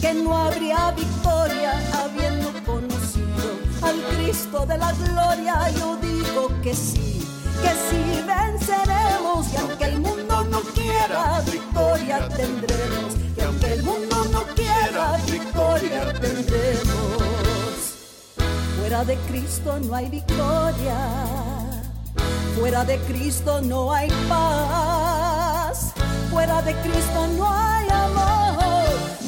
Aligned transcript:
que 0.00 0.14
no? 0.14 0.36
Habría 0.36 0.92
victoria 0.92 1.72
habiendo 2.02 2.52
conocido 2.64 3.58
al 3.82 4.00
Cristo 4.16 4.64
de 4.66 4.78
la 4.78 4.92
gloria. 4.92 5.70
Yo 5.78 5.96
digo 5.96 6.48
que 6.62 6.74
sí, 6.74 7.26
que 7.62 7.68
sí 7.88 8.22
venceremos 8.26 9.52
y 9.52 9.56
aunque 9.56 9.84
el 9.84 10.00
mundo 10.00 10.44
no 10.44 10.60
quiera, 10.60 11.42
victoria 11.50 12.28
tendremos. 12.28 13.14
Y 13.36 13.40
aunque 13.42 13.72
el 13.74 13.82
mundo 13.82 14.24
no 14.32 14.42
quiera, 14.54 15.16
victoria 15.30 16.12
tendremos. 16.14 17.40
Fuera 18.78 19.04
de 19.04 19.16
Cristo 19.28 19.78
no 19.80 19.94
hay 19.94 20.08
victoria. 20.08 20.96
Fuera 22.58 22.84
de 22.84 22.98
Cristo 23.00 23.60
no 23.60 23.92
hay 23.92 24.08
paz. 24.28 25.92
Fuera 26.30 26.62
de 26.62 26.74
Cristo 26.74 27.26
no 27.36 27.48
hay. 27.48 27.79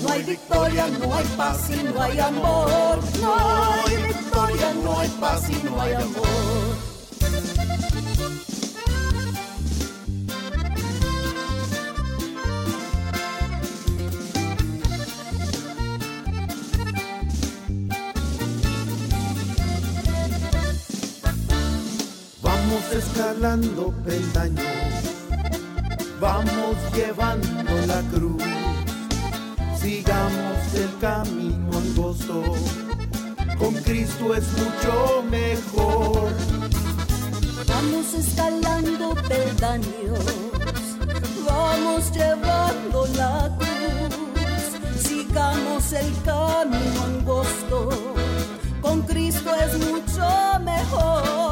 No 0.02 0.08
hay 0.10 0.22
victoria, 0.24 0.86
no 0.88 1.14
hay 1.14 1.24
paz 1.36 1.70
y 1.70 1.82
no 1.84 2.02
hay 2.02 2.18
amor. 2.18 2.98
No 3.20 3.34
hay 3.86 3.96
victoria, 4.08 4.74
no 4.82 4.98
hay 4.98 5.08
paz 5.20 5.48
y 5.48 5.62
no 5.64 5.80
hay 5.80 5.92
amor. 5.92 6.92
Vamos 22.42 22.92
escalando 22.92 23.92
peldaños, 24.04 24.64
vamos 26.20 26.76
llevando 26.94 27.86
la 27.86 28.00
cruz, 28.10 28.41
sigamos 30.02 30.74
el 30.74 30.98
camino 30.98 31.78
angosto, 31.78 32.42
con 33.58 33.74
Cristo 33.74 34.34
es 34.34 34.44
mucho 34.58 35.22
mejor. 35.30 36.30
Vamos 37.68 38.14
escalando 38.14 39.14
peldaños, 39.28 40.24
vamos 41.46 42.10
llevando 42.12 43.06
la 43.16 43.50
cruz, 43.58 45.06
sigamos 45.06 45.92
el 45.92 46.12
camino 46.24 47.04
angosto, 47.04 47.90
con 48.80 49.02
Cristo 49.02 49.54
es 49.54 49.78
mucho 49.78 50.60
mejor. 50.64 51.51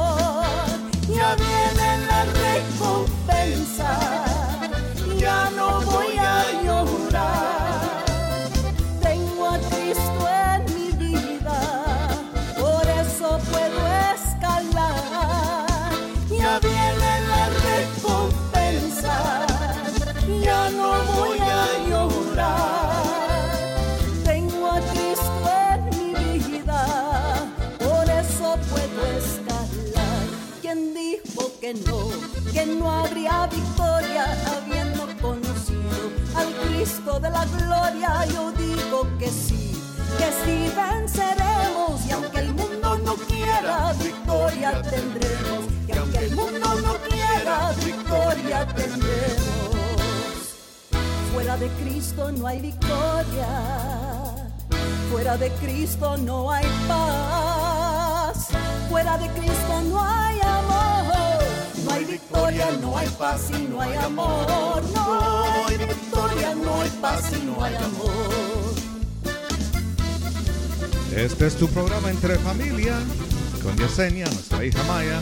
De 37.19 37.29
la 37.29 37.45
gloria. 37.45 38.25
Yo 38.33 38.53
digo 38.53 39.07
que 39.19 39.29
sí, 39.29 39.77
que 40.17 40.31
sí 40.45 40.73
venceremos 40.75 42.07
y 42.07 42.13
aunque 42.13 42.39
el 42.39 42.55
mundo 42.55 42.99
no 42.99 43.15
quiera, 43.15 43.93
victoria 43.95 44.81
tendremos. 44.81 45.65
Y 45.89 45.99
aunque 45.99 46.19
el 46.19 46.37
mundo 46.37 46.81
no 46.81 46.95
quiera, 47.09 47.73
victoria 47.85 48.67
tendremos. 48.75 49.77
Fuera 51.35 51.57
de 51.57 51.69
Cristo 51.83 52.33
no 52.33 52.47
hay 52.47 52.61
victoria. 52.61 53.49
Fuera 55.11 55.37
de 55.37 55.51
Cristo 55.55 56.17
no 56.17 56.51
hay 56.51 56.67
paz. 56.87 58.49
Fuera 58.89 59.19
de 59.19 59.29
Cristo 59.31 59.83
no 59.91 60.03
hay 60.03 60.41
amor. 60.41 61.45
No 61.85 61.93
hay 61.93 62.05
victoria, 62.05 62.71
no 62.81 62.97
hay 62.97 63.09
paz 63.09 63.51
y 63.51 63.63
no 63.65 63.81
hay 63.81 63.95
amor. 63.97 64.83
No 64.95 65.51
no 66.13 66.81
hay 66.81 66.91
paz 67.01 67.33
no 67.45 67.63
hay 67.63 67.75
amor. 67.75 68.11
Este 71.17 71.47
es 71.47 71.57
tu 71.57 71.69
programa 71.69 72.11
Entre 72.11 72.37
Familia 72.37 72.99
con 73.63 73.77
Yesenia, 73.77 74.27
nuestra 74.27 74.65
hija 74.65 74.83
Maya. 74.85 75.21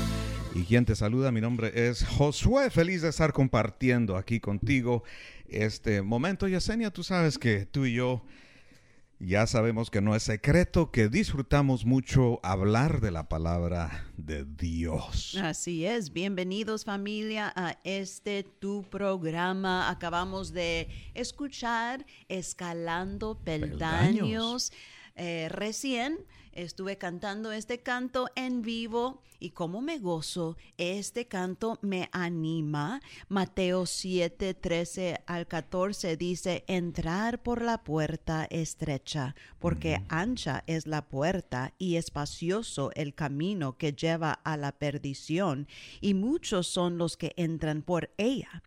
Y 0.54 0.64
quien 0.64 0.84
te 0.84 0.94
saluda, 0.94 1.30
mi 1.30 1.40
nombre 1.40 1.72
es 1.88 2.04
Josué. 2.04 2.70
Feliz 2.70 3.02
de 3.02 3.08
estar 3.08 3.32
compartiendo 3.32 4.16
aquí 4.16 4.40
contigo 4.40 5.02
este 5.48 6.02
momento. 6.02 6.48
Yesenia, 6.48 6.90
tú 6.90 7.02
sabes 7.02 7.38
que 7.38 7.66
tú 7.66 7.86
y 7.86 7.94
yo 7.94 8.22
ya 9.20 9.46
sabemos 9.46 9.90
que 9.90 10.00
no 10.00 10.14
es 10.14 10.22
secreto 10.22 10.90
que 10.90 11.08
disfrutamos 11.08 11.84
mucho 11.84 12.38
hablar 12.42 13.00
de 13.00 13.10
la 13.10 13.28
palabra 13.28 14.06
de 14.16 14.44
Dios. 14.44 15.36
Así 15.42 15.84
es, 15.84 16.12
bienvenidos 16.12 16.84
familia 16.84 17.52
a 17.56 17.78
este 17.82 18.44
tu 18.44 18.84
programa. 18.84 19.90
Acabamos 19.90 20.52
de 20.52 20.88
escuchar 21.14 22.06
Escalando 22.28 23.38
Peldaños. 23.42 24.70
Peldaños. 24.70 24.72
Eh, 25.16 25.48
recién 25.50 26.18
estuve 26.58 26.98
cantando 26.98 27.52
este 27.52 27.80
canto 27.80 28.28
en 28.34 28.62
vivo 28.62 29.22
y 29.38 29.50
como 29.50 29.80
me 29.80 29.98
gozo, 29.98 30.56
este 30.76 31.28
canto 31.28 31.78
me 31.82 32.08
anima. 32.12 33.00
Mateo 33.28 33.86
7, 33.86 34.54
13 34.54 35.22
al 35.26 35.46
14 35.46 36.16
dice, 36.16 36.64
entrar 36.66 37.40
por 37.42 37.62
la 37.62 37.84
puerta 37.84 38.46
estrecha, 38.50 39.36
porque 39.60 40.02
ancha 40.08 40.64
es 40.66 40.88
la 40.88 41.06
puerta 41.06 41.72
y 41.78 41.94
espacioso 41.96 42.90
el 42.94 43.14
camino 43.14 43.78
que 43.78 43.92
lleva 43.92 44.32
a 44.32 44.56
la 44.56 44.72
perdición, 44.72 45.68
y 46.00 46.14
muchos 46.14 46.66
son 46.66 46.98
los 46.98 47.16
que 47.16 47.32
entran 47.36 47.82
por 47.82 48.10
ella 48.16 48.62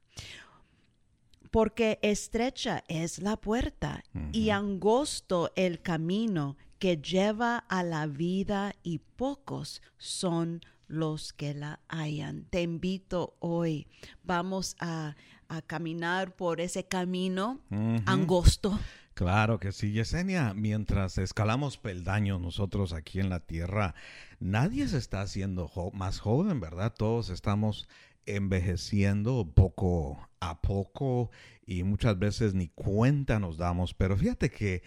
porque 1.51 1.99
estrecha 2.01 2.85
es 2.87 3.19
la 3.19 3.35
puerta 3.35 4.05
y 4.31 4.51
angosto 4.51 5.51
el 5.57 5.81
camino 5.81 6.55
que 6.81 6.97
lleva 6.97 7.59
a 7.69 7.83
la 7.83 8.07
vida 8.07 8.73
y 8.81 8.97
pocos 8.97 9.83
son 9.99 10.61
los 10.87 11.31
que 11.31 11.53
la 11.53 11.79
hallan. 11.87 12.45
Te 12.49 12.63
invito 12.63 13.35
hoy, 13.39 13.85
vamos 14.23 14.75
a, 14.79 15.15
a 15.47 15.61
caminar 15.61 16.35
por 16.35 16.59
ese 16.59 16.87
camino 16.87 17.61
angosto. 18.07 18.79
Claro 19.13 19.59
que 19.59 19.71
sí, 19.71 19.91
Yesenia. 19.91 20.55
Mientras 20.55 21.19
escalamos 21.19 21.77
peldaños 21.77 22.41
nosotros 22.41 22.93
aquí 22.93 23.19
en 23.19 23.29
la 23.29 23.41
tierra, 23.41 23.93
nadie 24.39 24.87
se 24.87 24.97
está 24.97 25.21
haciendo 25.21 25.67
jo- 25.67 25.91
más 25.91 26.19
joven, 26.19 26.59
¿verdad? 26.59 26.95
Todos 26.97 27.29
estamos 27.29 27.87
envejeciendo 28.25 29.51
poco 29.53 30.27
a 30.39 30.61
poco 30.61 31.29
y 31.63 31.83
muchas 31.83 32.17
veces 32.17 32.55
ni 32.55 32.69
cuenta 32.69 33.39
nos 33.39 33.57
damos. 33.57 33.93
Pero 33.93 34.17
fíjate 34.17 34.49
que 34.49 34.81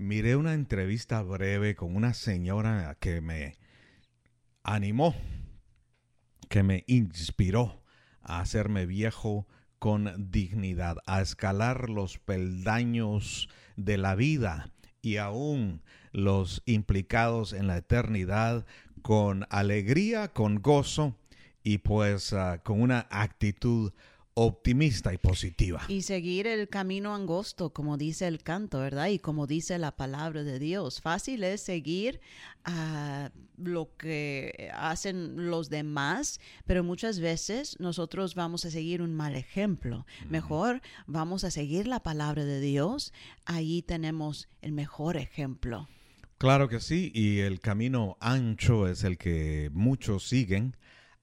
miré 0.00 0.34
una 0.34 0.54
entrevista 0.54 1.20
breve 1.20 1.76
con 1.76 1.94
una 1.94 2.14
señora 2.14 2.96
que 3.00 3.20
me 3.20 3.58
animó, 4.62 5.14
que 6.48 6.62
me 6.62 6.84
inspiró 6.86 7.82
a 8.22 8.40
hacerme 8.40 8.86
viejo 8.86 9.46
con 9.78 10.30
dignidad, 10.30 10.96
a 11.04 11.20
escalar 11.20 11.90
los 11.90 12.16
peldaños 12.16 13.50
de 13.76 13.98
la 13.98 14.14
vida 14.14 14.72
y 15.02 15.18
aún 15.18 15.82
los 16.12 16.62
implicados 16.64 17.52
en 17.52 17.66
la 17.66 17.76
eternidad 17.76 18.64
con 19.02 19.46
alegría, 19.50 20.28
con 20.28 20.62
gozo 20.62 21.14
y 21.62 21.76
pues 21.78 22.32
uh, 22.32 22.58
con 22.62 22.80
una 22.80 23.06
actitud 23.10 23.92
optimista 24.42 25.12
y 25.12 25.18
positiva. 25.18 25.82
Y 25.88 26.00
seguir 26.00 26.46
el 26.46 26.70
camino 26.70 27.14
angosto, 27.14 27.74
como 27.74 27.98
dice 27.98 28.26
el 28.26 28.42
canto, 28.42 28.78
¿verdad? 28.78 29.08
Y 29.08 29.18
como 29.18 29.46
dice 29.46 29.76
la 29.76 29.94
palabra 29.94 30.44
de 30.44 30.58
Dios. 30.58 31.02
Fácil 31.02 31.44
es 31.44 31.60
seguir 31.60 32.20
uh, 32.66 33.28
lo 33.62 33.94
que 33.98 34.70
hacen 34.74 35.50
los 35.50 35.68
demás, 35.68 36.40
pero 36.64 36.82
muchas 36.82 37.20
veces 37.20 37.78
nosotros 37.80 38.34
vamos 38.34 38.64
a 38.64 38.70
seguir 38.70 39.02
un 39.02 39.14
mal 39.14 39.36
ejemplo. 39.36 40.06
Mejor 40.30 40.80
vamos 41.06 41.44
a 41.44 41.50
seguir 41.50 41.86
la 41.86 42.00
palabra 42.00 42.46
de 42.46 42.60
Dios. 42.60 43.12
Ahí 43.44 43.82
tenemos 43.82 44.48
el 44.62 44.72
mejor 44.72 45.18
ejemplo. 45.18 45.86
Claro 46.38 46.70
que 46.70 46.80
sí, 46.80 47.12
y 47.14 47.40
el 47.40 47.60
camino 47.60 48.16
ancho 48.20 48.88
es 48.88 49.04
el 49.04 49.18
que 49.18 49.68
muchos 49.74 50.26
siguen. 50.26 50.74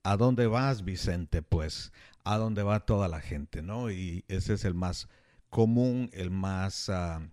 ¿A 0.08 0.16
dónde 0.16 0.48
vas, 0.48 0.86
Vicente? 0.86 1.42
Pues 1.42 1.92
a 2.24 2.38
dónde 2.38 2.64
va 2.64 2.86
toda 2.86 3.10
la 3.10 3.20
gente, 3.20 3.62
¿no? 3.62 3.92
Y 3.92 4.24
ese 4.30 4.54
es 4.54 4.64
el 4.64 4.74
más 4.74 5.10
común, 5.50 6.10
el 6.14 6.32
más 6.32 6.88
uh, 6.88 7.28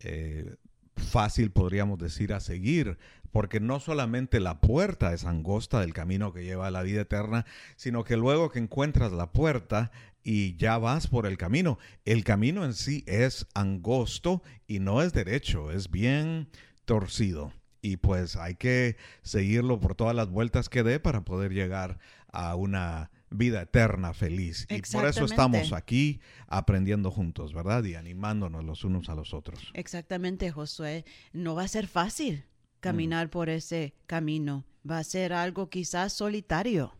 eh, 0.00 0.56
fácil, 0.96 1.50
podríamos 1.50 1.98
decir, 1.98 2.34
a 2.34 2.40
seguir, 2.40 2.98
porque 3.32 3.58
no 3.58 3.80
solamente 3.80 4.38
la 4.38 4.60
puerta 4.60 5.14
es 5.14 5.24
angosta 5.24 5.80
del 5.80 5.94
camino 5.94 6.34
que 6.34 6.44
lleva 6.44 6.66
a 6.66 6.70
la 6.70 6.82
vida 6.82 7.00
eterna, 7.00 7.46
sino 7.76 8.04
que 8.04 8.18
luego 8.18 8.50
que 8.50 8.58
encuentras 8.58 9.12
la 9.12 9.32
puerta 9.32 9.90
y 10.22 10.56
ya 10.56 10.76
vas 10.76 11.06
por 11.06 11.24
el 11.24 11.38
camino, 11.38 11.78
el 12.04 12.22
camino 12.22 12.66
en 12.66 12.74
sí 12.74 13.02
es 13.06 13.46
angosto 13.54 14.42
y 14.66 14.80
no 14.80 15.00
es 15.00 15.14
derecho, 15.14 15.70
es 15.70 15.90
bien 15.90 16.50
torcido. 16.84 17.50
Y 17.82 17.96
pues 17.96 18.36
hay 18.36 18.56
que 18.56 18.96
seguirlo 19.22 19.80
por 19.80 19.94
todas 19.94 20.14
las 20.14 20.28
vueltas 20.28 20.68
que 20.68 20.82
dé 20.82 21.00
para 21.00 21.24
poder 21.24 21.52
llegar 21.52 21.98
a 22.32 22.54
una 22.54 23.10
vida 23.30 23.62
eterna 23.62 24.12
feliz. 24.12 24.66
Y 24.68 24.82
por 24.92 25.06
eso 25.06 25.24
estamos 25.24 25.72
aquí 25.72 26.20
aprendiendo 26.48 27.10
juntos, 27.10 27.54
¿verdad? 27.54 27.84
Y 27.84 27.94
animándonos 27.94 28.64
los 28.64 28.84
unos 28.84 29.08
a 29.08 29.14
los 29.14 29.32
otros. 29.32 29.70
Exactamente, 29.74 30.50
Josué. 30.50 31.04
No 31.32 31.54
va 31.54 31.64
a 31.64 31.68
ser 31.68 31.86
fácil 31.86 32.44
caminar 32.80 33.28
mm. 33.28 33.30
por 33.30 33.48
ese 33.48 33.94
camino. 34.06 34.64
Va 34.88 34.98
a 34.98 35.04
ser 35.04 35.32
algo 35.32 35.70
quizás 35.70 36.12
solitario. 36.12 36.94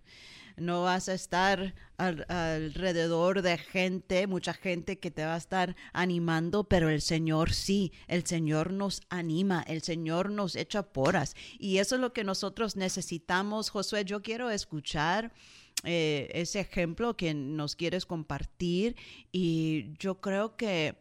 No 0.60 0.82
vas 0.82 1.08
a 1.08 1.14
estar 1.14 1.74
al, 1.96 2.26
alrededor 2.28 3.42
de 3.42 3.58
gente, 3.58 4.26
mucha 4.26 4.52
gente 4.52 4.98
que 4.98 5.10
te 5.10 5.24
va 5.24 5.34
a 5.34 5.38
estar 5.38 5.74
animando, 5.92 6.64
pero 6.64 6.90
el 6.90 7.00
Señor 7.00 7.52
sí, 7.52 7.92
el 8.08 8.26
Señor 8.26 8.72
nos 8.72 9.00
anima, 9.08 9.64
el 9.66 9.82
Señor 9.82 10.30
nos 10.30 10.56
echa 10.56 10.82
poras. 10.82 11.34
Y 11.58 11.78
eso 11.78 11.94
es 11.94 12.00
lo 12.00 12.12
que 12.12 12.24
nosotros 12.24 12.76
necesitamos. 12.76 13.70
Josué, 13.70 14.04
yo 14.04 14.22
quiero 14.22 14.50
escuchar 14.50 15.32
eh, 15.84 16.30
ese 16.34 16.60
ejemplo 16.60 17.16
que 17.16 17.32
nos 17.32 17.74
quieres 17.74 18.04
compartir 18.04 18.96
y 19.32 19.94
yo 19.98 20.20
creo 20.20 20.56
que 20.56 20.98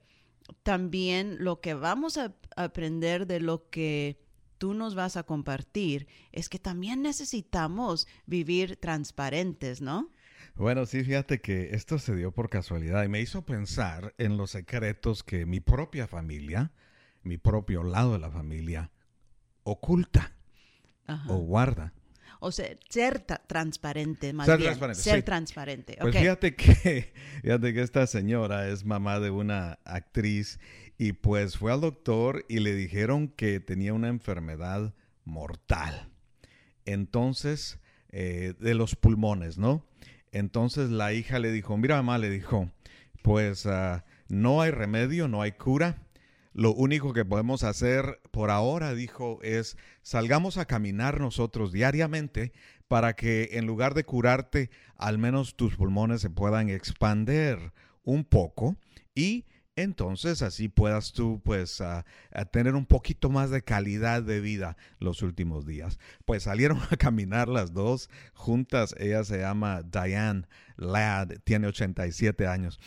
también 0.64 1.44
lo 1.44 1.60
que 1.60 1.74
vamos 1.74 2.18
a 2.18 2.34
aprender 2.56 3.28
de 3.28 3.42
lo 3.42 3.70
que 3.70 4.18
tú 4.60 4.76
nos 4.76 4.94
vas 4.94 5.18
a 5.18 5.24
compartir 5.24 6.08
es 6.32 6.50
que 6.50 6.60
también 6.60 7.02
necesitamos 7.02 8.08
vivir 8.28 8.76
transparentes, 8.76 9.82
¿no? 9.82 10.12
Bueno, 10.56 10.86
sí, 10.86 11.04
fíjate 11.04 11.42
que 11.42 11.70
esto 11.72 11.98
se 11.98 12.16
dio 12.16 12.32
por 12.32 12.50
casualidad 12.50 13.04
y 13.04 13.08
me 13.08 13.22
hizo 13.22 13.46
pensar 13.46 14.14
en 14.18 14.38
los 14.38 14.52
secretos 14.52 15.24
que 15.24 15.46
mi 15.46 15.60
propia 15.60 16.08
familia, 16.08 16.72
mi 17.24 17.38
propio 17.38 17.84
lado 17.84 18.14
de 18.14 18.20
la 18.20 18.30
familia, 18.30 18.92
oculta 19.64 20.34
o 21.28 21.38
guarda. 21.38 21.94
O 22.42 22.52
sea, 22.52 22.70
ser 22.90 23.20
transparente, 23.20 24.32
más 24.32 24.48
bien. 24.48 24.60
Transparente, 24.60 25.02
ser 25.02 25.24
transparente. 25.24 25.98
Pues 26.00 26.16
fíjate 26.16 26.56
que, 26.56 27.14
fíjate 27.42 27.74
que 27.74 27.82
esta 27.82 28.08
señora 28.08 28.70
es 28.70 28.86
mamá 28.86 29.20
de 29.20 29.30
una 29.30 29.80
actriz 29.84 30.60
y 31.00 31.14
pues 31.14 31.58
fue 31.58 31.74
al 31.74 31.82
doctor 31.82 32.46
y 32.48 32.60
le 32.60 32.76
dijeron 32.76 33.30
que 33.30 33.60
tenía 33.60 33.96
una 33.96 34.10
enfermedad 34.10 34.94
mortal. 35.26 36.12
Entonces, 36.86 37.80
eh, 38.10 38.54
de 38.60 38.76
los 38.76 38.96
pulmones, 38.96 39.58
¿no? 39.58 39.84
Entonces 40.32 40.92
la 40.92 41.14
hija 41.14 41.40
le 41.40 41.52
dijo, 41.52 41.76
mira 41.76 41.96
mamá, 41.96 42.20
le 42.20 42.30
dijo, 42.30 42.70
pues 43.24 43.66
uh, 43.66 44.02
no 44.28 44.62
hay 44.62 44.70
remedio, 44.70 45.28
no 45.28 45.42
hay 45.42 45.54
cura 45.54 46.06
lo 46.54 46.74
único 46.74 47.14
que 47.14 47.26
podemos 47.26 47.64
hacer 47.64 48.20
por 48.32 48.50
ahora, 48.50 48.94
dijo, 48.94 49.40
es 49.44 49.78
salgamos 50.02 50.58
a 50.58 50.66
caminar 50.66 51.20
nosotros 51.20 51.72
diariamente 51.72 52.52
para 52.88 53.14
que 53.14 53.52
en 53.54 53.66
lugar 53.66 53.94
de 53.94 54.04
curarte, 54.04 54.70
al 54.96 55.18
menos 55.20 55.56
tus 55.56 55.76
pulmones 55.76 56.22
se 56.22 56.30
puedan 56.30 56.70
expander 56.70 57.72
un 58.04 58.26
poco 58.26 58.78
y 59.14 59.46
entonces 59.82 60.42
así 60.42 60.68
puedas 60.68 61.14
tú 61.14 61.42
pues 61.44 61.82
tener 62.52 62.76
un 62.76 62.86
poquito 62.86 63.30
más 63.30 63.50
de 63.50 63.62
calidad 63.62 64.24
de 64.24 64.40
vida 64.40 64.78
los 65.00 65.22
últimos 65.22 65.66
días. 65.66 66.00
Pues 66.26 66.44
salieron 66.44 66.80
a 66.90 66.98
caminar 66.98 67.48
las 67.48 67.74
dos 67.74 68.10
juntas. 68.34 68.96
Ella 68.98 69.24
se 69.24 69.40
llama 69.40 69.82
Diane 69.84 70.48
Ladd, 70.78 71.40
tiene 71.44 71.68
87 71.68 72.48
años 72.48 72.80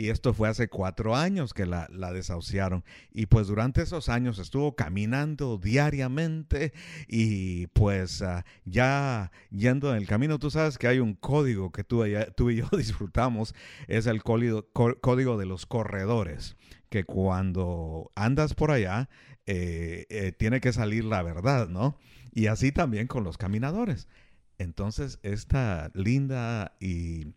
y 0.00 0.08
esto 0.08 0.32
fue 0.32 0.48
hace 0.48 0.68
cuatro 0.68 1.14
años 1.14 1.52
que 1.52 1.66
la, 1.66 1.86
desahuciaron. 1.90 2.84
Y 3.12 3.26
pues 3.26 3.48
durante 3.48 3.82
esos 3.82 4.08
años 4.08 4.38
estuvo 4.38 4.74
caminando 4.74 5.58
diariamente 5.58 6.72
y 7.06 7.66
pues 7.66 8.22
ah, 8.22 8.46
ya 8.64 9.30
yendo 9.50 9.90
en 9.90 9.98
el 9.98 10.06
camino, 10.06 10.38
tú 10.38 10.50
sabes 10.50 10.78
que 10.78 10.88
hay 10.88 11.00
un 11.00 11.12
código 11.12 11.70
que 11.70 11.84
tú, 11.84 12.02
tú 12.34 12.48
y 12.48 12.56
yo 12.56 12.68
disfrutamos, 12.78 13.54
es 13.88 14.06
el 14.06 14.22
código, 14.22 14.70
código 14.72 15.36
de 15.36 15.44
los 15.44 15.66
corredores, 15.66 16.56
que 16.88 17.04
cuando 17.04 18.10
andas 18.14 18.54
por 18.54 18.70
allá, 18.70 19.10
eh, 19.44 20.06
eh, 20.08 20.32
tiene 20.32 20.62
que 20.62 20.72
salir 20.72 21.04
la 21.04 21.22
verdad, 21.22 21.68
¿no? 21.68 21.98
Y 22.32 22.46
así 22.46 22.72
también 22.72 23.06
con 23.06 23.22
los 23.22 23.36
caminadores. 23.36 24.08
Entonces, 24.56 25.18
esta 25.22 25.90
linda 25.92 26.74
y 26.80 27.34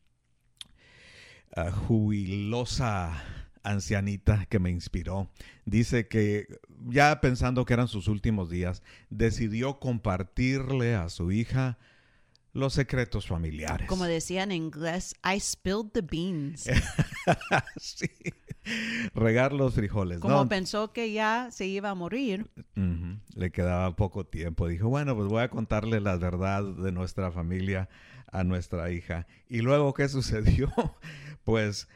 jubilosa 1.88 3.24
ancianita 3.63 4.45
que 4.48 4.60
me 4.60 4.69
inspiró. 4.69 5.29
Dice 5.65 6.07
que 6.07 6.48
ya 6.88 7.22
pensando 7.22 7.65
que 7.65 7.74
eran 7.74 7.88
sus 7.88 8.07
últimos 8.07 8.50
días, 8.50 8.83
decidió 9.10 9.79
compartirle 9.79 10.95
a 10.95 11.10
su 11.10 11.31
hija 11.31 11.77
los 12.51 12.74
secretos 12.74 13.27
familiares. 13.27 13.88
Como 13.88 14.05
decían 14.05 14.51
en 14.51 14.63
inglés, 14.63 15.15
I 15.24 15.39
spilled 15.39 15.91
the 15.93 16.01
beans. 16.01 16.69
sí. 17.77 18.10
Regar 19.13 19.51
los 19.51 19.74
frijoles. 19.74 20.19
Como 20.19 20.48
pensó 20.48 20.93
que 20.93 21.12
ya 21.12 21.50
se 21.51 21.65
iba 21.65 21.89
a 21.89 21.95
morir. 21.95 22.50
Le 23.36 23.51
quedaba 23.51 23.95
poco 23.95 24.25
tiempo. 24.25 24.67
Dijo, 24.67 24.88
bueno, 24.88 25.15
pues 25.15 25.27
voy 25.27 25.41
a 25.41 25.50
contarle 25.50 26.00
la 26.00 26.15
verdad 26.15 26.63
de 26.63 26.91
nuestra 26.91 27.31
familia 27.31 27.89
a 28.34 28.44
nuestra 28.44 28.92
hija. 28.92 29.28
Y 29.48 29.60
luego, 29.62 29.94
¿qué 29.94 30.10
sucedió? 30.10 30.74
pues 31.46 31.88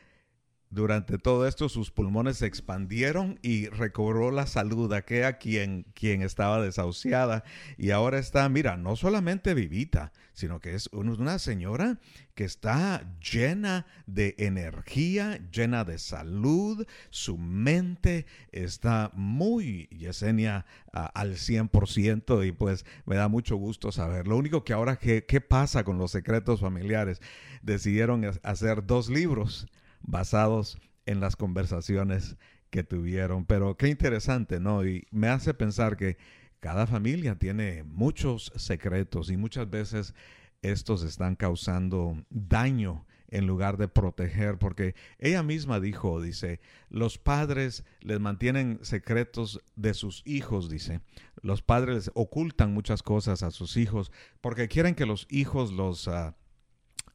durante 0.69 1.17
todo 1.17 1.47
esto 1.47 1.69
sus 1.69 1.91
pulmones 1.91 2.38
se 2.38 2.45
expandieron 2.45 3.39
y 3.41 3.67
recobró 3.67 4.31
la 4.31 4.47
salud 4.47 4.91
aquella 4.93 5.38
quien, 5.38 5.86
quien 5.93 6.21
estaba 6.21 6.62
desahuciada 6.62 7.43
y 7.77 7.91
ahora 7.91 8.19
está, 8.19 8.47
mira, 8.50 8.75
no 8.75 8.95
solamente 8.95 9.53
vivita, 9.53 10.12
sino 10.33 10.59
que 10.59 10.75
es 10.75 10.89
una 10.91 11.39
señora 11.39 12.00
que 12.36 12.43
está 12.43 13.17
llena 13.19 13.88
de 14.05 14.36
energía, 14.38 15.39
llena 15.51 15.83
de 15.83 15.97
salud, 15.97 16.86
su 17.09 17.38
mente 17.38 18.27
está 18.51 19.09
muy, 19.13 19.88
Yesenia, 19.88 20.65
al 20.91 21.36
100% 21.36 22.47
y 22.47 22.51
pues 22.51 22.86
me 23.05 23.15
da 23.15 23.27
mucho 23.27 23.55
gusto 23.55 23.91
saber. 23.91 24.27
Lo 24.27 24.38
único 24.38 24.63
que 24.63 24.74
ahora, 24.74 24.97
¿qué, 24.97 25.25
qué 25.25 25.41
pasa 25.41 25.83
con 25.83 25.97
los 25.97 26.12
secretos 26.12 26.59
familiares? 26.59 27.21
Decidieron 27.63 28.24
hacer 28.43 28.86
dos 28.86 29.09
libros 29.09 29.67
basados 30.07 30.79
en 31.05 31.19
las 31.19 31.35
conversaciones 31.35 32.37
que 32.71 32.83
tuvieron. 32.83 33.45
Pero 33.45 33.77
qué 33.77 33.89
interesante, 33.89 34.59
¿no? 34.59 34.83
Y 34.85 35.05
me 35.11 35.27
hace 35.27 35.53
pensar 35.53 35.95
que 35.95 36.17
cada 36.59 36.87
familia 36.87 37.35
tiene 37.35 37.83
muchos 37.83 38.51
secretos 38.55 39.29
y 39.29 39.37
muchas 39.37 39.69
veces 39.69 40.15
estos 40.63 41.03
están 41.03 41.35
causando 41.35 42.25
daño 42.31 43.05
en 43.29 43.45
lugar 43.45 43.77
de 43.77 43.89
proteger, 43.89 44.57
porque 44.57 44.95
ella 45.19 45.43
misma 45.43 45.79
dijo, 45.79 46.21
dice, 46.21 46.61
los 46.89 47.17
padres 47.17 47.83
les 47.99 48.19
mantienen 48.19 48.79
secretos 48.83 49.61
de 49.75 49.93
sus 49.93 50.23
hijos, 50.25 50.69
dice, 50.69 51.01
los 51.41 51.61
padres 51.61 52.09
ocultan 52.15 52.73
muchas 52.73 53.03
cosas 53.03 53.43
a 53.43 53.51
sus 53.51 53.75
hijos 53.75 54.11
porque 54.39 54.69
quieren 54.69 54.95
que 54.95 55.05
los 55.05 55.27
hijos 55.29 55.71
los... 55.71 56.07
Uh, 56.07 56.33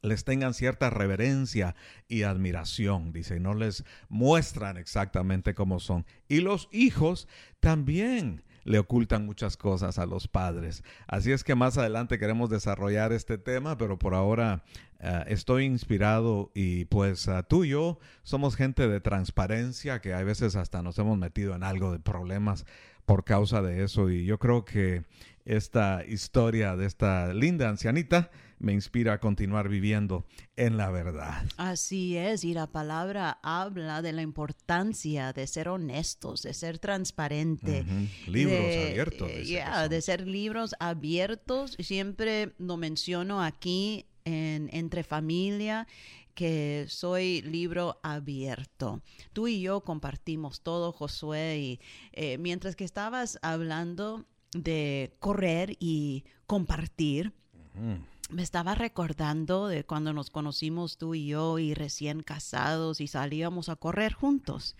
les 0.03 0.25
tengan 0.25 0.53
cierta 0.53 0.89
reverencia 0.89 1.75
y 2.07 2.23
admiración, 2.23 3.13
dice, 3.13 3.37
y 3.37 3.39
no 3.39 3.55
les 3.55 3.85
muestran 4.09 4.77
exactamente 4.77 5.55
cómo 5.55 5.79
son. 5.79 6.05
Y 6.27 6.41
los 6.41 6.67
hijos 6.71 7.27
también 7.61 8.43
le 8.65 8.79
ocultan 8.79 9.25
muchas 9.25 9.57
cosas 9.57 9.97
a 9.99 10.05
los 10.05 10.27
padres. 10.27 10.83
Así 11.07 11.31
es 11.31 11.43
que 11.43 11.55
más 11.55 11.77
adelante 11.77 12.19
queremos 12.19 12.49
desarrollar 12.49 13.11
este 13.13 13.37
tema, 13.37 13.77
pero 13.77 13.97
por 13.97 14.13
ahora 14.13 14.63
uh, 14.99 15.23
estoy 15.27 15.65
inspirado 15.65 16.51
y 16.53 16.85
pues 16.85 17.27
uh, 17.27 17.43
tú 17.47 17.63
y 17.63 17.69
yo 17.69 17.99
somos 18.23 18.55
gente 18.55 18.87
de 18.87 19.01
transparencia 19.01 19.99
que 20.01 20.13
a 20.13 20.23
veces 20.23 20.55
hasta 20.55 20.81
nos 20.81 20.99
hemos 20.99 21.17
metido 21.17 21.55
en 21.55 21.63
algo 21.63 21.91
de 21.91 21.99
problemas 21.99 22.65
por 23.05 23.23
causa 23.25 23.61
de 23.61 23.83
eso 23.83 24.09
y 24.09 24.25
yo 24.25 24.39
creo 24.39 24.63
que 24.63 25.03
esta 25.45 26.05
historia 26.07 26.77
de 26.77 26.85
esta 26.85 27.33
linda 27.33 27.67
ancianita 27.67 28.31
me 28.63 28.71
inspira 28.71 29.13
a 29.13 29.19
continuar 29.19 29.67
viviendo 29.67 30.25
en 30.55 30.77
la 30.77 30.89
verdad. 30.89 31.45
Así 31.57 32.15
es, 32.15 32.45
y 32.45 32.53
la 32.53 32.67
palabra 32.67 33.37
habla 33.43 34.01
de 34.01 34.13
la 34.13 34.21
importancia 34.21 35.33
de 35.33 35.45
ser 35.47 35.67
honestos, 35.67 36.43
de 36.43 36.53
ser 36.53 36.79
transparente. 36.79 37.81
Uh 37.81 37.91
-huh. 37.91 38.27
Libros 38.27 38.59
de, 38.59 38.87
abiertos. 38.87 39.31
Yeah, 39.45 39.89
de 39.89 40.01
ser 40.01 40.25
libros 40.25 40.75
abiertos. 40.79 41.75
Siempre 41.79 42.53
lo 42.57 42.77
menciono 42.77 43.43
aquí 43.43 44.05
en 44.23 44.69
Entre 44.71 45.03
Familia 45.03 45.85
que 46.33 46.85
soy 46.87 47.41
libro 47.41 47.99
abierto. 48.01 49.03
Tú 49.33 49.49
y 49.49 49.61
yo 49.61 49.81
compartimos 49.81 50.61
todo, 50.61 50.93
Josué, 50.93 51.59
y 51.59 51.79
eh, 52.13 52.37
mientras 52.37 52.75
que 52.75 52.85
estabas 52.85 53.37
hablando 53.41 54.25
de 54.53 55.15
correr 55.19 55.75
y 55.79 56.23
compartir, 56.47 57.33
uh 57.75 57.79
-huh 57.79 58.12
me 58.33 58.43
estaba 58.43 58.75
recordando 58.75 59.67
de 59.67 59.85
cuando 59.85 60.11
nos 60.13 60.29
conocimos 60.29 60.97
tú 60.97 61.15
y 61.15 61.27
yo 61.27 61.59
y 61.59 61.73
recién 61.73 62.23
casados 62.23 62.99
y 62.99 63.07
salíamos 63.07 63.69
a 63.69 63.75
correr 63.75 64.13
juntos. 64.13 64.75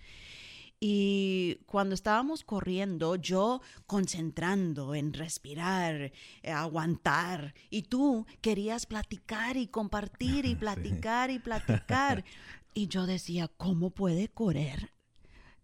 Y 0.79 1.59
cuando 1.65 1.95
estábamos 1.95 2.43
corriendo, 2.43 3.15
yo 3.15 3.61
concentrando 3.87 4.95
en 4.95 5.13
respirar, 5.13 6.11
eh, 6.41 6.51
aguantar, 6.51 7.53
y 7.69 7.83
tú 7.83 8.25
querías 8.41 8.85
platicar 8.85 9.55
y 9.55 9.67
compartir 9.67 10.45
y 10.45 10.55
platicar 10.57 11.29
sí. 11.29 11.35
y 11.35 11.39
platicar. 11.39 12.25
Y 12.73 12.87
yo 12.87 13.05
decía, 13.05 13.47
¿cómo 13.47 13.91
puede 13.91 14.27
correr? 14.27 14.91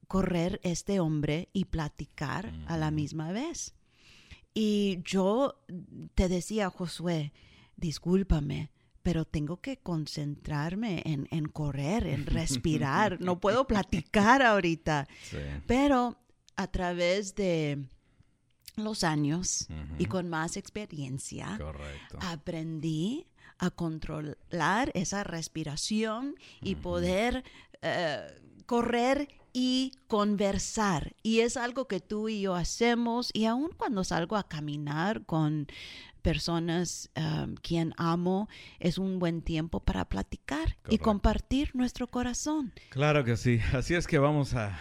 Correr 0.07 0.61
este 0.63 1.01
hombre 1.01 1.49
y 1.51 1.65
platicar 1.65 2.53
mm. 2.53 2.65
a 2.67 2.77
la 2.77 2.89
misma 2.89 3.33
vez. 3.33 3.75
Y 4.53 5.01
yo 5.03 5.61
te 6.15 6.29
decía, 6.29 6.69
Josué, 6.69 7.33
discúlpame, 7.79 8.71
pero 9.01 9.25
tengo 9.25 9.57
que 9.61 9.77
concentrarme 9.77 11.01
en, 11.05 11.27
en 11.31 11.47
correr, 11.47 12.05
en 12.05 12.25
respirar. 12.25 13.19
no 13.21 13.39
puedo 13.39 13.65
platicar 13.65 14.41
ahorita. 14.41 15.07
Sí. 15.23 15.37
Pero 15.65 16.17
a 16.55 16.67
través 16.67 17.35
de 17.35 17.85
los 18.75 19.03
años 19.03 19.67
uh 19.69 19.73
-huh. 19.73 19.95
y 19.99 20.05
con 20.05 20.29
más 20.29 20.57
experiencia, 20.57 21.57
Correcto. 21.57 22.19
aprendí 22.21 23.27
a 23.57 23.69
controlar 23.71 24.91
esa 24.93 25.23
respiración 25.23 26.35
y 26.61 26.75
uh 26.75 26.77
-huh. 26.77 26.81
poder 26.81 27.43
uh, 27.83 28.63
correr 28.65 29.27
y 29.53 29.93
conversar. 30.07 31.15
Y 31.23 31.39
es 31.39 31.57
algo 31.57 31.87
que 31.87 31.99
tú 31.99 32.29
y 32.29 32.41
yo 32.41 32.55
hacemos 32.55 33.31
y 33.33 33.45
aun 33.45 33.71
cuando 33.77 34.03
salgo 34.03 34.35
a 34.37 34.47
caminar 34.47 35.25
con 35.25 35.67
personas 36.21 37.09
um, 37.15 37.55
quien 37.55 37.93
amo, 37.97 38.47
es 38.79 38.97
un 38.97 39.19
buen 39.19 39.41
tiempo 39.41 39.79
para 39.79 40.05
platicar 40.05 40.75
Correcto. 40.75 40.95
y 40.95 40.97
compartir 40.97 41.71
nuestro 41.73 42.07
corazón. 42.07 42.73
Claro 42.89 43.23
que 43.23 43.37
sí. 43.37 43.59
Así 43.73 43.95
es 43.95 44.07
que 44.07 44.19
vamos 44.19 44.53
a 44.53 44.77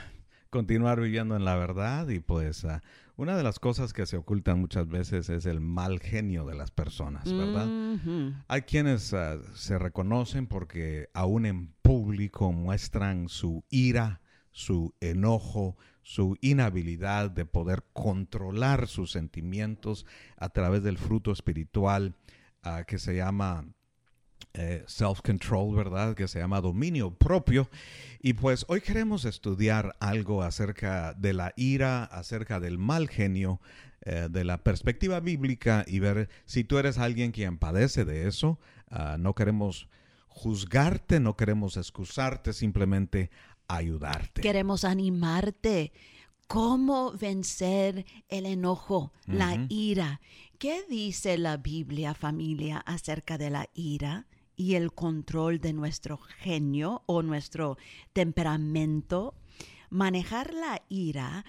continuar 0.51 1.01
viviendo 1.01 1.37
en 1.37 1.45
la 1.45 1.57
verdad 1.57 2.09
y 2.09 2.21
pues 2.21 2.65
uh, 2.65 2.79
una 3.17 3.37
de 3.37 3.43
las 3.43 3.59
cosas 3.59 3.93
que 3.93 4.07
se 4.07 4.17
ocultan 4.17 4.61
muchas 4.61 4.89
veces 4.89 5.29
es 5.29 5.45
el 5.45 5.61
mal 5.61 5.99
genio 6.01 6.47
de 6.47 6.55
las 6.55 6.71
personas, 6.71 7.25
¿verdad? 7.31 7.67
Mm 7.67 7.95
-hmm. 7.97 8.45
Hay 8.47 8.63
quienes 8.63 9.13
uh, 9.13 9.43
se 9.55 9.79
reconocen 9.79 10.47
porque 10.47 11.09
aún 11.15 11.45
en 11.45 11.75
público 11.83 12.53
muestran 12.53 13.29
su 13.29 13.65
ira, 13.71 14.21
su 14.53 14.95
enojo, 15.01 15.77
su 16.09 16.39
inhabilidad 16.41 17.31
de 17.31 17.45
poder 17.45 17.85
controlar 17.93 18.89
sus 18.89 19.13
sentimientos 19.13 20.07
a 20.39 20.49
través 20.49 20.83
del 20.83 20.97
fruto 20.97 21.33
espiritual 21.33 22.15
uh, 22.65 22.83
que 22.87 22.99
se 22.99 23.15
llama 23.15 23.67
eh, 24.55 24.85
self-control, 24.87 25.77
¿verdad? 25.77 26.15
Que 26.15 26.27
se 26.27 26.39
llama 26.39 26.63
dominio 26.63 27.13
propio. 27.13 27.69
Y 28.23 28.33
pues 28.33 28.65
hoy 28.69 28.81
queremos 28.81 29.27
estudiar 29.27 29.97
algo 30.01 30.43
acerca 30.43 31.13
de 31.13 31.35
la 31.35 31.53
ira, 31.57 32.05
acerca 32.05 32.59
del 32.59 32.79
mal 32.79 33.11
genio, 33.11 33.61
eh, 34.01 34.29
de 34.31 34.45
la 34.45 34.65
perspectiva 34.65 35.21
bíblica 35.21 35.85
y 35.87 35.99
ver 35.99 36.31
si 36.47 36.65
tú 36.65 36.79
eres 36.79 36.97
alguien 36.97 37.33
quien 37.33 37.59
padece 37.59 38.07
de 38.07 38.29
eso. 38.29 38.59
Uh, 38.91 39.19
no 39.19 39.35
queremos 39.35 39.91
juzgarte, 40.29 41.21
no 41.21 41.37
queremos 41.37 41.77
excusarte, 41.77 42.55
simplemente 42.55 43.31
ayudarte. 43.69 44.41
Queremos 44.41 44.85
animarte. 44.85 45.93
¿Cómo 46.47 47.13
vencer 47.13 48.07
el 48.29 48.47
enojo, 48.47 49.13
uh 49.27 49.31
-huh. 49.31 49.35
la 49.35 49.67
ira? 49.69 50.21
¿Qué 50.59 50.83
dice 50.89 51.37
la 51.37 51.59
Biblia, 51.59 52.15
familia, 52.15 52.79
acerca 52.79 53.37
de 53.37 53.51
la 53.51 53.69
ira 53.75 54.27
y 54.57 54.75
el 54.75 54.93
control 54.93 55.61
de 55.61 55.73
nuestro 55.75 56.17
genio 56.17 57.03
o 57.07 57.23
nuestro 57.23 57.77
temperamento? 58.15 59.35
Manejar 59.91 60.55
la 60.55 60.83
ira 60.89 61.45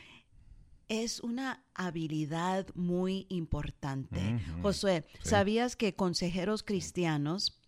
es 0.90 1.22
una 1.22 1.64
habilidad 1.76 2.68
muy 2.76 3.26
importante. 3.30 4.20
Uh 4.20 4.40
-huh. 4.40 4.62
Josué, 4.64 5.06
sí. 5.14 5.30
¿sabías 5.30 5.76
que 5.76 5.96
consejeros 5.96 6.64
cristianos 6.64 7.59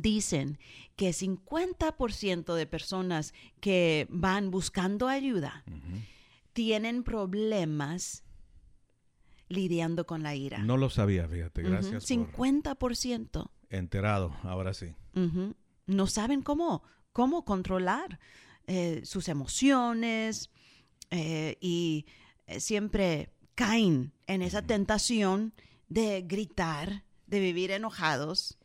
dicen 0.00 0.58
que 0.96 1.10
50% 1.10 2.54
de 2.54 2.66
personas 2.66 3.34
que 3.60 4.06
van 4.10 4.50
buscando 4.50 5.08
ayuda 5.08 5.64
uh 5.66 5.70
-huh. 5.70 6.06
tienen 6.52 7.02
problemas 7.02 8.24
lidiando 9.48 10.06
con 10.06 10.22
la 10.22 10.34
ira. 10.34 10.58
No 10.58 10.76
lo 10.76 10.90
sabía, 10.90 11.28
fíjate, 11.28 11.62
gracias. 11.62 12.10
Uh 12.10 12.16
-huh. 12.16 12.32
50%. 12.32 13.28
Por... 13.30 13.50
Enterado, 13.70 14.34
ahora 14.42 14.74
sí. 14.74 14.94
Uh 15.14 15.20
-huh. 15.20 15.54
No 15.86 16.06
saben 16.06 16.42
cómo, 16.42 16.82
cómo 17.12 17.44
controlar 17.44 18.18
eh, 18.66 19.02
sus 19.04 19.28
emociones 19.28 20.50
eh, 21.10 21.56
y 21.60 22.06
eh, 22.46 22.58
siempre 22.58 23.30
caen 23.54 24.12
en 24.26 24.42
esa 24.42 24.62
tentación 24.62 25.54
de 25.88 26.22
gritar, 26.22 27.04
de 27.26 27.38
vivir 27.38 27.70
enojados 27.70 28.58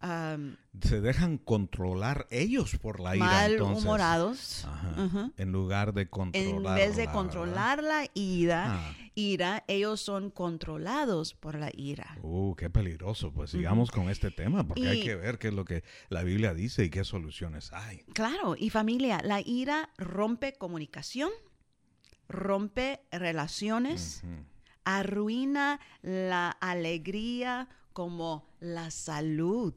Um, 0.00 0.54
se 0.80 1.00
dejan 1.00 1.38
controlar 1.38 2.28
ellos 2.30 2.76
por 2.78 3.00
la 3.00 3.16
ira. 3.16 3.26
Malhumorados. 3.26 4.64
Uh 4.96 5.02
-huh. 5.02 5.32
En 5.36 5.50
lugar 5.50 5.92
de 5.92 6.08
controlar. 6.08 6.78
En 6.78 6.86
vez 6.86 6.96
de 6.96 7.10
controlar 7.10 7.82
¿verdad? 7.82 8.04
la 8.04 8.10
ira, 8.14 8.74
ah. 8.74 8.96
ira, 9.16 9.64
ellos 9.66 10.00
son 10.00 10.30
controlados 10.30 11.34
por 11.34 11.56
la 11.56 11.70
ira. 11.74 12.16
Uh, 12.22 12.54
qué 12.54 12.70
peligroso. 12.70 13.32
Pues 13.32 13.50
sigamos 13.50 13.88
uh 13.88 13.92
-huh. 13.92 13.94
con 13.96 14.08
este 14.08 14.30
tema, 14.30 14.62
porque 14.62 14.82
y, 14.82 14.86
hay 14.86 15.02
que 15.02 15.16
ver 15.16 15.38
qué 15.38 15.48
es 15.48 15.54
lo 15.54 15.64
que 15.64 15.82
la 16.10 16.22
Biblia 16.22 16.54
dice 16.54 16.84
y 16.84 16.90
qué 16.90 17.02
soluciones 17.02 17.72
hay. 17.72 18.04
Claro, 18.14 18.54
y 18.56 18.70
familia, 18.70 19.20
la 19.24 19.40
ira 19.40 19.90
rompe 19.98 20.52
comunicación, 20.52 21.30
rompe 22.28 23.00
relaciones, 23.10 24.22
uh 24.22 24.28
-huh. 24.28 24.44
arruina 24.84 25.80
la 26.02 26.50
alegría 26.50 27.68
como 27.92 28.46
la 28.60 28.92
salud 28.92 29.74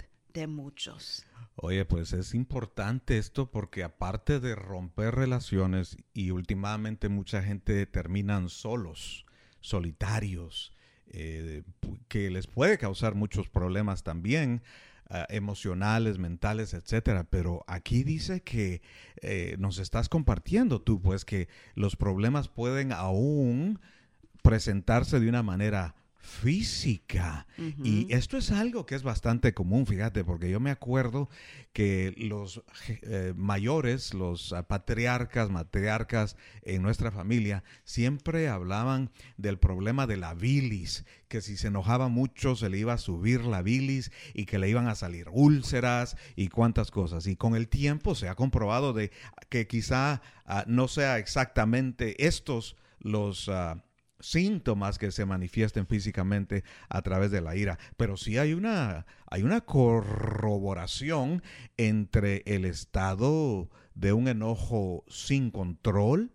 muchos. 0.48 1.26
Oye, 1.56 1.86
pues 1.86 2.14
es 2.14 2.34
importante 2.34 3.18
esto 3.18 3.52
porque 3.52 3.84
aparte 3.84 4.40
de 4.40 4.56
romper 4.56 5.16
relaciones 5.16 5.98
y 6.14 6.32
últimamente 6.32 7.10
mucha 7.10 7.44
gente 7.44 7.86
terminan 7.86 8.50
solos, 8.50 9.26
solitarios, 9.60 10.74
eh, 11.08 11.64
que 12.08 12.30
les 12.30 12.48
puede 12.48 12.78
causar 12.78 13.16
muchos 13.16 13.50
problemas 13.50 14.04
también. 14.04 14.62
Uh, 15.10 15.26
emocionales, 15.28 16.18
mentales, 16.20 16.74
etcétera. 16.74 17.26
Pero 17.26 17.66
aquí 17.68 18.06
dice 18.06 18.44
que 18.44 18.82
eh, 19.22 19.58
nos 19.60 19.78
estás 19.78 20.08
compartiendo 20.08 20.82
tú, 20.82 21.02
pues 21.02 21.26
que 21.26 21.50
los 21.76 21.98
problemas 21.98 22.48
pueden 22.48 22.94
aún 22.94 23.82
presentarse 24.42 25.20
de 25.20 25.28
una 25.28 25.44
manera 25.44 25.96
física. 26.22 27.48
Y 27.84 28.12
esto 28.14 28.38
es 28.38 28.52
algo 28.52 28.86
que 28.86 28.96
es 28.96 29.04
bastante 29.04 29.54
común, 29.54 29.86
fíjate, 29.86 30.24
porque 30.24 30.50
yo 30.50 30.60
me 30.60 30.72
acuerdo 30.72 31.30
que 31.74 32.14
los 32.18 32.64
eh, 32.88 33.34
mayores, 33.36 34.14
los 34.14 34.54
ah, 34.54 34.68
patriarcas, 34.68 35.50
matriarcas 35.50 36.38
en 36.64 36.82
nuestra 36.82 37.12
familia, 37.12 37.64
siempre 37.84 38.50
hablaban 38.50 39.12
del 39.38 39.58
problema 39.58 40.08
de 40.08 40.18
la 40.18 40.34
bilis, 40.34 41.06
que 41.28 41.42
si 41.42 41.58
se 41.58 41.68
enojaba 41.68 42.08
mucho 42.08 42.56
se 42.56 42.70
le 42.70 42.78
iba 42.78 42.94
a 42.94 42.98
subir 42.98 43.44
la 43.46 43.62
bilis 43.62 44.12
y 44.34 44.46
que 44.46 44.60
le 44.60 44.70
iban 44.70 44.88
a 44.88 44.96
salir 44.96 45.28
úlceras 45.32 46.18
y 46.36 46.50
cuantas 46.50 46.92
cosas. 46.92 47.28
Y 47.28 47.36
con 47.36 47.56
el 47.56 47.68
tiempo 47.68 48.16
se 48.16 48.30
ha 48.30 48.36
comprobado 48.36 48.94
de 48.94 49.12
que 49.50 49.68
quizá 49.68 50.22
ah, 50.46 50.66
no 50.68 50.88
sea 50.88 51.18
exactamente 51.18 52.26
estos 52.26 52.76
los... 53.00 53.50
Ah, 53.50 53.84
síntomas 54.22 54.98
que 54.98 55.12
se 55.12 55.26
manifiesten 55.26 55.88
físicamente 55.88 56.64
a 56.90 57.02
través 57.02 57.32
de 57.32 57.42
la 57.42 57.56
ira, 57.56 57.78
pero 57.98 58.18
sí 58.18 58.38
hay 58.38 58.54
una, 58.54 59.06
hay 59.28 59.44
una 59.44 59.62
corroboración 59.62 61.44
entre 61.78 62.44
el 62.46 62.66
estado 62.66 63.70
de 63.96 64.14
un 64.14 64.28
enojo 64.28 65.04
sin 65.08 65.52
control, 65.52 66.32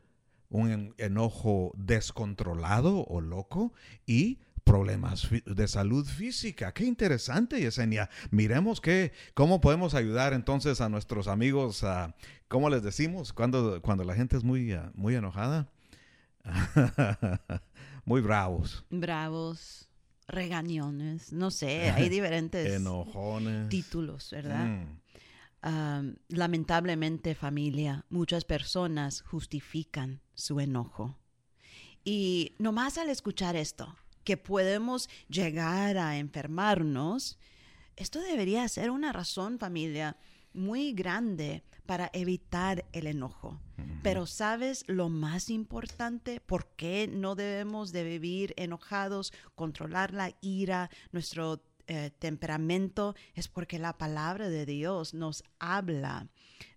un 0.48 0.94
enojo 0.98 1.72
descontrolado 1.76 3.04
o 3.04 3.20
loco 3.20 3.72
y 4.06 4.38
problemas 4.66 5.28
de 5.44 5.68
salud 5.68 6.04
física. 6.04 6.74
Qué 6.74 6.84
interesante, 6.84 7.60
Yesenia. 7.60 8.10
Miremos 8.30 8.80
que, 8.80 9.12
cómo 9.32 9.60
podemos 9.60 9.94
ayudar 9.94 10.32
entonces 10.32 10.80
a 10.80 10.88
nuestros 10.88 11.28
amigos, 11.28 11.84
a, 11.84 12.16
¿cómo 12.48 12.68
les 12.68 12.82
decimos? 12.82 13.32
Cuando, 13.32 13.80
cuando 13.80 14.02
la 14.02 14.16
gente 14.16 14.36
es 14.36 14.42
muy, 14.42 14.76
muy 14.94 15.14
enojada. 15.14 15.68
muy 18.06 18.22
bravos. 18.22 18.84
Bravos, 18.88 19.88
regañones, 20.28 21.32
no 21.32 21.50
sé, 21.50 21.90
hay 21.90 22.08
diferentes 22.08 22.72
Enojones. 22.72 23.68
títulos, 23.68 24.30
¿verdad? 24.30 24.64
Mm. 24.64 26.14
lamentablemente, 26.28 27.34
familia, 27.34 28.06
muchas 28.08 28.44
personas 28.44 29.20
justifican 29.22 30.22
su 30.34 30.60
enojo. 30.60 31.18
Y 32.04 32.54
nomás 32.58 32.98
al 32.98 33.10
escuchar 33.10 33.56
esto, 33.56 33.96
que 34.22 34.36
podemos 34.36 35.08
llegar 35.28 35.98
a 35.98 36.18
enfermarnos, 36.18 37.38
esto 37.96 38.20
debería 38.20 38.68
ser 38.68 38.90
una 38.90 39.12
razón, 39.12 39.58
familia, 39.58 40.16
muy 40.56 40.92
grande 40.92 41.62
para 41.86 42.10
evitar 42.12 42.84
el 42.92 43.06
enojo. 43.06 43.60
Pero 44.02 44.26
¿sabes 44.26 44.84
lo 44.88 45.08
más 45.08 45.50
importante? 45.50 46.40
¿Por 46.40 46.66
qué 46.76 47.08
no 47.08 47.34
debemos 47.34 47.92
de 47.92 48.04
vivir 48.04 48.54
enojados, 48.56 49.32
controlar 49.54 50.12
la 50.12 50.34
ira, 50.40 50.90
nuestro 51.12 51.62
eh, 51.86 52.10
temperamento? 52.18 53.14
Es 53.34 53.48
porque 53.48 53.78
la 53.78 53.98
palabra 53.98 54.48
de 54.48 54.66
Dios 54.66 55.14
nos 55.14 55.44
habla 55.58 56.28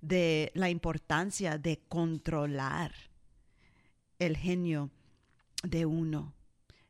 de 0.01 0.51
la 0.55 0.69
importancia 0.69 1.57
de 1.57 1.79
controlar 1.87 2.93
el 4.19 4.37
genio 4.37 4.91
de 5.63 5.85
uno. 5.85 6.33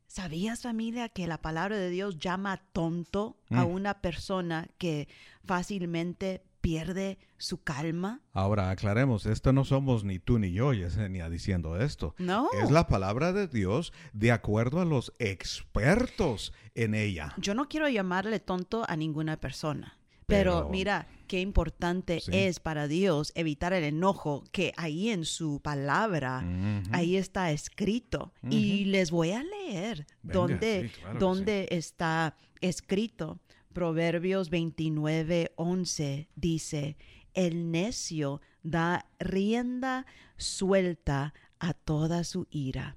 ¿Sabías 0.07 0.63
familia 0.63 1.09
que 1.09 1.27
la 1.27 1.39
palabra 1.39 1.77
de 1.77 1.89
Dios 1.89 2.17
llama 2.17 2.57
tonto 2.73 3.37
a 3.51 3.63
mm. 3.63 3.71
una 3.71 4.01
persona 4.01 4.67
que 4.79 5.07
fácilmente 5.45 6.43
pierde 6.61 7.17
su 7.37 7.63
calma. 7.63 8.21
Ahora 8.33 8.69
aclaremos, 8.69 9.25
esto 9.25 9.53
no 9.53 9.65
somos 9.65 10.03
ni 10.03 10.19
tú 10.19 10.39
ni 10.39 10.51
yo, 10.51 10.73
Yesenia, 10.73 11.29
diciendo 11.29 11.79
esto. 11.79 12.15
No. 12.17 12.49
Es 12.61 12.71
la 12.71 12.87
palabra 12.87 13.33
de 13.33 13.47
Dios 13.47 13.93
de 14.13 14.31
acuerdo 14.31 14.81
a 14.81 14.85
los 14.85 15.13
expertos 15.19 16.53
en 16.75 16.95
ella. 16.95 17.33
Yo 17.37 17.53
no 17.53 17.67
quiero 17.67 17.87
llamarle 17.89 18.39
tonto 18.39 18.85
a 18.87 18.95
ninguna 18.95 19.39
persona. 19.39 19.99
Pero, 20.29 20.69
mira, 20.69 21.07
qué 21.27 21.41
importante 21.41 22.21
es 22.31 22.59
para 22.59 22.87
Dios 22.87 23.31
evitar 23.35 23.73
el 23.73 23.83
enojo 23.83 24.43
que 24.51 24.73
ahí 24.77 25.09
en 25.09 25.25
su 25.25 25.59
palabra, 25.61 26.45
ahí 26.91 27.17
está 27.17 27.51
escrito. 27.51 28.31
Y 28.49 28.85
les 28.85 29.11
voy 29.11 29.31
a 29.31 29.43
leer 29.43 30.05
dónde, 30.21 30.91
dónde 31.17 31.67
está 31.71 32.35
escrito. 32.61 33.39
Proverbios 33.73 34.49
29, 34.49 35.51
11 35.55 36.29
dice, 36.35 36.97
el 37.33 37.71
necio 37.71 38.41
da 38.63 39.05
rienda 39.19 40.05
suelta 40.37 41.33
a 41.59 41.73
toda 41.73 42.23
su 42.23 42.47
ira, 42.49 42.95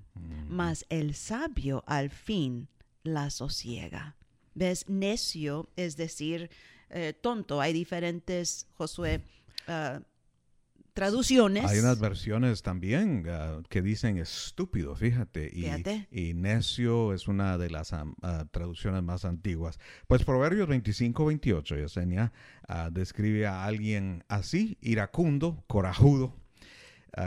mas 0.48 0.86
el 0.88 1.14
sabio 1.14 1.84
al 1.86 2.10
fin 2.10 2.68
la 3.02 3.30
sosiega. 3.30 4.16
¿Ves? 4.54 4.88
Necio 4.88 5.68
es 5.76 5.96
decir, 5.96 6.50
eh, 6.90 7.14
tonto. 7.14 7.60
Hay 7.60 7.72
diferentes, 7.72 8.66
Josué, 8.74 9.22
ah, 9.66 10.00
traducciones. 10.92 11.64
Hay 11.64 11.78
unas 11.78 11.98
versiones 11.98 12.62
también 12.62 13.26
ah, 13.28 13.60
que 13.68 13.82
dicen 13.82 14.18
estúpido, 14.18 14.94
fíjate. 14.94 15.50
Y, 16.10 16.34
necio 16.34 17.12
es 17.12 17.28
una 17.28 17.58
de 17.58 17.70
las 17.70 17.92
ah, 17.92 18.04
traducciones 18.50 19.02
más 19.02 19.24
antiguas. 19.24 19.78
Pues 20.06 20.24
Proverbios 20.24 20.68
25, 20.68 21.26
28, 21.26 21.76
Yesenia, 21.76 22.32
uh, 22.68 22.90
describe 22.90 23.46
a 23.46 23.64
alguien 23.64 24.24
así, 24.28 24.78
iracundo, 24.80 25.64
corajudo, 25.66 26.34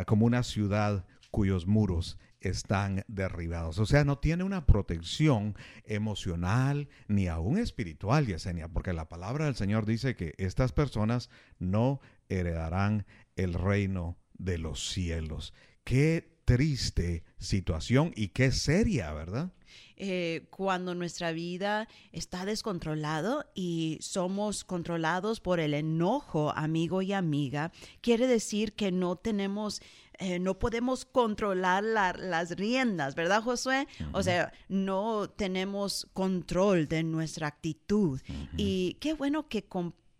como 0.07 0.25
una 0.25 0.41
ciudad 0.41 1.05
cuyos 1.29 1.67
muros 1.67 2.17
están 2.49 3.03
derribados. 3.07 3.79
O 3.79 3.85
sea, 3.85 4.03
no 4.03 4.19
tiene 4.19 4.43
una 4.43 4.65
protección 4.65 5.55
emocional 5.83 6.89
ni 7.07 7.27
aún 7.27 7.57
espiritual, 7.57 8.27
Yesenia, 8.27 8.67
porque 8.67 8.93
la 8.93 9.09
palabra 9.09 9.45
del 9.45 9.55
Señor 9.55 9.85
dice 9.85 10.15
que 10.15 10.33
estas 10.37 10.71
personas 10.71 11.29
no 11.59 11.99
heredarán 12.29 13.05
el 13.35 13.53
reino 13.53 14.17
de 14.37 14.57
los 14.57 14.89
cielos. 14.89 15.53
Qué 15.83 16.35
triste 16.45 17.23
situación 17.39 18.11
y 18.15 18.29
qué 18.29 18.51
seria, 18.51 19.11
¿verdad? 19.13 19.51
Eh, 19.97 20.47
cuando 20.49 20.93
nuestra 20.93 21.31
vida 21.31 21.87
está 22.11 22.45
descontrolado 22.45 23.45
y 23.55 23.97
somos 24.01 24.63
controlados 24.63 25.39
por 25.39 25.59
el 25.59 25.73
enojo, 25.73 26.51
amigo 26.55 27.01
y 27.01 27.13
amiga, 27.13 27.71
quiere 28.01 28.27
decir 28.27 28.73
que 28.73 28.91
no 28.91 29.15
tenemos 29.15 29.81
eh, 30.19 30.39
no 30.39 30.59
podemos 30.59 31.05
controlar 31.05 31.83
las 31.83 32.51
riendas, 32.51 33.15
¿verdad, 33.15 33.43
Josué? 33.43 33.87
O 34.13 34.23
sea, 34.23 34.51
no 34.67 35.29
tenemos 35.29 36.07
control 36.13 36.87
de 36.87 37.03
nuestra 37.03 37.47
actitud. 37.47 38.21
Y 38.57 38.97
qué 38.99 39.13
bueno 39.13 39.47
que 39.47 39.63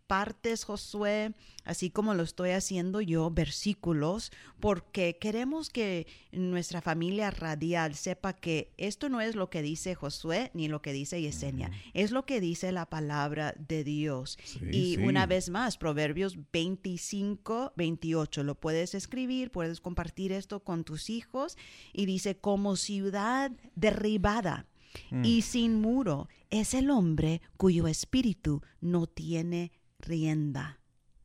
partes, 0.08 0.64
Josué, 0.64 1.34
así 1.64 1.90
como 1.90 2.14
lo 2.14 2.24
estoy 2.24 2.52
haciendo 2.52 3.02
yo, 3.02 3.32
versículos, 3.32 4.32
porque 4.60 5.18
queremos 5.18 5.70
que 5.70 6.08
nuestra 6.32 6.82
familia 6.82 7.32
radial 7.32 7.96
sepa 7.96 8.34
que 8.34 8.72
esto 8.78 9.10
no 9.10 9.22
es 9.22 9.36
lo 9.36 9.50
que 9.50 9.62
dice 9.62 9.96
Josué 9.96 10.52
ni 10.54 10.68
lo 10.68 10.82
que 10.82 10.94
dice 10.94 11.22
Yesenia, 11.22 11.72
es 11.94 12.12
lo 12.12 12.26
que 12.26 12.40
dice 12.40 12.72
la 12.72 12.86
palabra 12.86 13.56
de 13.68 13.84
Dios. 13.84 14.38
y 14.72 14.98
una 14.98 15.26
vez 15.26 15.50
más, 15.50 15.78
Proverbios 15.78 16.38
25, 16.52 17.74
28, 17.76 18.44
lo 18.44 18.56
puedes 18.56 18.94
escribir, 18.96 19.52
puedes 19.52 19.82
compartir 19.82 20.32
esto 20.32 20.64
con 20.64 20.84
tus 20.84 21.10
hijos 21.10 21.58
y 21.94 22.06
dice, 22.06 22.38
como 22.38 22.76
ciudad 22.76 23.52
derribada. 23.76 24.68
Y 25.12 25.40
mm. 25.40 25.42
sin 25.42 25.82
muro 25.82 26.30
es 26.50 26.74
el 26.74 26.90
hombre 26.90 27.42
cuyo 27.58 27.88
espíritu 27.88 28.62
no 28.80 29.08
tiene 29.08 29.72
rienda. 30.06 30.80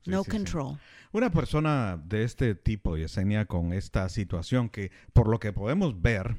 no 0.06 0.24
control. 0.24 0.78
Una 1.12 1.30
persona 1.30 2.00
de 2.04 2.24
este 2.24 2.54
tipo, 2.54 2.96
Yesenia, 2.96 3.46
con 3.46 3.72
esta 3.72 4.08
situación 4.08 4.68
que 4.68 4.90
por 5.12 5.28
lo 5.28 5.38
que 5.38 5.52
podemos 5.52 6.00
ver, 6.00 6.36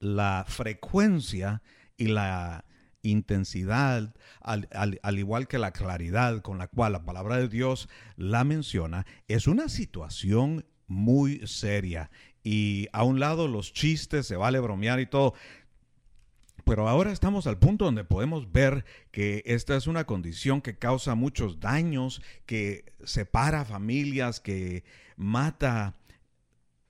la 0.00 0.44
frecuencia 0.46 1.62
y 1.96 2.06
la 2.06 2.64
intensidad, 3.02 4.14
al, 4.40 4.68
al, 5.02 5.18
igual 5.18 5.48
que 5.48 5.58
la 5.58 5.72
claridad 5.72 6.42
con 6.42 6.58
la 6.58 6.68
cual 6.68 6.92
la 6.92 7.04
palabra 7.04 7.36
de 7.36 7.48
Dios 7.48 7.88
la 8.16 8.44
menciona, 8.44 9.06
es 9.28 9.46
una 9.46 9.68
situación 9.68 10.66
muy 10.86 11.46
seria. 11.46 12.10
Y 12.42 12.88
a 12.92 13.04
un 13.04 13.20
lado 13.20 13.48
los 13.48 13.72
chistes, 13.72 14.26
se 14.26 14.36
vale 14.36 14.60
bromear 14.60 15.00
y 15.00 15.06
todo, 15.06 15.34
pero 16.64 16.88
ahora 16.88 17.12
estamos 17.12 17.46
al 17.46 17.58
punto 17.58 17.84
donde 17.84 18.04
podemos 18.04 18.52
ver 18.52 18.84
que 19.10 19.42
esta 19.46 19.76
es 19.76 19.86
una 19.86 20.04
condición 20.04 20.60
que 20.60 20.78
causa 20.78 21.14
muchos 21.14 21.60
daños, 21.60 22.22
que 22.46 22.92
separa 23.04 23.64
familias, 23.64 24.40
que 24.40 24.84
mata 25.16 25.96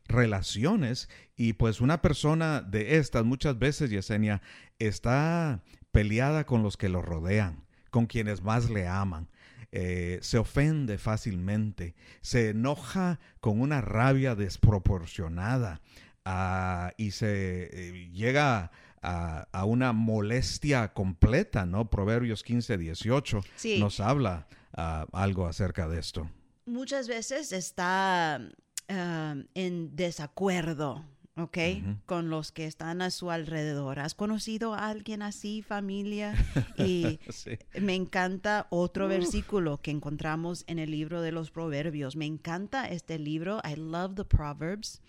relaciones 0.06 1.08
y 1.36 1.54
pues 1.54 1.80
una 1.80 2.02
persona 2.02 2.60
de 2.60 2.96
estas 2.96 3.24
muchas 3.24 3.58
veces, 3.58 3.90
Yesenia, 3.90 4.42
está 4.78 5.62
peleada 5.92 6.44
con 6.44 6.62
los 6.62 6.76
que 6.76 6.88
lo 6.88 7.02
rodean, 7.02 7.64
con 7.90 8.06
quienes 8.06 8.42
más 8.42 8.70
le 8.70 8.86
aman. 8.86 9.28
Eh, 9.72 10.18
se 10.20 10.36
ofende 10.36 10.98
fácilmente, 10.98 11.94
se 12.22 12.50
enoja 12.50 13.20
con 13.40 13.60
una 13.60 13.80
rabia 13.80 14.34
desproporcionada 14.34 15.80
ah, 16.24 16.92
y 16.96 17.12
se 17.12 17.70
eh, 17.72 18.10
llega 18.12 18.72
a, 19.02 19.46
a 19.52 19.64
una 19.64 19.92
molestia 19.92 20.92
completa, 20.92 21.66
¿no? 21.66 21.88
Proverbios 21.90 22.42
15, 22.42 22.76
18 22.78 23.40
Sí. 23.56 23.78
nos 23.78 24.00
habla 24.00 24.46
ah, 24.76 25.06
algo 25.12 25.46
acerca 25.46 25.88
de 25.88 25.98
esto. 25.98 26.30
muchas 26.66 27.08
veces 27.08 27.52
está 27.52 28.40
ah, 28.88 29.34
en 29.54 29.96
desacuerdo, 29.96 31.04
¿ok? 31.36 31.58
Con 32.06 32.28
los 32.30 32.52
que 32.52 32.66
están 32.66 33.02
a 33.02 33.10
su 33.10 33.30
alrededor. 33.30 33.98
¿Has 33.98 34.14
conocido 34.14 34.74
a 34.74 34.88
alguien 34.88 35.22
así, 35.22 35.62
familia? 35.62 36.34
Y 36.78 37.18
Sí. 37.30 37.52
me 37.80 37.94
encanta 37.94 38.66
otro 38.70 39.08
versículo 39.08 39.78
que 39.78 39.90
encontramos 39.90 40.64
en 40.66 40.78
el 40.78 40.90
libro 40.90 41.22
de 41.22 41.32
los 41.32 41.50
Proverbios. 41.50 42.16
Me 42.16 42.26
encanta 42.26 42.86
este 42.88 43.18
libro. 43.18 43.60
I 43.64 43.76
love 43.76 44.14
the 44.16 44.24
Proverbs. 44.24 45.00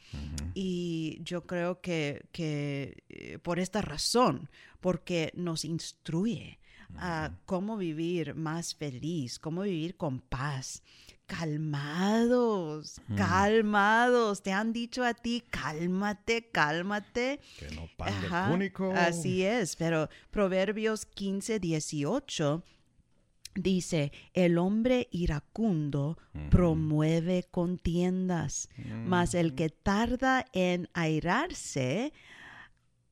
Y 0.53 1.19
yo 1.23 1.45
creo 1.45 1.79
que, 1.81 2.25
que 2.31 3.03
eh, 3.09 3.39
por 3.39 3.59
esta 3.59 3.81
razón, 3.81 4.49
porque 4.81 5.31
nos 5.35 5.63
instruye 5.65 6.59
a 6.97 7.31
cómo 7.45 7.77
vivir 7.77 8.35
más 8.35 8.75
feliz, 8.75 9.39
cómo 9.39 9.61
vivir 9.61 9.95
con 9.95 10.19
paz. 10.19 10.83
Calmados, 11.31 12.99
calmados. 13.15 14.43
Te 14.43 14.51
han 14.51 14.73
dicho 14.73 15.01
a 15.05 15.13
ti, 15.13 15.41
cálmate, 15.49 16.49
cálmate. 16.51 17.39
Que 17.57 17.73
no 17.73 17.87
pan 17.95 18.49
cúnico. 18.49 18.91
Así 18.93 19.41
es, 19.41 19.77
pero 19.77 20.09
Proverbios 20.29 21.05
15, 21.05 21.59
18 21.59 22.63
dice, 23.55 24.11
el 24.33 24.57
hombre 24.57 25.07
iracundo 25.11 26.17
promueve 26.49 27.43
contiendas, 27.49 28.67
mas 29.05 29.33
el 29.33 29.55
que 29.55 29.69
tarda 29.69 30.45
en 30.51 30.89
airarse 30.93 32.11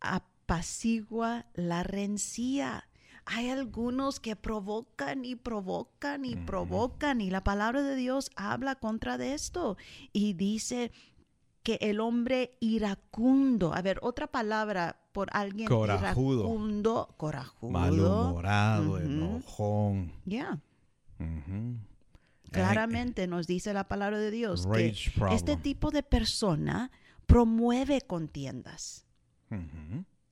apacigua 0.01 1.45
la 1.53 1.84
rencía. 1.84 2.88
Hay 3.32 3.50
algunos 3.52 4.20
que 4.20 4.36
provocan 4.36 5.24
y 5.24 5.36
provocan 5.36 6.26
y 6.26 6.36
provocan 6.36 7.22
y 7.22 7.30
la 7.30 7.44
palabra 7.44 7.84
de 7.84 7.96
Dios 7.96 8.32
habla 8.36 8.76
contra 8.76 9.20
de 9.20 9.34
esto 9.36 9.78
y 10.12 10.34
dice 10.34 10.92
que 11.62 11.78
el 11.82 12.00
hombre 12.00 12.58
iracundo, 12.60 13.74
a 13.76 13.84
ver, 13.84 14.00
otra 14.02 14.26
palabra 14.28 15.00
por 15.12 15.28
alguien 15.32 15.68
Corajudo. 15.68 16.39
iracundo, 16.39 17.13
corajudo. 17.18 17.72
Malhumorado, 17.72 18.98
enojón. 18.98 20.12
Ya, 20.26 20.60
Ujú. 21.20 21.76
claramente 22.52 23.28
nos 23.28 23.46
dice 23.46 23.74
la 23.74 23.88
palabra 23.88 24.18
de 24.18 24.32
Dios 24.32 24.65
que 24.65 24.88
Rage 24.89 25.12
problem. 25.12 25.36
este 25.36 25.56
tipo 25.56 25.92
de 25.92 26.02
persona 26.02 26.89
promueve 27.28 28.02
contiendas. 28.02 29.06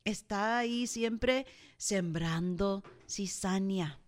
Está 0.07 0.59
ahí 0.59 0.87
siempre 0.87 1.45
sembrando 1.75 2.81
cizaña. 3.09 3.99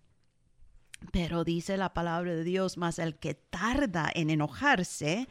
Pero 1.11 1.43
dice 1.43 1.75
la 1.75 1.93
palabra 1.93 2.35
de 2.35 2.45
Dios, 2.45 2.77
más 2.77 2.99
el 2.99 3.17
que 3.17 3.33
tarda 3.33 4.09
en 4.15 4.29
enojarse, 4.29 5.27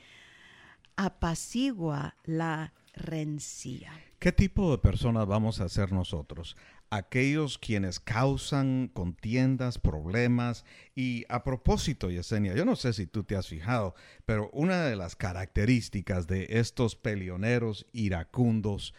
apacigua 0.95 2.17
la 2.25 2.75
rencilla. 2.93 3.99
¿Qué 4.19 4.31
tipo 4.31 4.71
de 4.71 4.77
personas 4.77 5.27
vamos 5.27 5.63
a 5.63 5.71
ser 5.71 5.91
nosotros? 5.91 6.55
Aquellos 6.91 7.57
quienes 7.57 7.99
causan 7.99 8.91
contiendas, 8.93 9.79
problemas. 9.79 10.67
Y 10.95 11.25
a 11.31 11.45
propósito, 11.45 12.11
Yesenia, 12.11 12.55
yo 12.55 12.67
no 12.67 12.77
sé 12.77 12.93
si 12.93 13.07
tú 13.07 13.25
te 13.25 13.37
has 13.37 13.49
fijado, 13.49 13.95
pero 14.27 14.51
una 14.53 14.85
de 14.85 14.97
las 14.97 15.17
características 15.17 16.27
de 16.27 16.47
estos 16.51 16.95
peleoneros 16.95 17.87
iracundos, 17.95 18.93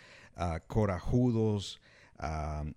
corajudos, 0.67 1.81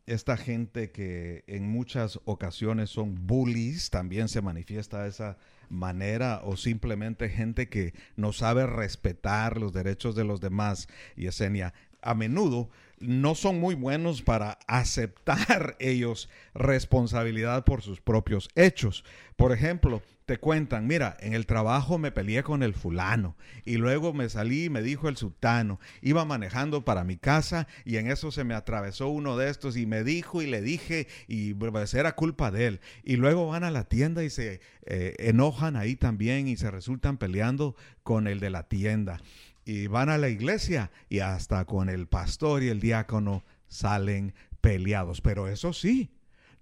esta 0.07 0.37
gente 0.37 0.93
que 0.93 1.43
en 1.47 1.69
muchas 1.69 2.21
ocasiones 2.25 2.91
son 2.91 3.27
bullies, 3.27 3.91
también 3.91 4.29
se 4.29 4.41
manifiesta 4.41 5.03
de 5.03 5.09
esa 5.09 5.37
manera, 5.69 6.43
o 6.45 6.57
simplemente 6.57 7.29
gente 7.29 7.69
que 7.69 7.95
no 8.15 8.33
sabe 8.33 8.67
respetar 8.67 9.59
los 9.59 9.73
derechos 9.73 10.15
de 10.15 10.25
los 10.25 10.41
demás, 10.41 10.89
Yesenia, 11.17 11.75
a 12.03 12.15
menudo 12.15 12.69
no 12.99 13.35
son 13.35 13.59
muy 13.59 13.75
buenos 13.75 14.23
para 14.23 14.59
aceptar 14.67 15.77
ellos 15.81 16.29
responsabilidad 16.55 17.65
por 17.65 17.83
sus 17.83 18.01
propios 18.01 18.49
hechos. 18.55 19.05
Por 19.37 19.53
ejemplo, 19.53 20.03
te 20.33 20.39
cuentan, 20.39 20.87
mira, 20.87 21.15
en 21.21 21.35
el 21.35 21.45
trabajo 21.45 21.99
me 21.99 22.11
peleé 22.11 22.43
con 22.43 22.63
el 22.63 22.73
fulano 22.73 23.37
y 23.67 23.77
luego 23.77 24.15
me 24.15 24.31
salí 24.31 24.65
y 24.65 24.71
me 24.71 24.81
dijo 24.81 25.11
el 25.11 25.19
sultano, 25.19 25.79
iba 26.01 26.25
manejando 26.25 26.87
para 26.87 27.05
mi 27.05 27.19
casa 27.19 27.69
y 27.85 27.99
en 27.99 28.11
eso 28.11 28.31
se 28.31 28.43
me 28.43 28.55
atravesó 28.55 29.11
uno 29.11 29.37
de 29.37 29.51
estos 29.51 29.77
y 29.77 29.85
me 29.85 30.05
dijo 30.05 30.41
y 30.41 30.47
le 30.47 30.63
dije 30.63 31.07
y 31.29 31.53
pues, 31.53 31.93
era 31.93 32.13
culpa 32.17 32.51
de 32.51 32.67
él. 32.67 32.81
Y 33.05 33.17
luego 33.17 33.47
van 33.47 33.63
a 33.63 33.71
la 33.71 33.85
tienda 33.85 34.25
y 34.25 34.31
se 34.31 34.63
eh, 34.87 35.17
enojan 35.19 35.77
ahí 35.77 35.97
también 35.97 36.49
y 36.49 36.57
se 36.57 36.71
resultan 36.71 37.19
peleando 37.19 37.77
con 38.03 38.27
el 38.27 38.41
de 38.41 38.49
la 38.49 38.71
tienda 38.71 39.21
y 39.67 39.87
van 39.87 40.09
a 40.09 40.17
la 40.17 40.31
iglesia 40.31 40.93
y 41.11 41.19
hasta 41.19 41.67
con 41.67 41.91
el 41.91 42.07
pastor 42.07 42.63
y 42.63 42.69
el 42.69 42.81
diácono 42.81 43.45
salen 43.69 44.33
peleados. 44.63 45.21
Pero 45.21 45.47
eso 45.49 45.75
sí, 45.75 46.11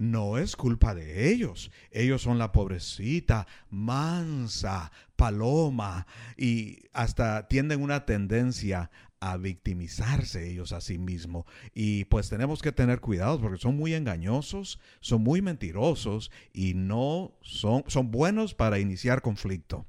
no 0.00 0.38
es 0.38 0.56
culpa 0.56 0.94
de 0.94 1.30
ellos. 1.30 1.70
Ellos 1.90 2.22
son 2.22 2.38
la 2.38 2.52
pobrecita, 2.52 3.46
mansa, 3.68 4.90
paloma 5.14 6.06
y 6.38 6.78
hasta 6.94 7.48
tienden 7.48 7.82
una 7.82 8.06
tendencia 8.06 8.90
a 9.20 9.36
victimizarse 9.36 10.48
ellos 10.48 10.72
a 10.72 10.80
sí 10.80 10.96
mismos. 10.96 11.44
Y 11.74 12.06
pues 12.06 12.30
tenemos 12.30 12.62
que 12.62 12.72
tener 12.72 13.00
cuidado 13.00 13.38
porque 13.42 13.58
son 13.58 13.76
muy 13.76 13.92
engañosos, 13.92 14.80
son 15.00 15.22
muy 15.22 15.42
mentirosos 15.42 16.30
y 16.54 16.72
no 16.72 17.36
son, 17.42 17.84
son 17.86 18.10
buenos 18.10 18.54
para 18.54 18.78
iniciar 18.78 19.20
conflicto 19.20 19.86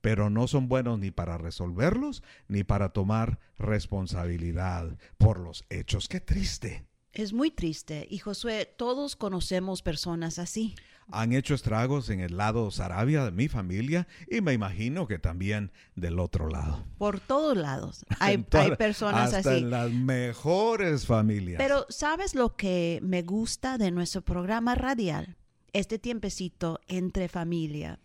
pero 0.00 0.30
no 0.30 0.48
son 0.48 0.66
buenos 0.66 0.98
ni 0.98 1.10
para 1.10 1.36
resolverlos 1.36 2.22
ni 2.48 2.64
para 2.64 2.88
tomar 2.88 3.38
responsabilidad 3.58 4.96
por 5.18 5.38
los 5.38 5.66
hechos. 5.68 6.08
Qué 6.08 6.20
triste. 6.20 6.86
Es 7.12 7.32
muy 7.32 7.50
triste. 7.50 8.06
Y 8.10 8.18
Josué, 8.18 8.72
todos 8.76 9.16
conocemos 9.16 9.82
personas 9.82 10.38
así. 10.38 10.74
Han 11.12 11.32
hecho 11.32 11.54
estragos 11.54 12.08
en 12.08 12.20
el 12.20 12.36
lado 12.36 12.70
Sarabia 12.70 13.24
de 13.24 13.32
mi 13.32 13.48
familia 13.48 14.06
y 14.30 14.40
me 14.42 14.52
imagino 14.52 15.08
que 15.08 15.18
también 15.18 15.72
del 15.96 16.20
otro 16.20 16.48
lado. 16.48 16.84
Por 16.98 17.18
todos 17.18 17.56
lados 17.56 18.04
hay, 18.20 18.38
toda- 18.38 18.62
hay 18.64 18.76
personas 18.76 19.34
hasta 19.34 19.50
así. 19.50 19.58
en 19.58 19.70
las 19.70 19.90
mejores 19.90 21.06
familias. 21.06 21.58
Pero 21.58 21.84
¿sabes 21.88 22.36
lo 22.36 22.54
que 22.54 23.00
me 23.02 23.22
gusta 23.22 23.76
de 23.76 23.90
nuestro 23.90 24.22
programa 24.22 24.76
radial? 24.76 25.36
Este 25.72 25.98
tiempecito 25.98 26.78
entre 26.86 27.28
familia. 27.28 27.98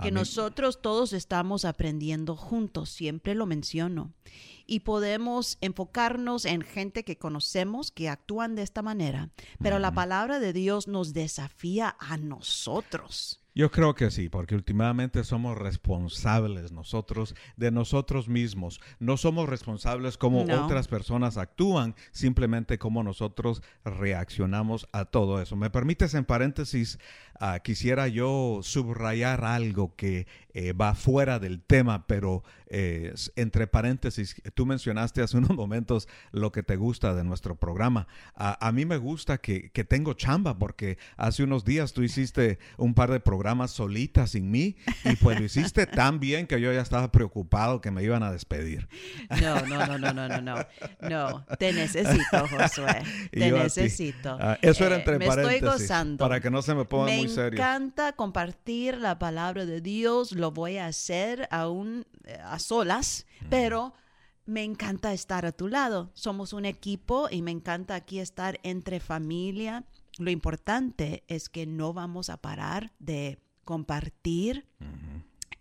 Que 0.00 0.10
nosotros 0.10 0.80
todos 0.80 1.12
estamos 1.12 1.64
aprendiendo 1.64 2.36
juntos, 2.36 2.90
siempre 2.90 3.34
lo 3.34 3.46
menciono. 3.46 4.12
Y 4.66 4.80
podemos 4.80 5.58
enfocarnos 5.60 6.44
en 6.44 6.62
gente 6.62 7.04
que 7.04 7.18
conocemos 7.18 7.90
que 7.90 8.08
actúan 8.08 8.54
de 8.54 8.62
esta 8.62 8.82
manera. 8.82 9.30
Pero 9.60 9.78
la 9.78 9.92
palabra 9.92 10.38
de 10.38 10.52
Dios 10.52 10.88
nos 10.88 11.12
desafía 11.12 11.96
a 11.98 12.16
nosotros. 12.16 13.38
Yo 13.54 13.70
creo 13.70 13.94
que 13.94 14.10
sí, 14.10 14.30
porque 14.30 14.54
últimamente 14.54 15.24
somos 15.24 15.58
responsables 15.58 16.72
nosotros 16.72 17.34
de 17.58 17.70
nosotros 17.70 18.26
mismos. 18.26 18.80
No 18.98 19.18
somos 19.18 19.46
responsables 19.46 20.16
como 20.16 20.46
No. 20.46 20.64
otras 20.64 20.88
personas 20.88 21.36
actúan, 21.36 21.94
simplemente 22.12 22.78
como 22.78 23.02
nosotros 23.02 23.62
reaccionamos 23.84 24.88
a 24.92 25.04
todo 25.04 25.42
eso. 25.42 25.54
¿Me 25.56 25.68
permites 25.68 26.14
en 26.14 26.24
paréntesis? 26.24 26.98
Ah, 27.40 27.58
quisiera 27.60 28.08
yo 28.08 28.60
subrayar 28.62 29.44
algo 29.44 29.94
que 29.96 30.26
eh, 30.54 30.72
va 30.72 30.94
fuera 30.94 31.38
del 31.38 31.60
tema, 31.62 32.06
pero 32.06 32.42
eh, 32.66 33.14
entre 33.36 33.66
paréntesis, 33.66 34.34
tú 34.54 34.66
mencionaste 34.66 35.22
hace 35.22 35.36
unos 35.38 35.56
momentos 35.56 36.08
lo 36.30 36.52
que 36.52 36.62
te 36.62 36.76
gusta 36.76 37.14
de 37.14 37.24
nuestro 37.24 37.54
programa. 37.56 38.06
A, 38.34 38.66
a 38.66 38.72
mí 38.72 38.84
me 38.84 38.96
gusta 38.96 39.38
que, 39.38 39.70
que 39.70 39.84
tengo 39.84 40.12
chamba 40.14 40.58
porque 40.58 40.98
hace 41.16 41.42
unos 41.42 41.64
días 41.64 41.92
tú 41.92 42.02
hiciste 42.02 42.58
un 42.76 42.94
par 42.94 43.10
de 43.10 43.20
programas 43.20 43.70
solita 43.70 44.26
sin 44.26 44.50
mí 44.50 44.76
y 45.04 45.16
pues 45.16 45.38
lo 45.38 45.44
hiciste 45.44 45.86
tan 45.86 46.20
bien 46.20 46.46
que 46.46 46.60
yo 46.60 46.72
ya 46.72 46.80
estaba 46.80 47.10
preocupado 47.12 47.80
que 47.80 47.90
me 47.90 48.02
iban 48.02 48.22
a 48.22 48.30
despedir. 48.32 48.88
No, 49.40 49.60
no, 49.66 49.86
no, 49.86 49.98
no, 49.98 50.12
no, 50.12 50.28
no, 50.28 50.40
no. 50.40 50.56
No, 51.08 51.46
te 51.58 51.72
necesito, 51.72 52.46
Josué. 52.48 53.02
Te 53.32 53.50
necesito. 53.50 54.36
Ah, 54.40 54.58
eso 54.62 54.84
era 54.86 54.96
Eh, 54.96 54.98
entre 54.98 55.18
me 55.18 55.26
paréntesis. 55.26 55.62
estoy 55.62 55.68
gozando. 55.86 56.18
Para 56.18 56.40
que 56.40 56.50
no 56.50 56.62
se 56.62 56.74
me 56.74 56.84
ponga 56.84 57.06
me 57.06 57.16
muy 57.22 57.34
serio. 57.34 57.58
encanta 57.58 58.12
compartir 58.12 58.98
la 58.98 59.18
palabra 59.18 59.66
de 59.66 59.80
Dios. 59.80 60.32
Lo 60.32 60.50
voy 60.50 60.78
a 60.78 60.86
hacer 60.86 61.48
aún 61.50 62.06
eh, 62.24 62.38
a 62.42 62.58
solas, 62.58 63.26
pero 63.50 63.94
me 64.46 64.64
encanta 64.64 65.12
estar 65.12 65.46
a 65.46 65.52
tu 65.52 65.68
lado. 65.68 66.10
Somos 66.14 66.52
un 66.52 66.64
equipo 66.64 67.28
y 67.30 67.42
me 67.42 67.50
encanta 67.50 67.94
aquí 67.94 68.18
estar 68.18 68.58
entre 68.62 69.00
familia. 69.00 69.84
Lo 70.18 70.30
importante 70.30 71.24
es 71.28 71.48
que 71.48 71.66
no 71.66 71.92
vamos 71.92 72.28
a 72.28 72.36
parar 72.36 72.92
de 72.98 73.38
compartir 73.64 74.66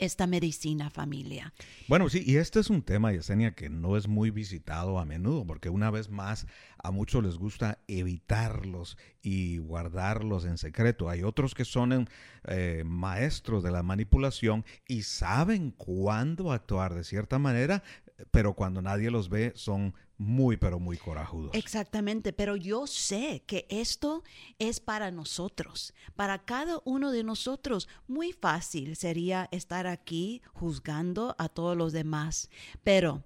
esta 0.01 0.25
medicina 0.25 0.89
familia. 0.89 1.53
Bueno, 1.87 2.09
sí, 2.09 2.23
y 2.25 2.37
este 2.37 2.59
es 2.59 2.71
un 2.71 2.81
tema, 2.81 3.13
Yesenia, 3.13 3.53
que 3.53 3.69
no 3.69 3.95
es 3.95 4.07
muy 4.07 4.31
visitado 4.31 4.97
a 4.97 5.05
menudo, 5.05 5.45
porque 5.45 5.69
una 5.69 5.91
vez 5.91 6.09
más 6.09 6.47
a 6.79 6.89
muchos 6.89 7.23
les 7.23 7.37
gusta 7.37 7.77
evitarlos 7.87 8.97
y 9.21 9.59
guardarlos 9.59 10.45
en 10.45 10.57
secreto. 10.57 11.07
Hay 11.07 11.21
otros 11.21 11.53
que 11.53 11.65
son 11.65 12.09
eh, 12.47 12.83
maestros 12.83 13.61
de 13.61 13.69
la 13.69 13.83
manipulación 13.83 14.65
y 14.87 15.03
saben 15.03 15.69
cuándo 15.69 16.51
actuar 16.51 16.95
de 16.95 17.03
cierta 17.03 17.37
manera, 17.37 17.83
pero 18.29 18.53
cuando 18.53 18.81
nadie 18.81 19.09
los 19.09 19.29
ve 19.29 19.53
son 19.55 19.93
muy, 20.17 20.55
pero 20.55 20.79
muy 20.79 20.97
corajudos. 20.97 21.51
Exactamente, 21.53 22.31
pero 22.31 22.55
yo 22.55 22.85
sé 22.85 23.43
que 23.47 23.65
esto 23.69 24.23
es 24.59 24.79
para 24.79 25.09
nosotros, 25.09 25.95
para 26.15 26.45
cada 26.45 26.79
uno 26.85 27.11
de 27.11 27.23
nosotros. 27.23 27.89
Muy 28.07 28.31
fácil 28.31 28.95
sería 28.95 29.49
estar 29.51 29.87
aquí 29.87 30.43
juzgando 30.53 31.35
a 31.39 31.49
todos 31.49 31.75
los 31.75 31.91
demás, 31.91 32.49
pero 32.83 33.23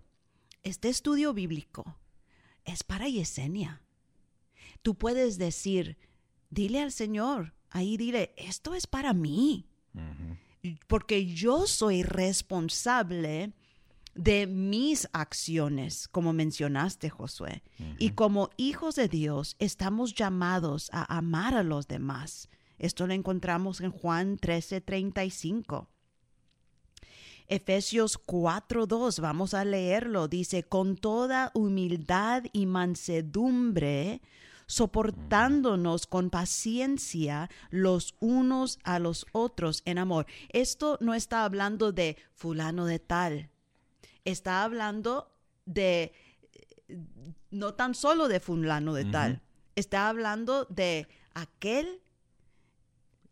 este 0.64 0.88
estudio 0.88 1.34
bíblico 1.34 1.98
es 2.64 2.84
para 2.84 3.10
Yesenia. 3.10 3.82
Tú 4.82 4.96
puedes 4.96 5.38
decir, 5.38 5.98
dile 6.50 6.82
al 6.82 6.94
Señor, 6.94 7.54
ahí 7.72 7.98
dile, 7.98 8.34
esto 8.38 8.74
es 8.74 8.88
para 8.88 9.14
mí, 9.14 9.68
porque 10.88 11.26
yo 11.26 11.68
soy 11.68 12.04
responsable 12.04 13.54
de 14.16 14.48
mis 14.48 15.08
acciones, 15.12 16.08
como 16.08 16.34
mencionaste, 16.34 17.10
Josué. 17.10 17.64
Y 18.00 18.12
como 18.12 18.50
hijos 18.58 18.96
de 18.96 19.10
Dios, 19.10 19.56
estamos 19.60 20.16
llamados 20.16 20.90
a 20.94 21.18
amar 21.18 21.54
a 21.54 21.64
los 21.64 21.88
demás. 21.88 22.50
Esto 22.80 23.08
lo 23.08 23.14
encontramos 23.14 23.82
en 23.82 23.92
Juan 23.92 24.38
13:35. 24.38 25.90
Efesios 27.48 28.18
4:2, 28.18 29.20
vamos 29.20 29.54
a 29.54 29.66
leerlo, 29.66 30.28
dice, 30.28 30.64
con 30.64 30.96
toda 30.96 31.52
humildad 31.54 32.44
y 32.54 32.66
mansedumbre, 32.66 34.22
soportándonos 34.66 36.08
con 36.08 36.32
paciencia 36.32 37.50
los 37.70 38.16
unos 38.20 38.80
a 38.84 38.98
los 38.98 39.28
otros 39.32 39.84
en 39.86 40.00
amor. 40.00 40.26
Esto 40.50 40.98
no 41.02 41.14
está 41.14 41.44
hablando 41.44 41.92
de 41.92 42.18
fulano 42.34 42.86
de 42.86 42.98
tal, 42.98 43.52
está 44.26 44.64
hablando 44.64 45.32
de, 45.66 46.14
no 47.52 47.74
tan 47.76 47.96
solo 47.96 48.28
de 48.28 48.40
fulano 48.40 48.94
de 48.94 49.06
tal, 49.06 49.42
está 49.76 50.10
hablando 50.10 50.66
de 50.66 51.08
aquel 51.34 52.02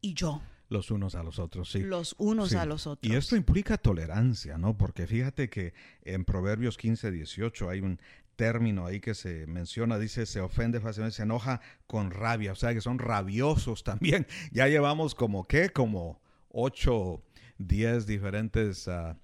y 0.01 0.13
yo. 0.13 0.41
Los 0.69 0.89
unos 0.89 1.13
a 1.15 1.23
los 1.23 1.37
otros, 1.39 1.71
sí. 1.71 1.79
Los 1.79 2.15
unos 2.17 2.49
Sí. 2.49 2.55
a 2.55 2.65
los 2.65 2.87
otros. 2.87 3.11
Y 3.11 3.15
esto 3.15 3.35
implica 3.35 3.77
tolerancia, 3.77 4.57
¿no? 4.57 4.75
Porque 4.77 5.05
fíjate 5.05 5.49
que 5.49 5.73
en 6.01 6.25
Proverbios 6.25 6.77
15, 6.77 7.11
18 7.11 7.69
hay 7.69 7.81
un 7.81 7.99
término 8.35 8.87
ahí 8.87 8.99
que 8.99 9.13
se 9.13 9.45
menciona, 9.45 9.99
dice, 9.99 10.25
se 10.25 10.41
ofende 10.41 10.79
fácilmente, 10.79 11.17
se 11.17 11.23
enoja 11.23 11.61
con 11.85 12.09
rabia, 12.09 12.53
o 12.53 12.55
sea 12.55 12.73
que 12.73 12.81
son 12.81 12.97
rabiosos 12.97 13.83
también. 13.83 14.25
Ya 14.51 14.67
llevamos 14.67 15.13
como, 15.13 15.47
¿qué? 15.47 15.69
Como 15.69 16.21
8, 16.49 17.21
10 17.59 18.07
diferentes 18.07 18.87
ah, 18.87 19.19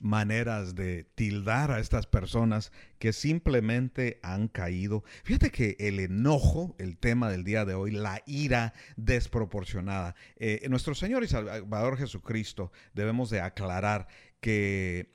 maneras 0.00 0.74
de 0.74 1.04
tildar 1.14 1.70
a 1.70 1.80
estas 1.80 2.06
personas 2.06 2.72
que 2.98 3.12
simplemente 3.12 4.20
han 4.22 4.48
caído. 4.48 5.04
Fíjate 5.24 5.50
que 5.50 5.76
el 5.80 6.00
enojo, 6.00 6.76
el 6.78 6.96
tema 6.96 7.30
del 7.30 7.44
día 7.44 7.64
de 7.64 7.74
hoy, 7.74 7.90
la 7.90 8.22
ira 8.26 8.74
desproporcionada. 8.96 10.14
Eh, 10.36 10.66
nuestro 10.68 10.94
Señor 10.94 11.24
y 11.24 11.28
Salvador 11.28 11.96
Jesucristo 11.98 12.72
debemos 12.94 13.30
de 13.30 13.40
aclarar 13.40 14.08
que 14.40 15.14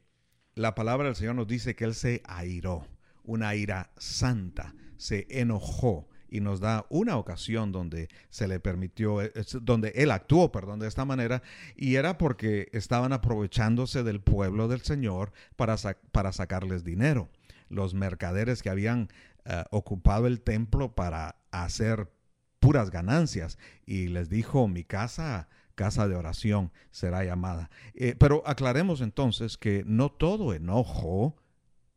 la 0.55 0.75
palabra 0.75 1.07
del 1.07 1.15
Señor 1.15 1.35
nos 1.35 1.47
dice 1.47 1.75
que 1.75 1.85
Él 1.85 1.95
se 1.95 2.21
airó, 2.25 2.87
una 3.23 3.55
ira 3.55 3.91
santa, 3.97 4.75
se 4.97 5.27
enojó 5.29 6.09
y 6.33 6.39
nos 6.39 6.59
da 6.59 6.87
una 6.89 7.17
ocasión 7.17 7.71
donde 7.71 8.09
se 8.31 8.47
le 8.47 8.59
permitió, 8.59 9.21
eh, 9.21 9.31
donde 9.61 9.89
él 9.95 10.09
actuó, 10.09 10.51
perdón, 10.51 10.79
de 10.79 10.87
esta 10.87 11.05
manera, 11.05 11.43
y 11.75 11.93
era 11.93 12.17
porque 12.17 12.69
estaban 12.73 13.13
aprovechándose 13.13 14.01
del 14.01 14.19
pueblo 14.19 14.67
del 14.67 14.81
Señor 14.81 15.31
para, 15.55 15.77
para 16.11 16.31
sacarles 16.31 16.83
dinero. 16.83 17.29
Los 17.69 17.93
mercaderes 17.93 18.63
que 18.63 18.71
habían 18.71 19.09
eh, 19.45 19.63
ocupado 19.69 20.25
el 20.25 20.41
templo 20.41 20.95
para 20.95 21.35
hacer 21.51 22.11
puras 22.59 22.89
ganancias, 22.89 23.59
y 23.85 24.07
les 24.07 24.27
dijo, 24.27 24.67
mi 24.67 24.83
casa 24.83 25.47
casa 25.75 26.07
de 26.07 26.15
oración 26.15 26.71
será 26.89 27.23
llamada. 27.23 27.69
Eh, 27.93 28.15
pero 28.17 28.41
aclaremos 28.47 29.01
entonces 29.01 29.57
que 29.57 29.83
no 29.85 30.09
todo 30.09 30.53
enojo 30.53 31.35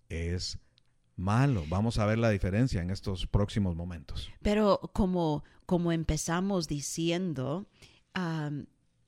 es 0.09 0.59
malo. 1.17 1.65
Vamos 1.69 1.99
a 1.99 2.07
ver 2.07 2.19
la 2.19 2.31
diferencia 2.31 2.83
en 2.83 2.91
estos 2.91 3.27
próximos 3.27 3.75
momentos. 3.75 4.31
Pero 4.43 4.81
como, 4.93 5.45
como 5.65 5.93
empezamos 5.93 6.69
diciendo, 6.69 7.67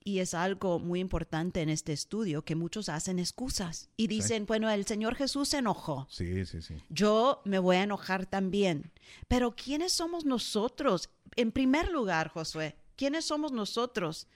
y 0.03 0.19
es 0.21 0.35
algo 0.35 0.79
muy 0.79 1.01
importante 1.01 1.61
en 1.61 1.69
este 1.69 1.93
estudio, 1.93 2.43
que 2.43 2.57
muchos 2.57 2.89
hacen 2.89 3.19
excusas 3.19 3.91
y 3.97 4.07
dicen, 4.07 4.47
bueno, 4.47 4.71
el 4.71 4.87
Señor 4.87 5.15
Jesús 5.15 5.51
se 5.51 5.59
enojó. 5.59 6.07
Sí, 6.11 6.47
sí, 6.47 6.63
sí. 6.63 6.77
Yo 6.89 7.43
me 7.45 7.59
voy 7.59 7.77
a 7.77 7.83
enojar 7.83 8.27
también. 8.27 8.91
Pero 9.29 9.55
¿quiénes 9.55 9.93
somos 9.93 10.25
nosotros? 10.25 11.11
En 11.37 11.53
primer 11.53 11.91
lugar, 11.91 12.29
Josué, 12.29 12.77
¿quiénes 12.97 13.27
somos 13.27 13.53
nosotros 13.53 14.27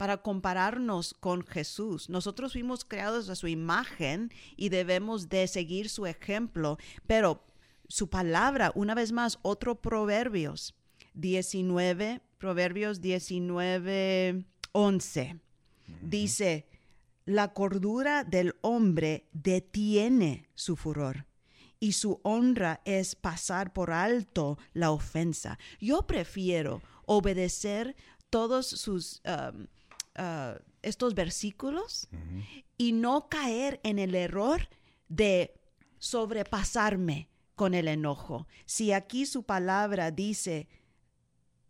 para 0.00 0.22
compararnos 0.22 1.12
con 1.12 1.46
Jesús?Nosotros 1.46 2.52
fuimos 2.52 2.86
creados 2.86 3.28
a 3.28 3.34
su 3.34 3.48
imagen 3.48 4.32
y 4.56 4.70
debemos 4.70 5.28
de 5.28 5.46
seguir 5.46 5.90
su 5.90 6.06
ejemplo, 6.06 6.78
pero 7.06 7.44
su 7.86 8.08
palabra, 8.08 8.72
una 8.74 8.94
vez 8.94 9.12
más, 9.12 9.38
otro 9.42 9.82
Proverbios 9.82 10.74
19, 11.12 12.22
Proverbios 12.38 13.02
19, 13.02 14.46
11, 14.72 15.38
dice, 16.00 16.66
la 17.26 17.52
cordura 17.52 18.24
del 18.24 18.56
hombre 18.62 19.28
detiene 19.34 20.48
su 20.54 20.76
furor 20.76 21.26
y 21.78 21.92
su 21.92 22.20
honra 22.22 22.80
es 22.86 23.16
pasar 23.16 23.74
por 23.74 23.90
alto 23.90 24.56
la 24.72 24.92
ofensa. 24.92 25.58
Yo 25.78 26.06
prefiero 26.06 26.80
obedecer 27.04 27.96
todos 28.30 28.66
sus 28.66 29.20
um, 29.26 29.66
uh, 30.20 30.58
estos 30.82 31.14
versículos 31.14 32.08
y 32.76 32.92
no 32.92 33.28
caer 33.28 33.80
en 33.82 33.98
el 33.98 34.14
error 34.14 34.68
de 35.08 35.54
sobrepasarme 35.98 37.28
con 37.54 37.74
el 37.74 37.88
enojo. 37.88 38.46
Si 38.64 38.92
aquí 38.92 39.26
su 39.26 39.42
palabra 39.42 40.10
dice 40.10 40.68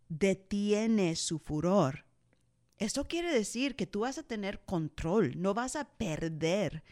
detiene 0.09 1.17
su 1.17 1.39
furor, 1.39 2.05
esto 2.79 3.07
quiere 3.07 3.33
decir 3.33 3.77
que 3.77 3.87
tú 3.87 4.01
vas 4.01 4.19
a 4.19 4.23
tener 4.23 4.65
control, 4.65 5.41
no 5.41 5.55
vas 5.55 5.77
a 5.77 5.85
perder 5.85 6.83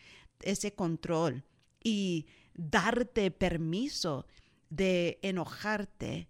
ese 0.40 0.75
control 0.75 1.44
y 1.83 2.27
darte 2.55 3.31
permiso 3.31 4.27
de 4.71 5.18
enojarte 5.23 6.29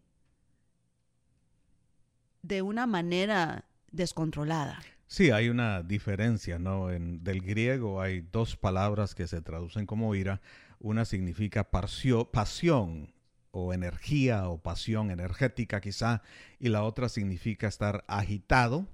de 2.43 2.63
una 2.63 2.87
manera 2.87 3.69
descontrolada. 3.91 4.81
Sí, 5.11 5.31
hay 5.31 5.49
una 5.49 5.83
diferencia, 5.83 6.59
¿no? 6.59 6.91
En, 6.91 7.25
del 7.25 7.41
griego 7.41 8.03
hay 8.03 8.21
dos 8.21 8.57
palabras 8.57 9.15
que 9.15 9.27
se 9.27 9.41
traducen 9.41 9.87
como 9.87 10.15
ira. 10.15 10.43
Una 10.81 11.07
significa 11.07 11.65
pasión 11.71 13.15
o 13.51 13.73
energía 13.73 14.51
o 14.51 14.59
pasión 14.59 15.11
energética 15.11 15.81
quizá, 15.81 16.23
y 16.61 16.69
la 16.69 16.83
otra 16.83 17.09
significa 17.09 17.67
estar 17.67 18.05
agitado 18.07 18.87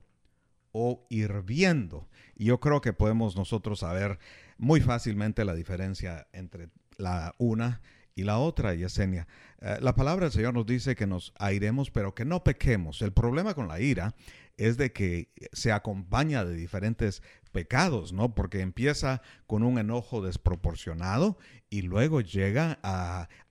o 0.71 1.05
hirviendo. 1.11 2.09
Y 2.37 2.45
yo 2.45 2.61
creo 2.61 2.81
que 2.81 2.93
podemos 2.93 3.35
nosotros 3.35 3.81
saber 3.81 4.21
muy 4.57 4.81
fácilmente 4.81 5.45
la 5.45 5.55
diferencia 5.55 6.29
entre 6.33 6.69
la 6.97 7.35
una 7.39 7.81
y 8.15 8.23
la 8.23 8.39
otra, 8.39 8.75
Yesenia. 8.75 9.27
Eh, 9.61 9.79
la 9.81 9.97
palabra 9.97 10.27
del 10.27 10.33
Señor 10.33 10.55
nos 10.55 10.67
dice 10.67 10.95
que 10.95 11.09
nos 11.09 11.33
airemos, 11.39 11.91
pero 11.91 12.15
que 12.15 12.25
no 12.25 12.45
pequemos. 12.45 13.03
El 13.03 13.13
problema 13.13 13.55
con 13.55 13.67
la 13.67 13.81
ira 13.81 14.15
es 14.57 14.77
de 14.77 14.93
que 14.93 15.31
se 15.53 15.73
acompaña 15.73 16.45
de 16.45 16.55
diferentes 16.55 17.23
pecados, 17.55 18.13
¿no? 18.13 18.35
Porque 18.35 18.61
empieza 18.61 19.23
con 19.47 19.63
un 19.63 19.79
enojo 19.79 20.21
desproporcionado 20.21 21.39
y 21.71 21.83
luego 21.83 22.21
llega 22.21 22.81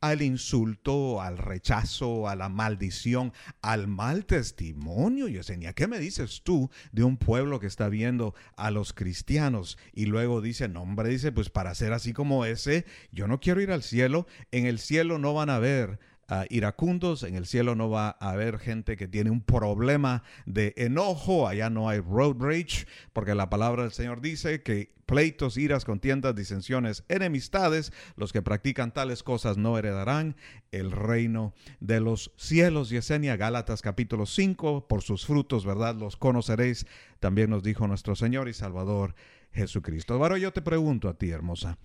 al 0.01 0.21
insulto, 0.21 1.21
al 1.21 1.37
rechazo, 1.37 2.27
a 2.27 2.35
la 2.35 2.49
maldición, 2.49 3.31
al 3.61 3.87
mal 3.87 4.25
testimonio. 4.25 5.29
Yesenia, 5.29 5.71
¿qué 5.71 5.87
me 5.87 5.99
dices 5.99 6.41
tú 6.43 6.69
de 6.91 7.03
un 7.03 7.15
pueblo 7.15 7.61
que 7.61 7.67
está 7.67 7.87
viendo 7.87 8.35
a 8.57 8.71
los 8.71 8.91
cristianos 8.91 9.77
y 9.93 10.05
luego 10.05 10.41
dice, 10.41 10.67
no 10.67 10.81
hombre, 10.81 11.07
dice, 11.09 11.31
pues 11.31 11.49
para 11.49 11.73
ser 11.73 11.93
así 11.93 12.11
como 12.11 12.43
ese, 12.45 12.85
yo 13.13 13.27
no 13.27 13.39
quiero 13.39 13.61
ir 13.61 13.71
al 13.71 13.83
cielo, 13.83 14.27
en 14.51 14.65
el 14.65 14.79
cielo 14.79 15.17
no 15.17 15.33
van 15.33 15.49
a 15.49 15.59
ver 15.59 15.99
iracundos, 16.49 17.23
en 17.23 17.35
el 17.35 17.45
cielo 17.45 17.75
no 17.75 17.89
va 17.89 18.17
a 18.19 18.31
haber 18.31 18.59
gente 18.59 18.97
que 18.97 19.07
tiene 19.07 19.29
un 19.29 19.41
problema 19.41 20.23
de 20.45 20.73
enojo, 20.77 21.47
allá 21.47 21.69
no 21.69 21.89
hay 21.89 21.99
road 21.99 22.37
rage, 22.39 22.85
porque 23.13 23.35
la 23.35 23.49
palabra 23.49 23.83
del 23.83 23.91
Señor 23.91 24.21
dice 24.21 24.63
que 24.63 24.93
pleitos, 25.05 25.57
iras, 25.57 25.85
contiendas, 25.85 26.35
disensiones, 26.35 27.03
enemistades, 27.07 27.91
los 28.15 28.33
que 28.33 28.41
practican 28.41 28.93
tales 28.93 29.23
cosas 29.23 29.57
no 29.57 29.77
heredarán 29.77 30.35
el 30.71 30.91
reino 30.91 31.53
de 31.79 31.99
los 31.99 32.31
cielos. 32.37 32.89
Yesenia, 32.89 33.35
Gálatas 33.35 33.81
capítulo 33.81 34.25
5, 34.25 34.87
por 34.87 35.01
sus 35.01 35.25
frutos, 35.25 35.65
¿verdad? 35.65 35.95
Los 35.95 36.17
conoceréis, 36.17 36.85
también 37.19 37.49
nos 37.49 37.63
dijo 37.63 37.87
nuestro 37.87 38.15
Señor 38.15 38.47
y 38.49 38.53
Salvador 38.53 39.15
Jesucristo. 39.51 40.15
Ahora 40.15 40.37
yo 40.37 40.51
te 40.51 40.61
pregunto 40.61 41.09
a 41.09 41.17
ti, 41.17 41.29
hermosa. 41.29 41.77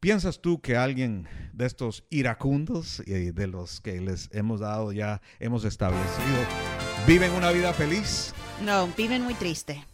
¿Piensas 0.00 0.40
tú 0.40 0.62
que 0.62 0.78
alguien 0.78 1.28
de 1.52 1.66
estos 1.66 2.04
iracundos 2.08 3.02
y 3.04 3.32
de 3.32 3.46
los 3.46 3.82
que 3.82 4.00
les 4.00 4.30
hemos 4.32 4.60
dado 4.60 4.92
ya, 4.92 5.20
hemos 5.38 5.66
establecido, 5.66 6.38
viven 7.06 7.30
una 7.32 7.50
vida 7.50 7.74
feliz? 7.74 8.32
No, 8.64 8.88
viven 8.96 9.22
muy 9.22 9.34
triste. 9.34 9.84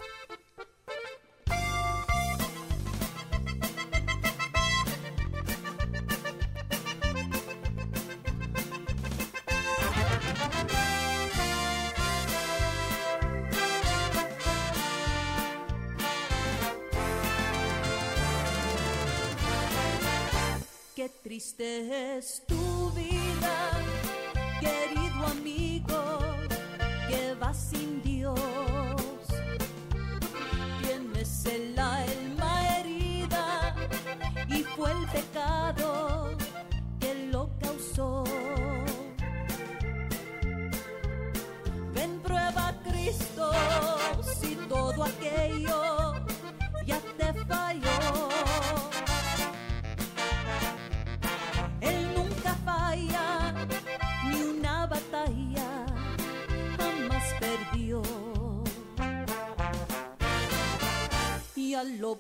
Triste 22.17 22.56
es 22.56 22.56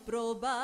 Ya 0.06 0.55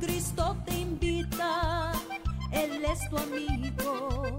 Cristo 0.00 0.56
te 0.64 0.78
invita, 0.78 1.92
Él 2.52 2.84
es 2.84 3.08
tu 3.10 3.16
amigo 3.18 4.38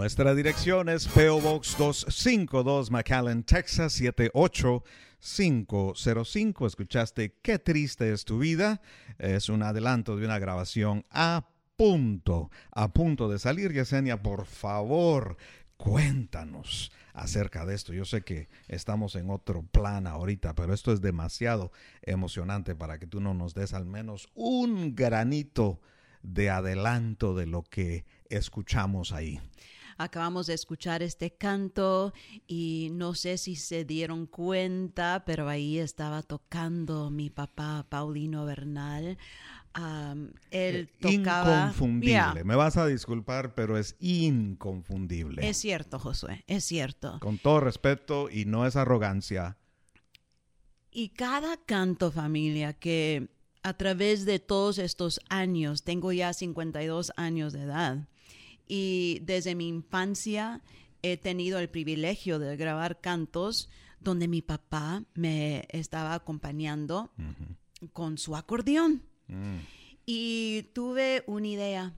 Nuestra 0.00 0.34
dirección 0.34 0.88
es 0.88 1.06
PO 1.08 1.42
Box 1.42 1.76
252 1.76 2.90
McAllen, 2.90 3.42
Texas 3.42 3.92
78505. 3.92 6.66
Escuchaste 6.66 7.36
Qué 7.42 7.58
triste 7.58 8.10
es 8.10 8.24
tu 8.24 8.38
vida. 8.38 8.80
Es 9.18 9.50
un 9.50 9.62
adelanto 9.62 10.16
de 10.16 10.24
una 10.24 10.38
grabación 10.38 11.04
a 11.10 11.50
punto, 11.76 12.50
a 12.70 12.94
punto 12.94 13.28
de 13.28 13.38
salir. 13.38 13.74
Yesenia, 13.74 14.22
por 14.22 14.46
favor, 14.46 15.36
cuéntanos 15.76 16.90
acerca 17.12 17.66
de 17.66 17.74
esto. 17.74 17.92
Yo 17.92 18.06
sé 18.06 18.22
que 18.22 18.48
estamos 18.68 19.16
en 19.16 19.28
otro 19.28 19.64
plan 19.64 20.06
ahorita, 20.06 20.54
pero 20.54 20.72
esto 20.72 20.94
es 20.94 21.02
demasiado 21.02 21.72
emocionante 22.00 22.74
para 22.74 22.98
que 22.98 23.06
tú 23.06 23.20
no 23.20 23.34
nos 23.34 23.52
des 23.52 23.74
al 23.74 23.84
menos 23.84 24.30
un 24.32 24.96
granito 24.96 25.82
de 26.22 26.48
adelanto 26.48 27.34
de 27.34 27.44
lo 27.44 27.64
que 27.64 28.06
escuchamos 28.30 29.12
ahí. 29.12 29.38
Acabamos 30.02 30.46
de 30.46 30.54
escuchar 30.54 31.02
este 31.02 31.30
canto 31.30 32.14
y 32.46 32.88
no 32.92 33.14
sé 33.14 33.36
si 33.36 33.54
se 33.54 33.84
dieron 33.84 34.24
cuenta, 34.24 35.24
pero 35.26 35.46
ahí 35.46 35.78
estaba 35.78 36.22
tocando 36.22 37.10
mi 37.10 37.28
papá 37.28 37.84
Paulino 37.86 38.46
Bernal. 38.46 39.18
Am, 39.74 40.32
él 40.50 40.88
tocaba. 40.98 41.66
Inconfundible. 41.66 42.12
Yeah, 42.12 42.44
Me 42.44 42.56
vas 42.56 42.78
a 42.78 42.86
disculpar, 42.86 43.54
pero 43.54 43.76
es 43.76 43.94
inconfundible. 44.00 45.46
es 45.46 45.58
cierto, 45.58 45.98
Josué, 45.98 46.44
es 46.46 46.64
cierto. 46.64 47.18
Con 47.20 47.36
todo 47.36 47.60
respeto 47.60 48.30
y 48.30 48.46
no 48.46 48.66
es 48.66 48.76
arrogancia. 48.76 49.58
Y 50.90 51.10
cada 51.10 51.58
canto, 51.58 52.10
familia, 52.10 52.72
que 52.72 53.28
a 53.62 53.74
través 53.74 54.24
de 54.24 54.38
todos 54.38 54.78
estos 54.78 55.20
años, 55.28 55.82
tengo 55.84 56.10
ya 56.10 56.32
52 56.32 57.12
años 57.16 57.52
de 57.52 57.64
edad, 57.64 58.08
y 58.72 59.18
desde 59.24 59.56
mi 59.56 59.66
infancia 59.66 60.62
he 61.02 61.16
tenido 61.16 61.58
el 61.58 61.68
privilegio 61.68 62.38
de 62.38 62.56
grabar 62.56 63.00
cantos 63.00 63.68
donde 63.98 64.28
mi 64.28 64.42
papá 64.42 65.02
me 65.14 65.66
estaba 65.70 66.14
acompañando 66.14 67.10
con 67.92 68.16
su 68.16 68.36
acordeón. 68.36 69.02
Mm. 69.26 69.56
Y 70.06 70.70
tuve 70.72 71.24
una 71.26 71.48
idea. 71.48 71.94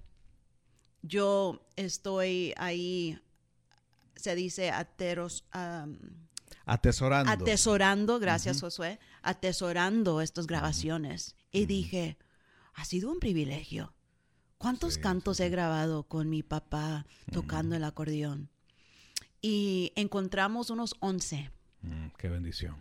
yo 1.03 1.69
estoy 1.77 2.55
ahí, 2.57 3.21
se 4.17 4.35
dice 4.35 4.71
ateros, 4.71 5.45
Atesorando. 6.65 7.31
atesorando, 7.33 8.19
gracias 8.19 8.63
Josué, 8.63 8.99
atesorando 9.21 10.23
estas 10.23 10.47
grabaciones. 10.47 11.37
Y 11.51 11.67
dije, 11.67 12.17
ha 12.73 12.87
sido 12.87 13.11
un 13.11 13.19
privilegio. 13.21 13.93
¿Cuántos 14.63 14.95
Sí, 14.95 15.01
cantos 15.01 15.41
he 15.41 15.49
grabado 15.51 16.05
con 16.05 16.31
mi 16.31 16.43
papá 16.45 17.05
tocando 17.33 17.75
el 17.75 17.83
acordeón? 17.85 18.49
Y 19.41 19.93
encontramos 19.97 20.71
unos 20.71 20.95
11. 21.01 21.51
Mm, 21.83 22.07
qué 22.17 22.29
bendición. 22.29 22.77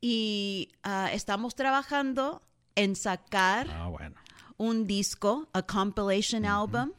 Y 0.00 0.70
ah, 0.82 1.08
estamos 1.12 1.54
trabajando 1.54 2.42
en 2.74 2.96
sacar 2.96 3.68
Ah, 3.70 3.86
bueno. 3.88 4.16
un 4.56 4.86
disco, 4.86 5.48
a 5.52 5.62
compilation 5.62 6.44
album, 6.44 6.90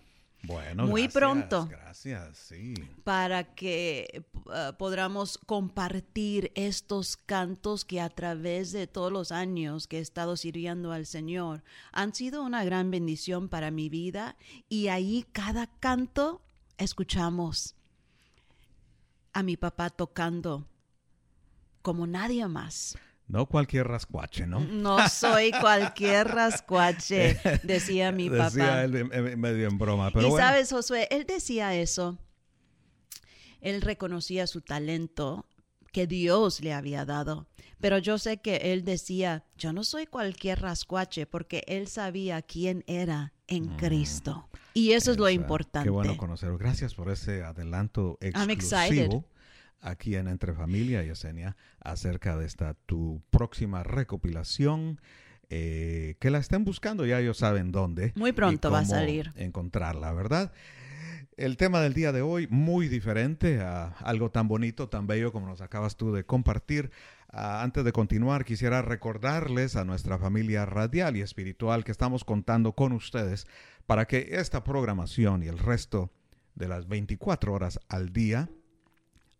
Bueno, 0.47 0.87
Muy 0.87 1.03
gracias, 1.03 1.21
pronto. 1.21 1.67
Gracias, 1.67 2.37
sí. 2.37 2.73
para 3.03 3.55
que 3.55 4.25
uh, 4.45 4.75
podamos 4.77 5.37
compartir 5.37 6.51
estos 6.55 7.17
cantos 7.17 7.85
que 7.85 8.01
a 8.01 8.09
través 8.09 8.71
de 8.71 8.87
todos 8.87 9.11
los 9.11 9.31
años 9.31 9.87
que 9.87 9.97
he 9.97 10.01
estado 10.01 10.37
sirviendo 10.37 10.91
al 10.91 11.05
Señor 11.05 11.63
han 11.91 12.13
sido 12.13 12.43
una 12.43 12.63
gran 12.63 12.91
bendición 12.91 13.49
para 13.49 13.71
mi 13.71 13.89
vida 13.89 14.35
y 14.69 14.87
ahí 14.87 15.25
cada 15.31 15.67
canto 15.79 16.41
escuchamos 16.77 17.75
a 19.33 19.43
mi 19.43 19.57
papá 19.57 19.89
tocando 19.89 20.67
como 21.81 22.07
nadie 22.07 22.47
más. 22.47 22.97
No 23.27 23.47
cualquier 23.47 23.87
rascuache, 23.87 24.45
¿no? 24.45 24.59
No 24.59 25.09
soy 25.09 25.51
cualquier 25.51 26.27
rascuache, 26.27 27.39
decía 27.63 28.11
mi 28.11 28.29
papá. 28.29 28.45
Decía 28.45 28.83
él 28.83 28.95
eh, 28.95 29.09
eh, 29.11 29.35
medio 29.35 29.67
en 29.67 29.77
broma, 29.77 30.11
pero 30.11 30.27
y 30.27 30.29
bueno. 30.29 30.45
sabes, 30.45 30.71
Josué, 30.71 31.07
él 31.09 31.25
decía 31.25 31.73
eso. 31.75 32.19
Él 33.61 33.81
reconocía 33.81 34.45
su 34.45 34.61
talento 34.61 35.47
que 35.91 36.05
Dios 36.05 36.61
le 36.61 36.73
había 36.73 37.03
dado. 37.05 37.47
Pero 37.79 37.97
yo 37.97 38.17
sé 38.17 38.37
que 38.37 38.73
él 38.73 38.83
decía, 38.83 39.43
yo 39.57 39.73
no 39.73 39.83
soy 39.83 40.05
cualquier 40.05 40.61
rascuache 40.61 41.25
porque 41.25 41.63
él 41.67 41.87
sabía 41.87 42.41
quién 42.41 42.83
era 42.87 43.33
en 43.47 43.67
Cristo. 43.77 44.49
Y 44.73 44.91
eso 44.91 45.11
es 45.11 45.17
lo 45.17 45.29
importante. 45.29 45.87
Qué 45.87 45.91
bueno 45.91 46.17
conocerlo. 46.17 46.57
Gracias 46.57 46.93
por 46.93 47.09
ese 47.09 47.43
adelanto 47.43 48.17
I'm 48.21 48.49
excited. 48.49 49.23
Aquí 49.85 50.15
en 50.15 50.27
Entre 50.27 50.53
Familia, 50.53 51.03
Yesenia, 51.03 51.55
acerca 51.79 52.35
de 52.37 52.45
esta 52.45 52.73
tu 52.73 53.21
próxima 53.29 53.83
recopilación. 53.83 54.99
eh, 55.49 56.15
que 56.19 56.31
la 56.31 56.39
estén 56.39 56.63
buscando, 56.63 57.05
ya 57.05 57.19
ellos 57.19 57.37
saben 57.37 57.71
dónde. 57.71 58.13
Muy 58.15 58.31
pronto 58.31 58.71
va 58.71 58.79
a 58.79 58.85
salir. 58.85 59.31
Encontrarla, 59.35 60.11
¿verdad? 60.11 60.51
El 61.37 61.55
tema 61.55 61.81
del 61.81 61.93
día 61.93 62.11
de 62.11 62.23
hoy, 62.23 62.47
muy 62.47 62.87
diferente 62.87 63.59
a 63.61 63.89
algo 63.99 64.31
tan 64.31 64.47
bonito, 64.47 64.89
tan 64.89 65.05
bello 65.05 65.31
como 65.31 65.45
nos 65.45 65.61
acabas 65.61 65.97
tú 65.97 66.11
de 66.13 66.25
compartir. 66.25 66.89
Ah, 67.29 67.61
antes 67.61 67.83
de 67.83 67.91
continuar, 67.91 68.43
quisiera 68.43 68.81
recordarles 68.81 69.75
a 69.75 69.85
nuestra 69.85 70.17
familia 70.17 70.65
radial 70.65 71.15
y 71.15 71.21
espiritual 71.21 71.83
que 71.83 71.91
estamos 71.91 72.23
contando 72.23 72.73
con 72.73 72.91
ustedes 72.93 73.45
para 73.85 74.05
que 74.05 74.29
esta 74.31 74.63
programación 74.63 75.43
y 75.43 75.47
el 75.47 75.59
resto 75.59 76.11
de 76.55 76.69
las 76.69 76.87
24 76.87 77.53
horas 77.53 77.79
al 77.87 78.13
día 78.13 78.49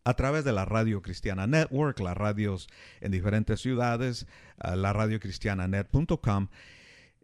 a 0.05 0.13
través 0.13 0.45
de 0.45 0.53
la 0.53 0.65
Radio 0.65 1.01
Cristiana 1.01 1.47
Network, 1.47 1.99
las 1.99 2.15
radios 2.15 2.67
en 3.01 3.11
diferentes 3.11 3.59
ciudades, 3.59 4.27
la 4.63 4.93
radiocristiananet.com. 4.93 6.47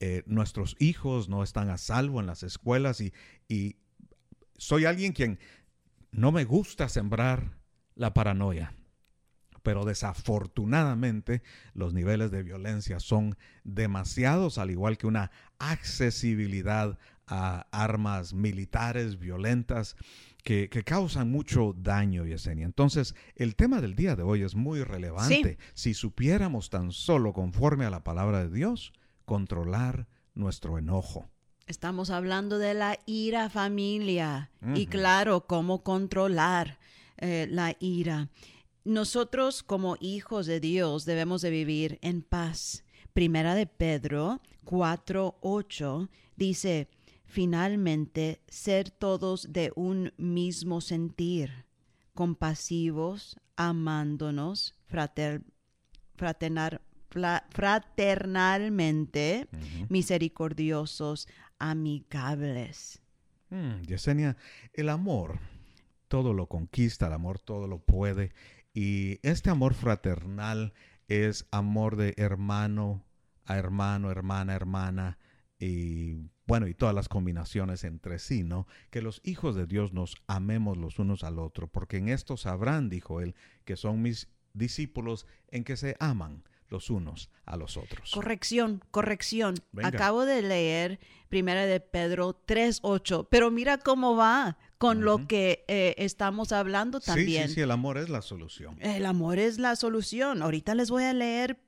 Eh, 0.00 0.22
nuestros 0.26 0.74
hijos 0.78 1.28
no 1.28 1.42
están 1.42 1.68
a 1.68 1.76
salvo 1.76 2.20
en 2.20 2.26
las 2.26 2.42
escuelas 2.42 3.00
y, 3.02 3.12
y 3.48 3.76
soy 4.56 4.86
alguien 4.86 5.12
quien 5.12 5.38
no 6.12 6.32
me 6.32 6.44
gusta 6.44 6.88
sembrar 6.88 7.58
la 7.94 8.14
paranoia, 8.14 8.74
pero 9.66 9.84
desafortunadamente 9.84 11.42
los 11.74 11.92
niveles 11.92 12.30
de 12.30 12.44
violencia 12.44 13.00
son 13.00 13.36
demasiados, 13.64 14.58
al 14.58 14.70
igual 14.70 14.96
que 14.96 15.08
una 15.08 15.32
accesibilidad 15.58 17.00
a 17.26 17.66
armas 17.72 18.32
militares 18.32 19.18
violentas 19.18 19.96
que, 20.44 20.68
que 20.68 20.84
causan 20.84 21.32
mucho 21.32 21.74
daño, 21.76 22.24
Yesenia. 22.26 22.64
Entonces, 22.64 23.16
el 23.34 23.56
tema 23.56 23.80
del 23.80 23.96
día 23.96 24.14
de 24.14 24.22
hoy 24.22 24.42
es 24.42 24.54
muy 24.54 24.84
relevante. 24.84 25.58
Si 25.74 25.94
supiéramos 25.94 26.70
tan 26.70 26.92
solo 26.92 27.32
conforme 27.32 27.86
a 27.86 27.90
la 27.90 28.04
palabra 28.04 28.46
de 28.46 28.54
Dios, 28.54 28.92
controlar 29.24 30.06
nuestro 30.36 30.78
enojo. 30.78 31.28
Estamos 31.66 32.10
hablando 32.10 32.58
de 32.58 32.74
la 32.74 33.00
ira 33.04 33.50
familia 33.50 34.52
y 34.76 34.86
claro, 34.86 35.48
cómo 35.48 35.82
controlar 35.82 36.78
eh, 37.16 37.48
la 37.50 37.74
ira. 37.80 38.28
Nosotros 38.86 39.64
como 39.64 39.96
hijos 39.98 40.46
de 40.46 40.60
Dios 40.60 41.04
debemos 41.06 41.42
de 41.42 41.50
vivir 41.50 41.98
en 42.02 42.22
paz. 42.22 42.84
Primera 43.12 43.56
de 43.56 43.66
Pedro 43.66 44.40
4:8 44.64 46.08
dice, 46.36 46.88
finalmente, 47.24 48.40
ser 48.46 48.90
todos 48.90 49.52
de 49.52 49.72
un 49.74 50.12
mismo 50.18 50.80
sentir, 50.80 51.64
compasivos, 52.14 53.36
amándonos, 53.56 54.76
frater, 54.86 55.42
fraternar- 56.16 56.80
fraternalmente, 57.50 59.48
misericordiosos, 59.88 61.26
amigables. 61.58 63.02
Mm, 63.50 63.82
Yesenia, 63.82 64.36
el 64.74 64.90
amor 64.90 65.40
todo 66.08 66.32
lo 66.32 66.46
conquista, 66.46 67.08
el 67.08 67.12
amor 67.14 67.38
todo 67.40 67.66
lo 67.66 67.78
puede. 67.78 68.32
Y 68.76 69.20
este 69.22 69.48
amor 69.48 69.72
fraternal 69.72 70.74
es 71.08 71.46
amor 71.50 71.96
de 71.96 72.12
hermano 72.18 73.06
a 73.46 73.56
hermano, 73.56 74.10
hermana, 74.10 74.54
hermana, 74.54 75.18
y 75.58 76.28
bueno, 76.46 76.66
y 76.66 76.74
todas 76.74 76.94
las 76.94 77.08
combinaciones 77.08 77.84
entre 77.84 78.18
sí, 78.18 78.44
¿no? 78.44 78.66
Que 78.90 79.00
los 79.00 79.22
hijos 79.24 79.54
de 79.56 79.64
Dios 79.64 79.94
nos 79.94 80.16
amemos 80.26 80.76
los 80.76 80.98
unos 80.98 81.24
al 81.24 81.38
otro, 81.38 81.68
porque 81.68 81.96
en 81.96 82.10
esto 82.10 82.36
sabrán, 82.36 82.90
dijo 82.90 83.22
él, 83.22 83.34
que 83.64 83.76
son 83.76 84.02
mis 84.02 84.28
discípulos 84.52 85.26
en 85.48 85.64
que 85.64 85.78
se 85.78 85.96
aman 85.98 86.44
los 86.68 86.90
unos 86.90 87.30
a 87.46 87.56
los 87.56 87.78
otros. 87.78 88.10
Corrección, 88.12 88.84
corrección. 88.90 89.54
Venga. 89.72 89.88
Acabo 89.88 90.26
de 90.26 90.42
leer 90.42 91.00
Primera 91.30 91.64
de 91.64 91.80
Pedro 91.80 92.42
3.8, 92.46 93.26
pero 93.30 93.50
mira 93.50 93.78
cómo 93.78 94.16
va 94.16 94.58
con 94.78 95.02
lo 95.04 95.26
que 95.26 95.64
eh, 95.68 95.94
estamos 95.98 96.52
hablando 96.52 97.00
Sí, 97.00 97.06
también. 97.06 97.48
sí, 97.48 97.54
sí, 97.54 97.60
el 97.62 97.70
amor 97.70 97.98
es 97.98 98.08
la 98.08 98.22
solución. 98.22 98.76
El 98.80 99.06
amor 99.06 99.38
es 99.38 99.58
la 99.58 99.74
solución. 99.76 100.42
Ahorita 100.42 100.74
les 100.74 100.90
voy 100.90 101.04
a 101.04 101.12
leer 101.12 101.58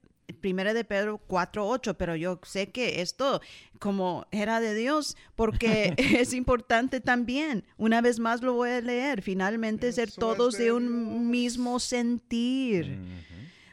Primera 0.43 0.75
de 0.75 0.85
Pedro 0.85 1.23
4.8, 1.27 1.97
pero 1.97 2.15
yo 2.15 2.39
sé 2.45 2.71
que 2.71 3.01
esto 3.01 3.41
como 3.79 4.27
era 4.31 4.61
de 4.61 4.75
Dios, 4.75 5.17
porque 5.35 5.95
es 5.97 6.35
importante 6.35 7.01
también. 7.01 7.65
Una 7.79 8.03
vez 8.03 8.19
más 8.19 8.43
lo 8.43 8.53
voy 8.53 8.71
a 8.71 8.81
leer. 8.83 9.23
Finalmente 9.23 9.91
ser 9.93 10.09
Eso 10.09 10.21
todos 10.21 10.59
de 10.59 10.65
de 10.65 10.73
un 10.73 11.31
mismo 11.31 11.81
sentir 11.81 12.99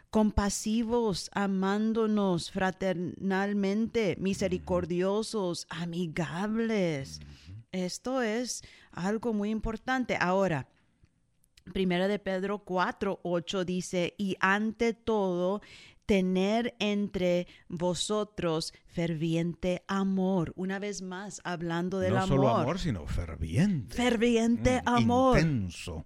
compasivos, 0.10 1.30
amándonos 1.34 2.50
fraternalmente, 2.52 4.16
misericordiosos, 4.18 5.68
amigables. 5.70 7.20
Esto 7.74 8.22
es 8.22 8.64
algo 8.96 9.34
muy 9.34 9.50
importante. 9.52 10.18
Ahora, 10.20 10.68
Primera 11.74 12.08
de 12.08 12.20
Pedro 12.20 12.60
4, 12.60 13.22
8 13.24 13.66
dice, 13.66 14.14
y 14.20 14.38
ante 14.40 14.94
todo, 14.94 15.62
tener 16.06 16.76
entre 16.78 17.48
vosotros 17.68 18.72
ferviente 18.86 19.84
amor. 19.88 20.54
Una 20.56 20.78
vez 20.78 21.02
más, 21.02 21.42
hablando 21.44 21.98
del 22.00 22.14
no 22.14 22.20
amor. 22.22 22.38
solo 22.38 22.50
amor, 22.56 22.80
sino 22.80 23.08
ferviente. 23.08 23.96
Ferviente 23.96 24.82
Mm, 24.86 24.90
amor. 24.90 25.40
Intenso. 25.40 26.06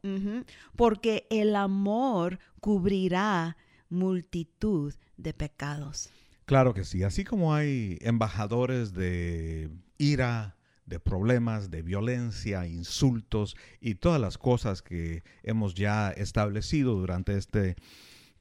Porque 0.77 1.27
el 1.29 1.53
amor 1.57 2.39
cubrirá 2.61 3.57
multitud 3.89 4.93
de 5.17 5.33
pecados. 5.33 6.09
Claro 6.45 6.73
que 6.73 6.85
sí. 6.85 7.03
Así 7.03 7.25
como 7.25 7.53
hay 7.53 7.97
embajadores 8.01 8.93
de 8.93 9.69
ira, 9.97 10.55
de 10.89 10.99
problemas, 10.99 11.71
de 11.71 11.81
violencia, 11.81 12.67
insultos 12.67 13.55
y 13.79 13.95
todas 13.95 14.19
las 14.19 14.37
cosas 14.37 14.81
que 14.81 15.23
hemos 15.43 15.75
ya 15.75 16.09
establecido 16.09 16.95
durante 16.95 17.37
este 17.37 17.75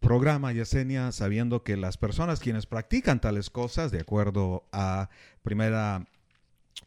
programa, 0.01 0.53
Yesenia, 0.53 1.13
sabiendo 1.13 1.63
que 1.63 1.77
las 1.77 1.99
personas 1.99 2.41
quienes 2.41 2.67
practican 2.67 3.21
tales 3.21 3.51
cosas, 3.51 3.91
de 3.91 4.01
acuerdo 4.01 4.65
a 4.73 5.11
primera 5.43 6.07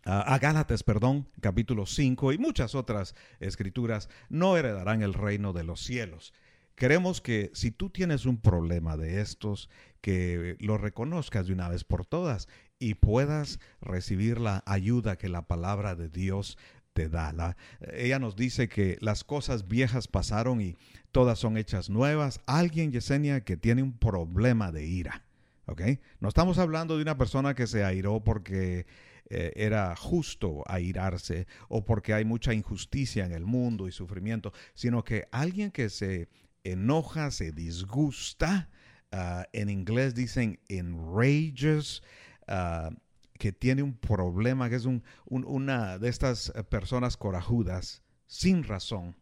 a 0.05 0.39
Gálatas, 0.39 0.83
perdón, 0.83 1.27
capítulo 1.41 1.85
5 1.85 2.33
y 2.33 2.37
muchas 2.37 2.75
otras 2.75 3.13
escrituras, 3.39 4.09
no 4.29 4.57
heredarán 4.57 5.01
el 5.01 5.13
reino 5.13 5.53
de 5.53 5.63
los 5.63 5.81
cielos. 5.81 6.33
Queremos 6.75 7.21
que 7.21 7.51
si 7.53 7.71
tú 7.71 7.89
tienes 7.89 8.25
un 8.25 8.37
problema 8.37 8.97
de 8.97 9.21
estos, 9.21 9.69
que 9.99 10.55
lo 10.59 10.77
reconozcas 10.77 11.47
de 11.47 11.53
una 11.53 11.69
vez 11.69 11.83
por 11.83 12.05
todas 12.05 12.47
y 12.81 12.95
puedas 12.95 13.59
recibir 13.79 14.41
la 14.41 14.63
ayuda 14.65 15.17
que 15.17 15.29
la 15.29 15.43
palabra 15.47 15.95
de 15.95 16.09
Dios 16.09 16.57
te 16.93 17.07
da. 17.07 17.31
La- 17.31 17.55
ella 17.93 18.19
nos 18.19 18.35
dice 18.35 18.67
que 18.67 18.97
las 18.99 19.23
cosas 19.23 19.69
viejas 19.69 20.09
pasaron 20.09 20.59
y 20.59 20.75
todas 21.11 21.39
son 21.39 21.55
hechas 21.55 21.89
nuevas. 21.89 22.41
Alguien, 22.45 22.91
Yesenia, 22.91 23.41
que 23.41 23.55
tiene 23.55 23.83
un 23.83 23.93
problema 23.93 24.71
de 24.73 24.85
ira. 24.85 25.23
¿ok? 25.67 25.81
No 26.19 26.27
estamos 26.27 26.57
hablando 26.57 26.97
de 26.97 27.03
una 27.03 27.17
persona 27.17 27.53
que 27.53 27.67
se 27.67 27.83
airó 27.85 28.21
porque 28.21 28.85
eh, 29.29 29.53
era 29.55 29.95
justo 29.95 30.63
airarse 30.67 31.47
o 31.69 31.85
porque 31.85 32.13
hay 32.13 32.25
mucha 32.25 32.53
injusticia 32.53 33.25
en 33.25 33.31
el 33.31 33.45
mundo 33.45 33.87
y 33.87 33.91
sufrimiento, 33.93 34.51
sino 34.73 35.03
que 35.05 35.27
alguien 35.31 35.71
que 35.71 35.89
se 35.89 36.27
enoja, 36.65 37.31
se 37.31 37.53
disgusta, 37.53 38.69
ah, 39.13 39.45
en 39.53 39.69
inglés 39.69 40.13
dicen 40.13 40.59
enrages, 40.67 42.03
ah, 42.47 42.91
que 43.37 43.51
tiene 43.51 43.81
un 43.83 43.95
problema, 43.97 44.69
que 44.69 44.75
es 44.75 44.85
un- 44.85 45.03
un- 45.25 45.45
una 45.45 45.97
de 45.97 46.09
estas 46.09 46.51
eh, 46.55 46.63
personas 46.63 47.17
corajudas, 47.17 48.03
sin 48.27 48.63
razón, 48.63 49.15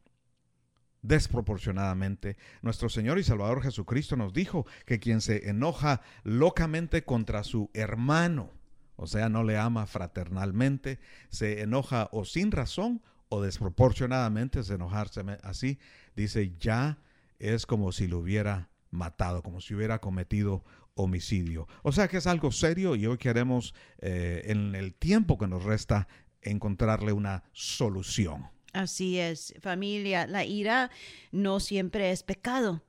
desproporcionadamente. 1.01 2.37
Nuestro 2.61 2.89
Señor 2.89 3.19
y 3.19 3.23
Salvador 3.23 3.61
Jesucristo 3.63 4.15
nos 4.15 4.33
dijo 4.33 4.65
que 4.85 4.99
quien 4.99 5.21
se 5.21 5.49
enoja 5.49 6.01
locamente 6.23 7.03
contra 7.03 7.43
su 7.43 7.69
hermano, 7.73 8.51
o 8.97 9.07
sea, 9.07 9.29
no 9.29 9.43
le 9.43 9.57
ama 9.57 9.85
fraternalmente, 9.85 10.99
se 11.29 11.61
enoja 11.61 12.09
o 12.11 12.25
sin 12.25 12.51
razón 12.51 13.01
o 13.29 13.41
desproporcionadamente, 13.41 14.59
es 14.59 14.69
enojarse 14.69 15.21
así, 15.43 15.79
dice, 16.15 16.55
ya 16.59 16.97
es 17.37 17.65
como 17.65 17.91
si 17.93 18.07
lo 18.07 18.19
hubiera 18.19 18.69
matado, 18.91 19.43
como 19.43 19.61
si 19.61 19.75
hubiera 19.75 19.99
cometido 20.01 20.65
homicidio. 20.99 21.67
O 21.81 21.91
sea 21.91 22.07
que 22.07 22.17
es 22.17 22.27
algo 22.27 22.51
serio 22.51 22.95
y 22.95 23.05
hoy 23.05 23.17
queremos, 23.17 23.73
eh, 23.99 24.41
en 24.45 24.75
el 24.75 24.93
tiempo 24.93 25.37
que 25.37 25.47
nos 25.47 25.63
resta, 25.63 26.07
encontrarle 26.41 27.13
una 27.13 27.43
solución. 27.53 28.47
Así 28.73 29.17
es, 29.17 29.53
familia. 29.61 30.27
La 30.27 30.45
ira 30.45 30.91
no 31.31 31.59
siempre 31.59 32.11
es 32.11 32.23
pecado. 32.23 32.83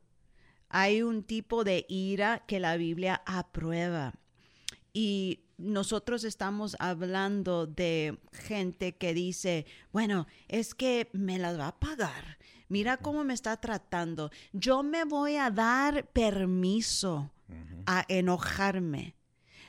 Hay 0.68 1.02
un 1.02 1.22
tipo 1.22 1.64
de 1.64 1.86
ira 1.88 2.44
que 2.46 2.60
la 2.60 2.76
Biblia 2.76 3.22
aprueba. 3.26 4.14
Y 4.92 5.44
nosotros 5.56 6.24
estamos 6.24 6.76
hablando 6.80 7.66
de 7.66 8.18
gente 8.32 8.96
que 8.96 9.14
dice, 9.14 9.66
bueno, 9.92 10.26
es 10.48 10.74
que 10.74 11.08
me 11.12 11.38
las 11.38 11.58
va 11.58 11.68
a 11.68 11.80
pagar. 11.80 12.38
Mira 12.68 12.96
cómo 12.96 13.24
me 13.24 13.34
está 13.34 13.56
tratando. 13.56 14.30
Yo 14.52 14.82
me 14.82 15.04
voy 15.04 15.36
a 15.36 15.50
dar 15.50 16.06
permiso 16.08 17.30
a 17.86 18.04
enojarme. 18.08 19.14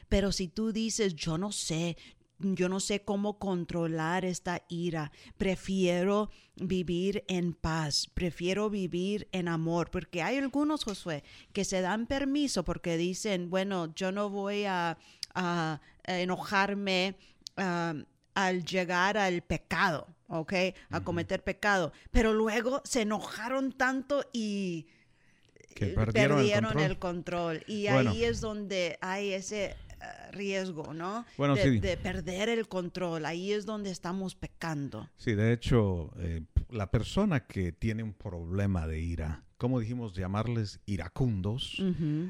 Pero 0.09 0.31
si 0.31 0.47
tú 0.47 0.71
dices, 0.73 1.15
yo 1.15 1.37
no 1.37 1.51
sé, 1.51 1.97
yo 2.39 2.69
no 2.69 2.79
sé 2.79 3.03
cómo 3.03 3.37
controlar 3.39 4.25
esta 4.25 4.63
ira, 4.67 5.11
prefiero 5.37 6.29
vivir 6.55 7.23
en 7.27 7.53
paz, 7.53 8.09
prefiero 8.13 8.69
vivir 8.69 9.27
en 9.31 9.47
amor, 9.47 9.89
porque 9.91 10.21
hay 10.21 10.37
algunos, 10.37 10.83
Josué, 10.83 11.23
que 11.53 11.63
se 11.65 11.81
dan 11.81 12.07
permiso 12.07 12.63
porque 12.63 12.97
dicen, 12.97 13.49
bueno, 13.49 13.93
yo 13.95 14.11
no 14.11 14.29
voy 14.29 14.65
a, 14.65 14.97
a- 15.33 15.81
a 16.05 16.19
enojarme 16.19 17.15
ah, 17.57 17.93
al 18.33 18.65
llegar 18.65 19.17
al 19.17 19.41
pecado, 19.43 20.07
¿ok? 20.27 20.53
A 20.89 21.01
cometer 21.03 21.43
pecado, 21.43 21.91
pero 22.11 22.33
luego 22.33 22.81
se 22.85 23.01
enojaron 23.01 23.71
tanto 23.71 24.25
y 24.33 24.87
Que 25.75 25.85
eh, 25.87 25.93
perdieron 25.93 26.39
el 26.39 26.51
control. 26.53 26.83
el 26.83 26.97
control. 26.99 27.63
Y 27.67 27.89
Bueno. 27.89 28.11
ahí 28.11 28.23
es 28.23 28.41
donde 28.41 28.97
hay 29.01 29.33
ese 29.33 29.65
eh, 29.65 30.31
riesgo, 30.31 30.93
¿no? 30.93 31.25
Bueno, 31.37 31.55
de, 31.55 31.63
sí. 31.63 31.79
de 31.79 31.97
perder 31.97 32.49
el 32.49 32.67
control. 32.67 33.25
Ahí 33.25 33.51
es 33.51 33.65
donde 33.65 33.91
estamos 33.91 34.35
pecando. 34.35 35.09
Sí, 35.17 35.33
de 35.33 35.53
hecho, 35.53 36.11
eh, 36.19 36.41
la 36.69 36.89
persona 36.91 37.45
que 37.45 37.71
tiene 37.71 38.01
un 38.03 38.13
problema 38.13 38.87
de 38.87 38.99
ira, 39.01 39.43
¿cómo 39.57 39.79
dijimos 39.79 40.13
llamarles 40.13 40.79
iracundos? 40.85 41.81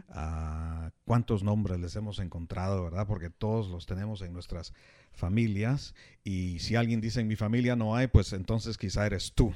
Ah, 0.09 0.91
¿Cuántos 1.05 1.43
nombres 1.43 1.79
les 1.79 1.95
hemos 1.95 2.19
encontrado, 2.19 2.83
verdad? 2.83 3.07
Porque 3.07 3.29
todos 3.29 3.69
los 3.69 3.85
tenemos 3.85 4.21
en 4.21 4.33
nuestras 4.33 4.73
familias 5.13 5.93
y 6.23 6.59
si 6.59 6.75
alguien 6.75 7.01
dice 7.01 7.21
en 7.21 7.27
mi 7.27 7.35
familia 7.35 7.75
no 7.75 7.95
hay, 7.95 8.07
pues 8.07 8.33
entonces 8.33 8.77
quizá 8.77 9.05
eres 9.05 9.33
tú. 9.33 9.53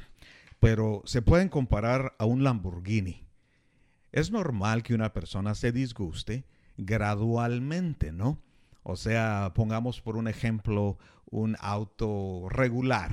Pero 0.59 1.01
se 1.05 1.21
pueden 1.21 1.49
comparar 1.49 2.13
a 2.17 2.25
un 2.25 2.43
Lamborghini. 2.43 3.24
Es 4.15 4.31
normal 4.31 4.81
que 4.81 4.95
una 4.95 5.11
persona 5.11 5.55
se 5.55 5.73
disguste 5.73 6.45
gradualmente, 6.77 8.13
¿no? 8.13 8.41
O 8.81 8.95
sea, 8.95 9.51
pongamos 9.53 9.99
por 9.99 10.15
un 10.15 10.29
ejemplo 10.29 10.97
un 11.25 11.57
auto 11.59 12.47
regular, 12.47 13.11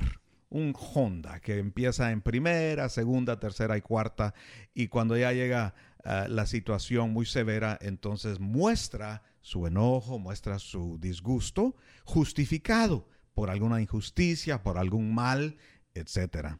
un 0.49 0.73
Honda 0.73 1.41
que 1.41 1.57
empieza 1.59 2.11
en 2.11 2.21
primera, 2.21 2.87
segunda, 2.87 3.37
tercera 3.37 3.75
y 3.75 3.81
cuarta 3.81 4.33
y 4.73 4.87
cuando 4.87 5.17
ya 5.17 5.33
llega 5.33 5.75
ah, 6.05 6.27
la 6.29 6.45
situación 6.45 7.11
muy 7.11 7.25
severa, 7.25 7.77
entonces 7.81 8.39
muestra 8.39 9.23
su 9.41 9.67
enojo, 9.67 10.19
muestra 10.19 10.57
su 10.57 10.99
disgusto 11.01 11.75
justificado 12.05 13.09
por 13.33 13.49
alguna 13.49 13.81
injusticia, 13.81 14.63
por 14.63 14.77
algún 14.77 15.13
mal, 15.13 15.57
etcétera. 15.95 16.59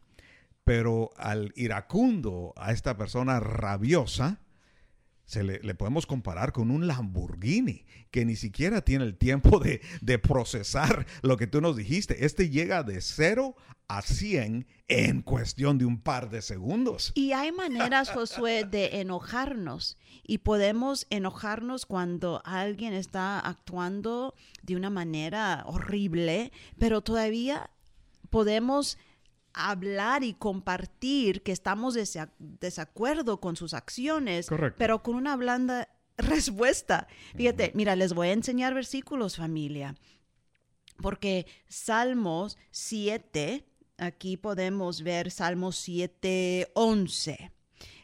Pero 0.64 1.10
al 1.16 1.52
iracundo, 1.56 2.52
a 2.56 2.72
esta 2.72 2.96
persona 2.96 3.38
rabiosa, 3.38 4.40
se 5.26 5.42
le, 5.42 5.60
le 5.60 5.74
podemos 5.74 6.06
comparar 6.06 6.52
con 6.52 6.70
un 6.70 6.86
Lamborghini 6.86 7.86
que 8.10 8.24
ni 8.24 8.36
siquiera 8.36 8.82
tiene 8.82 9.04
el 9.04 9.16
tiempo 9.16 9.58
de, 9.58 9.80
de 10.00 10.18
procesar 10.18 11.06
lo 11.22 11.36
que 11.36 11.46
tú 11.46 11.60
nos 11.60 11.76
dijiste. 11.76 12.24
Este 12.24 12.50
llega 12.50 12.82
de 12.82 13.00
0 13.00 13.56
a 13.88 14.02
100 14.02 14.66
en 14.88 15.22
cuestión 15.22 15.78
de 15.78 15.84
un 15.84 16.00
par 16.00 16.30
de 16.30 16.42
segundos. 16.42 17.12
Y 17.14 17.32
hay 17.32 17.52
maneras, 17.52 18.10
Josué, 18.10 18.64
de 18.64 19.00
enojarnos. 19.00 19.96
Y 20.22 20.38
podemos 20.38 21.06
enojarnos 21.10 21.86
cuando 21.86 22.40
alguien 22.44 22.94
está 22.94 23.38
actuando 23.38 24.34
de 24.62 24.76
una 24.76 24.90
manera 24.90 25.64
horrible, 25.66 26.52
pero 26.78 27.02
todavía 27.02 27.70
podemos 28.30 28.98
hablar 29.54 30.22
y 30.24 30.34
compartir 30.34 31.42
que 31.42 31.52
estamos 31.52 31.96
desa- 31.96 32.30
desacuerdo 32.38 33.40
con 33.40 33.56
sus 33.56 33.72
acciones, 33.74 34.46
Correcto. 34.48 34.76
pero 34.78 35.02
con 35.02 35.14
una 35.14 35.36
blanda 35.36 35.88
respuesta. 36.18 37.06
Fíjate, 37.36 37.72
mira, 37.74 37.96
les 37.96 38.12
voy 38.14 38.28
a 38.28 38.32
enseñar 38.32 38.74
versículos, 38.74 39.36
familia, 39.36 39.94
porque 41.00 41.46
Salmos 41.68 42.56
7, 42.70 43.64
aquí 43.98 44.36
podemos 44.36 45.02
ver 45.02 45.30
Salmos 45.30 45.76
7, 45.76 46.70
11. 46.74 47.50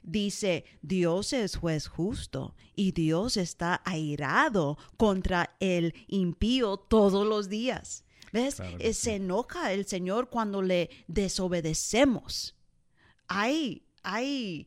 Dice, 0.03 0.65
Dios 0.83 1.33
es 1.35 1.57
juez 1.57 1.87
justo 1.87 2.57
y 2.75 2.93
Dios 2.93 3.37
está 3.37 3.83
airado 3.85 4.79
contra 4.97 5.55
el 5.61 5.95
impío 6.09 6.79
todos 6.79 7.27
los 7.27 7.49
días. 7.51 8.05
¿Ves? 8.33 8.57
Claro 8.57 8.77
Eh, 8.81 8.95
Se 8.95 9.15
enoja 9.17 9.73
el 9.73 9.87
Señor 9.87 10.31
cuando 10.31 10.63
le 10.63 10.91
desobedecemos. 11.09 12.55
Hay, 13.29 13.83
hay, 14.03 14.67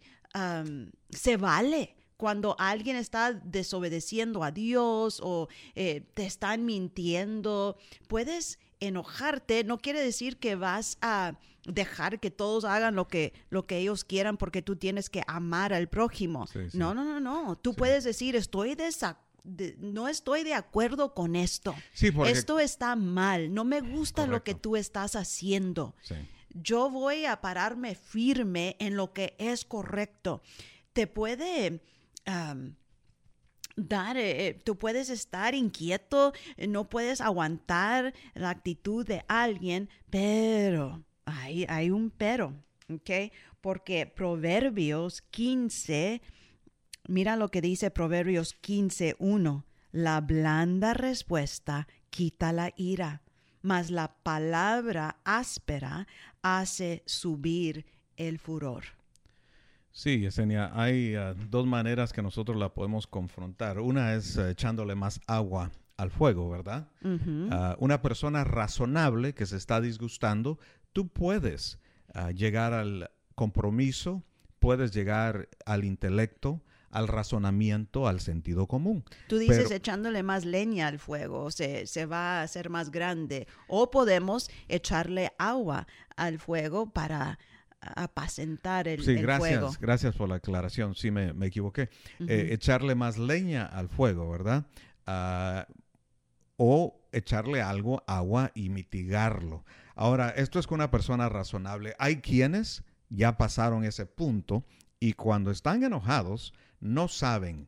se 1.09 1.37
vale 1.37 1.95
cuando 2.17 2.55
alguien 2.59 2.95
está 2.95 3.33
desobedeciendo 3.33 4.43
a 4.43 4.51
Dios 4.51 5.19
o 5.23 5.49
eh, 5.75 6.01
te 6.13 6.25
están 6.25 6.65
mintiendo. 6.65 7.77
Puedes 8.07 8.59
enojarte 8.79 9.63
no 9.63 9.77
quiere 9.77 10.01
decir 10.01 10.37
que 10.37 10.55
vas 10.55 10.97
a 11.01 11.39
dejar 11.65 12.19
que 12.19 12.29
todos 12.31 12.65
hagan 12.65 12.95
lo 12.95 13.07
que, 13.07 13.31
lo 13.49 13.65
que 13.65 13.77
ellos 13.77 14.03
quieran 14.03 14.35
porque 14.35 14.61
tú 14.61 14.75
tienes 14.75 15.09
que 15.09 15.23
amar 15.27 15.73
al 15.73 15.87
prójimo. 15.87 16.47
Sí, 16.47 16.69
sí. 16.69 16.77
No, 16.77 16.93
no, 16.93 17.05
no, 17.05 17.19
no. 17.21 17.55
Tú 17.57 17.73
puedes 17.73 18.03
decir, 18.03 18.35
estoy 18.35 18.75
desa- 18.75 19.17
de- 19.43 19.75
no 19.79 20.07
estoy 20.07 20.43
de 20.43 20.53
acuerdo 20.53 21.13
con 21.13 21.35
esto. 21.35 21.75
Sí, 21.93 22.11
porque- 22.11 22.31
Esto 22.31 22.59
está 22.59 22.95
mal. 22.95 23.53
No 23.53 23.63
me 23.65 23.81
gusta 23.81 24.25
lo 24.27 24.43
que 24.43 24.55
tú 24.55 24.75
estás 24.75 25.15
haciendo. 25.15 25.95
Sí. 26.01 26.15
Yo 26.55 26.89
voy 26.89 27.25
a 27.25 27.41
pararme 27.41 27.95
firme 27.95 28.75
en 28.79 28.95
lo 28.95 29.11
que 29.13 29.35
es 29.39 29.65
correcto. 29.65 30.41
Te 30.93 31.07
puede... 31.07 31.81
dar, 33.75 34.17
eh, 34.17 34.47
eh, 34.47 34.53
tú 34.63 34.77
puedes 34.77 35.09
estar 35.09 35.55
inquieto, 35.55 36.31
eh, 36.57 36.67
no 36.67 36.89
puedes 36.89 37.21
aguantar 37.21 38.13
la 38.35 38.51
actitud 38.51 39.05
de 39.05 39.25
alguien, 39.27 39.89
pero 40.11 41.03
hay, 41.25 41.65
hay 41.67 41.89
un 41.89 42.11
pero, 42.11 42.53
¿ok? 42.87 43.31
Porque 43.61 44.05
Proverbios 44.05 45.21
15, 45.31 46.21
mira 47.07 47.35
lo 47.35 47.49
que 47.49 47.61
dice 47.61 47.91
Proverbios 47.91 48.53
15, 48.53 49.15
1, 49.19 49.65
la 49.91 50.21
blanda 50.21 50.93
respuesta 50.93 51.87
quita 52.09 52.51
la 52.51 52.73
ira, 52.75 53.21
mas 53.61 53.89
la 53.89 54.15
palabra 54.23 55.17
áspera 55.23 56.07
hace 56.41 57.03
subir 57.05 57.85
el 58.17 58.39
furor. 58.39 58.83
Sí, 59.91 60.19
Yesenia, 60.19 60.71
hay 60.73 61.15
ah, 61.15 61.35
dos 61.51 61.67
maneras 61.67 62.13
que 62.13 62.23
nosotros 62.23 62.57
la 62.57 62.73
podemos 62.73 63.05
confrontar. 63.05 63.79
Una 63.79 64.15
es 64.15 64.37
eh, 64.37 64.49
echándole 64.49 64.95
más 64.95 65.21
agua 65.27 65.71
al 65.97 66.09
fuego, 66.09 66.49
¿verdad? 66.49 66.87
Ah, 67.51 67.75
una 67.79 68.01
persona 68.01 68.43
razonable 68.43 69.33
que 69.33 69.45
se 69.45 69.55
está 69.55 69.79
disgustando, 69.81 70.57
tú 70.93 71.07
puedes 71.09 71.79
ah, 72.15 72.31
llegar 72.31 72.73
al 72.73 73.11
compromiso, 73.35 74.23
puedes 74.57 74.91
llegar 74.93 75.47
al 75.65 75.85
intelecto, 75.85 76.63
al 76.93 77.07
razonamiento, 77.07 78.07
al 78.07 78.19
sentido 78.21 78.67
común. 78.67 79.03
Tú 79.27 79.37
dices 79.37 79.63
Pero- 79.65 79.75
echándole 79.75 80.23
más 80.23 80.45
leña 80.45 80.87
al 80.87 80.99
fuego, 80.99 81.51
se, 81.51 81.87
se 81.87 82.05
va 82.05 82.39
a 82.39 82.43
hacer 82.43 82.69
más 82.69 82.91
grande. 82.91 83.47
O 83.67 83.91
podemos 83.91 84.49
echarle 84.69 85.33
agua 85.37 85.87
al 86.15 86.39
fuego 86.39 86.89
para 86.91 87.39
apacentar 87.81 88.87
el, 88.87 89.03
Sí, 89.03 89.11
el 89.11 89.21
gracias, 89.23 89.59
fuego. 89.59 89.71
gracias 89.81 90.15
por 90.15 90.29
la 90.29 90.35
aclaración. 90.35 90.95
Sí, 90.95 91.11
me, 91.11 91.33
me 91.33 91.47
equivoqué. 91.47 91.89
Eh, 92.19 92.49
echarle 92.51 92.95
más 92.95 93.17
leña 93.17 93.65
al 93.65 93.89
fuego, 93.89 94.29
¿verdad? 94.29 94.65
Ah, 95.05 95.67
o 96.57 97.01
echarle 97.11 97.61
algo, 97.61 98.03
agua 98.07 98.51
y 98.55 98.69
mitigarlo. 98.69 99.65
Ahora, 99.95 100.29
esto 100.29 100.59
es 100.59 100.67
con 100.67 100.75
una 100.79 100.91
persona 100.91 101.27
razonable. 101.29 101.95
Hay 101.99 102.17
quienes 102.21 102.83
ya 103.09 103.37
pasaron 103.37 103.83
ese 103.83 104.05
punto 104.05 104.63
y 104.99 105.13
cuando 105.13 105.51
están 105.51 105.83
enojados 105.83 106.53
no 106.83 107.07
saben 107.07 107.67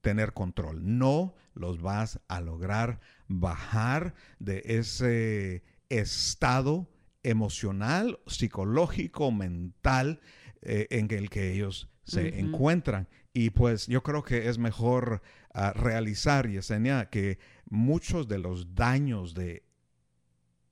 tener 0.00 0.32
control. 0.32 0.98
No 0.98 1.34
los 1.54 1.80
vas 1.80 2.20
a 2.28 2.40
lograr 2.40 3.00
bajar 3.26 4.14
de 4.38 4.62
ese 4.64 5.64
estado 5.88 6.88
emocional, 7.22 8.20
psicológico, 8.26 9.32
mental 9.32 10.20
eh, 10.62 10.86
en 10.90 11.10
el 11.10 11.30
que 11.30 11.52
ellos 11.52 11.88
se 12.04 12.38
encuentran. 12.38 13.08
Y 13.32 13.50
pues 13.50 13.86
yo 13.86 14.02
creo 14.02 14.22
que 14.22 14.48
es 14.48 14.58
mejor 14.58 15.22
ah, 15.52 15.72
realizar, 15.74 16.48
Yesenia, 16.48 17.10
que 17.10 17.38
muchos 17.68 18.28
de 18.28 18.38
los 18.38 18.74
daños 18.74 19.34
de 19.34 19.64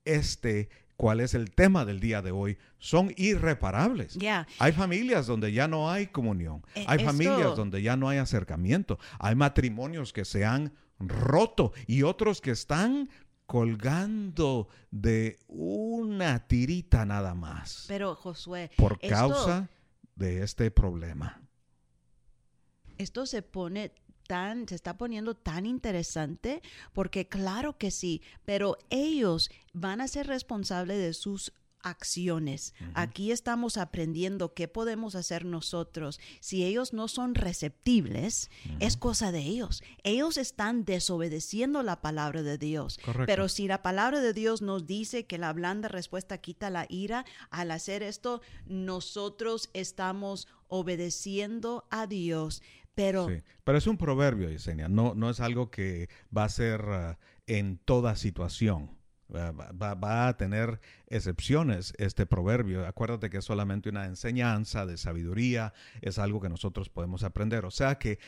este, 0.05 0.69
cuál 0.97 1.19
es 1.21 1.33
el 1.35 1.51
tema 1.51 1.85
del 1.85 1.99
día 1.99 2.21
de 2.21 2.31
hoy, 2.31 2.57
son 2.79 3.13
irreparables. 3.15 4.17
Hay 4.59 4.71
familias 4.73 5.27
donde 5.27 5.53
ya 5.53 5.67
no 5.67 5.89
hay 5.91 6.07
comunión. 6.07 6.63
Eh, 6.75 6.83
hay 6.87 6.97
esto- 6.97 7.05
familias 7.11 7.55
donde 7.55 7.81
ya 7.81 7.95
no 7.95 8.09
hay 8.09 8.17
acercamiento. 8.17 8.97
Hay 9.19 9.35
matrimonios 9.35 10.11
que 10.11 10.25
se 10.25 10.43
han 10.43 10.73
roto 10.99 11.71
y 11.85 12.01
otros 12.03 12.41
que 12.41 12.51
están 12.51 13.09
colgando 13.45 14.67
de 14.91 15.39
una 15.47 16.47
tirita 16.47 17.05
nada 17.05 17.33
más 17.33 17.85
pero 17.87 18.13
Josué, 18.15 18.69
por 18.75 18.97
esto- 19.01 19.15
causa 19.15 19.69
de 20.15 20.43
este 20.43 20.69
problema. 20.71 21.39
esto 22.97 23.25
se 23.25 23.41
pone 23.43 23.91
tan, 24.27 24.67
se 24.67 24.75
está 24.75 24.97
poniendo 24.97 25.35
tan 25.35 25.65
interesante 25.65 26.61
porque 26.93 27.27
claro 27.27 27.77
que 27.77 27.91
sí, 27.91 28.21
pero 28.45 28.77
ellos 28.89 29.49
van 29.73 30.01
a 30.01 30.07
ser 30.07 30.27
responsables 30.27 30.97
de 30.97 31.13
sus 31.13 31.53
acciones. 31.81 32.73
Aquí 32.93 33.31
estamos 33.31 33.77
aprendiendo 33.77 34.53
qué 34.53 34.67
podemos 34.67 35.15
hacer 35.15 35.45
nosotros. 35.45 36.19
Si 36.39 36.63
ellos 36.63 36.93
no 36.93 37.07
son 37.07 37.35
receptibles, 37.35 38.49
es 38.79 38.97
cosa 38.97 39.31
de 39.31 39.39
ellos. 39.39 39.83
Ellos 40.03 40.37
están 40.37 40.85
desobedeciendo 40.85 41.83
la 41.83 42.01
palabra 42.01 42.43
de 42.43 42.57
Dios. 42.57 42.99
Correcto. 43.03 43.25
Pero 43.27 43.49
si 43.49 43.67
la 43.67 43.81
palabra 43.81 44.19
de 44.19 44.33
Dios 44.33 44.61
nos 44.61 44.85
dice 44.85 45.25
que 45.25 45.37
la 45.37 45.53
blanda 45.53 45.87
respuesta 45.87 46.39
quita 46.39 46.69
la 46.69 46.85
ira, 46.89 47.25
al 47.49 47.71
hacer 47.71 48.03
esto, 48.03 48.41
nosotros 48.65 49.69
estamos 49.73 50.47
obedeciendo 50.67 51.85
a 51.89 52.07
Dios. 52.07 52.61
Pero 52.97 53.29
Sí, 53.29 53.41
Pero 53.63 53.77
es 53.77 53.87
un 53.87 53.95
proverbio, 53.97 54.49
Yesenia. 54.49 54.89
No, 54.89 55.13
no 55.15 55.29
es 55.29 55.39
algo 55.39 55.71
que 55.71 56.09
va 56.35 56.43
a 56.43 56.49
ser 56.49 56.81
ah, 56.89 57.17
en 57.45 57.77
toda 57.77 58.15
situación. 58.17 58.89
Va, 59.33 59.51
va- 59.51 59.93
va 59.93 60.27
a 60.29 60.37
tener 60.37 60.79
excepciones 61.07 61.93
este 61.97 62.25
proverbio. 62.25 62.87
Acuérdate 62.87 63.29
que 63.29 63.37
es 63.37 63.45
solamente 63.45 63.89
una 63.89 64.05
enseñanza 64.05 64.85
de 64.85 64.97
sabiduría, 64.97 65.73
es 66.01 66.17
algo 66.17 66.39
que 66.41 66.49
nosotros 66.49 66.89
podemos 66.89 67.23
aprender. 67.23 67.65
O 67.65 67.71
sea 67.71 67.95
que 67.99 68.19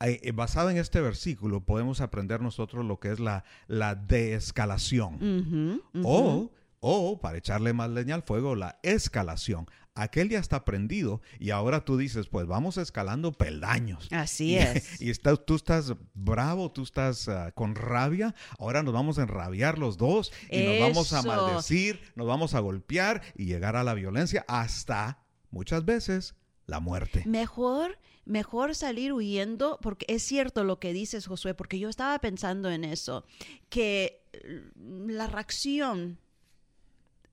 eh, 0.00 0.20
eh, 0.22 0.32
basado 0.32 0.68
en 0.70 0.76
este 0.76 1.00
versículo 1.00 1.64
podemos 1.64 2.00
aprender 2.02 2.40
nosotros 2.42 2.84
lo 2.84 3.00
que 3.00 3.10
es 3.10 3.20
la, 3.20 3.44
la 3.68 3.94
deescalación. 3.94 5.14
Ujú, 5.14 5.82
ujú. 6.00 6.08
O, 6.08 6.52
o, 6.86 7.18
para 7.18 7.38
echarle 7.38 7.72
más 7.72 7.88
leña 7.90 8.14
al 8.14 8.22
fuego, 8.22 8.54
la 8.54 8.78
escalación. 8.82 9.66
Aquel 9.94 10.28
ya 10.28 10.38
está 10.40 10.64
prendido 10.64 11.22
y 11.38 11.50
ahora 11.50 11.84
tú 11.84 11.96
dices, 11.96 12.26
pues 12.26 12.46
vamos 12.46 12.76
escalando 12.78 13.32
peldaños. 13.32 14.08
Así 14.10 14.50
Y- 14.50 14.56
es. 14.56 15.00
Y 15.00 15.08
está- 15.10 15.36
tú 15.36 15.54
estás 15.54 15.94
bravo, 16.14 16.70
tú 16.72 16.82
estás 16.82 17.28
ah, 17.28 17.52
con 17.52 17.74
rabia. 17.74 18.34
Ahora 18.58 18.82
nos 18.82 18.92
vamos 18.92 19.18
a 19.18 19.22
enrabiar 19.22 19.78
los 19.78 19.96
dos 19.96 20.30
y 20.50 20.62
nos 20.62 20.80
vamos 20.80 21.12
a 21.12 21.20
Eso. 21.20 21.28
maldecir, 21.28 22.00
nos 22.16 22.26
vamos 22.26 22.54
a 22.54 22.60
golpear 22.60 23.22
y 23.36 23.46
llegar 23.46 23.76
a 23.76 23.84
la 23.84 23.94
violencia 23.94 24.44
hasta 24.48 25.24
muchas 25.50 25.84
veces 25.84 26.34
la 26.66 26.80
muerte. 26.80 27.22
Mejor, 27.26 27.98
mejor 28.24 28.74
salir 28.74 29.12
huyendo, 29.12 29.78
porque 29.80 30.06
es 30.08 30.22
cierto 30.24 30.64
lo 30.64 30.80
que 30.80 30.92
dices, 30.92 31.26
Josué, 31.28 31.54
porque 31.54 31.78
yo 31.78 31.88
estaba 31.88 32.18
pensando 32.18 32.68
en 32.70 32.82
eso, 32.84 33.24
que 33.68 34.24
eh, 34.32 34.62
la 34.76 35.28
reacción, 35.28 36.18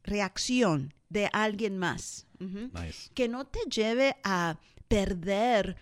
reacción 0.04 0.93
de 1.10 1.30
alguien 1.34 1.78
más, 1.78 2.28
Nice. 2.39 3.12
que 3.14 3.28
no 3.28 3.45
te 3.45 3.60
lleve 3.70 4.16
a 4.24 4.58
perder 4.88 5.76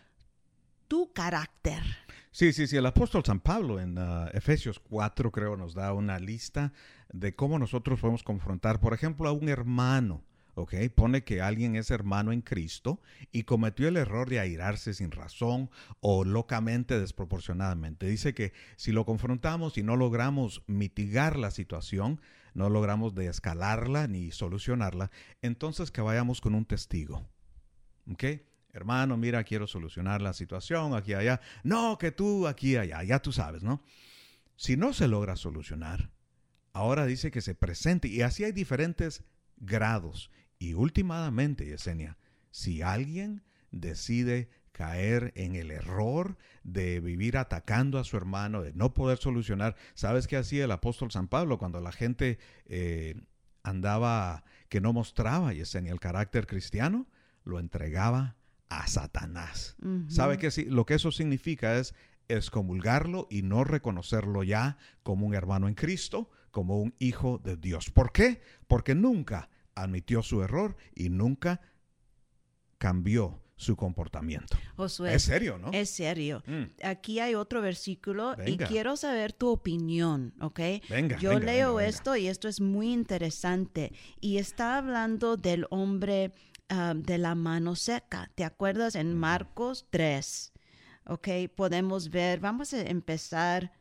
tu 0.87 1.13
carácter. 1.13 1.83
Sí, 2.31 2.53
sí, 2.53 2.67
sí. 2.67 2.77
El 2.77 2.85
apóstol 2.85 3.23
San 3.25 3.39
Pablo 3.39 3.79
en 3.79 3.97
ah, 3.97 4.29
Efesios 4.33 4.79
4 4.79 5.31
creo 5.31 5.57
nos 5.57 5.73
da 5.73 5.93
una 5.93 6.19
lista 6.19 6.73
de 7.11 7.35
cómo 7.35 7.57
nosotros 7.59 7.99
podemos 7.99 8.23
confrontar, 8.23 8.79
por 8.79 8.93
ejemplo, 8.93 9.27
a 9.29 9.31
un 9.31 9.49
hermano. 9.49 10.23
¿ok? 10.55 10.73
Pone 10.93 11.23
que 11.23 11.41
alguien 11.41 11.75
es 11.75 11.89
hermano 11.89 12.31
en 12.31 12.41
Cristo 12.41 12.99
y 13.31 13.43
cometió 13.43 13.87
el 13.87 13.97
error 13.97 14.29
de 14.29 14.39
airarse 14.39 14.93
sin 14.93 15.11
razón 15.11 15.69
o 16.01 16.25
locamente, 16.25 16.99
desproporcionadamente. 16.99 18.07
Dice 18.07 18.33
que 18.33 18.51
si 18.75 18.91
lo 18.91 19.05
confrontamos 19.05 19.77
y 19.77 19.83
no 19.83 19.95
logramos 19.95 20.63
mitigar 20.67 21.37
la 21.37 21.51
situación, 21.51 22.19
no 22.53 22.69
logramos 22.69 23.15
descalarla 23.15 24.07
ni 24.07 24.31
solucionarla, 24.31 25.11
entonces 25.41 25.91
que 25.91 26.01
vayamos 26.01 26.41
con 26.41 26.55
un 26.55 26.65
testigo. 26.65 27.27
¿Ok? 28.11 28.23
Hermano, 28.71 29.17
mira, 29.17 29.43
quiero 29.43 29.67
solucionar 29.67 30.21
la 30.21 30.33
situación 30.33 30.93
aquí 30.93 31.13
allá. 31.13 31.41
No, 31.63 31.97
que 31.97 32.11
tú 32.11 32.47
aquí 32.47 32.75
allá, 32.75 33.03
ya 33.03 33.19
tú 33.19 33.31
sabes, 33.31 33.63
¿no? 33.63 33.83
Si 34.55 34.77
no 34.77 34.93
se 34.93 35.07
logra 35.07 35.35
solucionar, 35.35 36.11
ahora 36.73 37.05
dice 37.05 37.31
que 37.31 37.41
se 37.41 37.55
presente 37.55 38.07
y 38.07 38.21
así 38.21 38.43
hay 38.43 38.51
diferentes 38.51 39.23
grados. 39.57 40.29
Y 40.59 40.73
últimamente, 40.73 41.65
Yesenia, 41.65 42.17
si 42.51 42.81
alguien 42.81 43.43
decide 43.71 44.49
caer 44.71 45.31
en 45.35 45.55
el 45.55 45.71
error 45.71 46.37
de 46.63 46.99
vivir 46.99 47.37
atacando 47.37 47.99
a 47.99 48.03
su 48.03 48.17
hermano, 48.17 48.61
de 48.61 48.73
no 48.73 48.93
poder 48.93 49.17
solucionar, 49.17 49.75
¿sabes 49.93 50.27
qué 50.27 50.37
hacía 50.37 50.65
el 50.65 50.71
apóstol 50.71 51.11
San 51.11 51.27
Pablo 51.27 51.57
cuando 51.57 51.81
la 51.81 51.91
gente 51.91 52.39
eh, 52.65 53.15
andaba, 53.63 54.43
que 54.69 54.81
no 54.81 54.93
mostraba, 54.93 55.53
Yesenia, 55.53 55.91
el 55.91 55.99
carácter 55.99 56.47
cristiano? 56.47 57.07
Lo 57.43 57.59
entregaba 57.59 58.35
a 58.69 58.87
Satanás. 58.87 59.75
Ujú. 59.81 60.09
¿Sabe 60.09 60.37
qué? 60.37 60.51
sí? 60.51 60.65
Lo 60.65 60.85
que 60.85 60.95
eso 60.95 61.11
significa 61.11 61.77
es 61.77 61.95
excomulgarlo 62.27 63.27
y 63.29 63.41
no 63.41 63.63
reconocerlo 63.63 64.43
ya 64.43 64.77
como 65.03 65.25
un 65.25 65.33
hermano 65.33 65.67
en 65.67 65.73
Cristo, 65.73 66.29
como 66.51 66.79
un 66.79 66.93
hijo 66.99 67.39
de 67.43 67.57
Dios. 67.57 67.89
¿Por 67.89 68.11
qué? 68.11 68.41
Porque 68.67 68.95
nunca 68.95 69.49
admitió 69.75 70.21
su 70.21 70.43
error 70.43 70.75
y 70.95 71.09
nunca 71.09 71.61
cambió 72.77 73.41
su 73.59 73.75
comportamiento. 73.75 74.57
Josué, 74.77 75.13
Es 75.13 75.23
serio, 75.23 75.57
¿no? 75.57 75.69
Es 75.73 75.89
serio. 75.89 76.41
Mm. 76.47 76.63
Aquí 76.81 77.19
hay 77.19 77.35
otro 77.35 77.61
versículo 77.61 78.35
y 78.45 78.57
quiero 78.57 78.95
saber 78.95 79.33
tu 79.33 79.49
opinión, 79.49 80.33
¿ok? 80.39 80.59
Venga, 80.89 81.17
Yo 81.19 81.31
venga, 81.31 81.45
leo 81.45 81.79
esto 81.81 82.15
y 82.15 82.27
esto 82.27 82.47
es 82.47 82.61
muy 82.61 82.93
interesante. 82.93 83.91
Y 84.21 84.37
está 84.37 84.77
hablando 84.77 85.35
del 85.35 85.67
hombre 85.71 86.31
ah, 86.69 86.93
de 86.95 87.17
la 87.17 87.35
mano 87.35 87.75
seca. 87.75 88.31
¿Te 88.33 88.45
acuerdas 88.45 88.95
en 88.95 89.13
Marcos 89.13 89.85
3? 89.89 90.53
¿Ok? 91.07 91.27
Podemos 91.53 92.11
ver, 92.11 92.39
vamos 92.39 92.73
a 92.73 92.79
empezar 92.79 93.73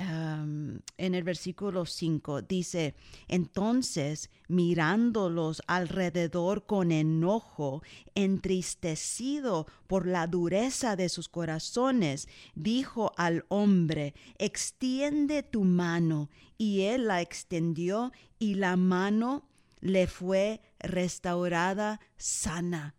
um, 0.00 0.78
en 0.96 1.14
el 1.14 1.22
versículo 1.22 1.86
5 1.86 2.42
dice, 2.42 2.94
entonces 3.28 4.30
mirándolos 4.48 5.62
alrededor 5.66 6.66
con 6.66 6.92
enojo, 6.92 7.82
entristecido 8.14 9.66
por 9.86 10.06
la 10.06 10.26
dureza 10.26 10.96
de 10.96 11.08
sus 11.08 11.28
corazones, 11.28 12.28
dijo 12.54 13.12
al 13.16 13.44
hombre, 13.48 14.14
extiende 14.38 15.42
tu 15.42 15.64
mano. 15.64 16.30
Y 16.58 16.82
él 16.82 17.08
la 17.08 17.20
extendió 17.20 18.12
y 18.38 18.54
la 18.54 18.76
mano 18.76 19.48
le 19.80 20.06
fue 20.06 20.60
restaurada 20.78 22.00
sana. 22.16 22.94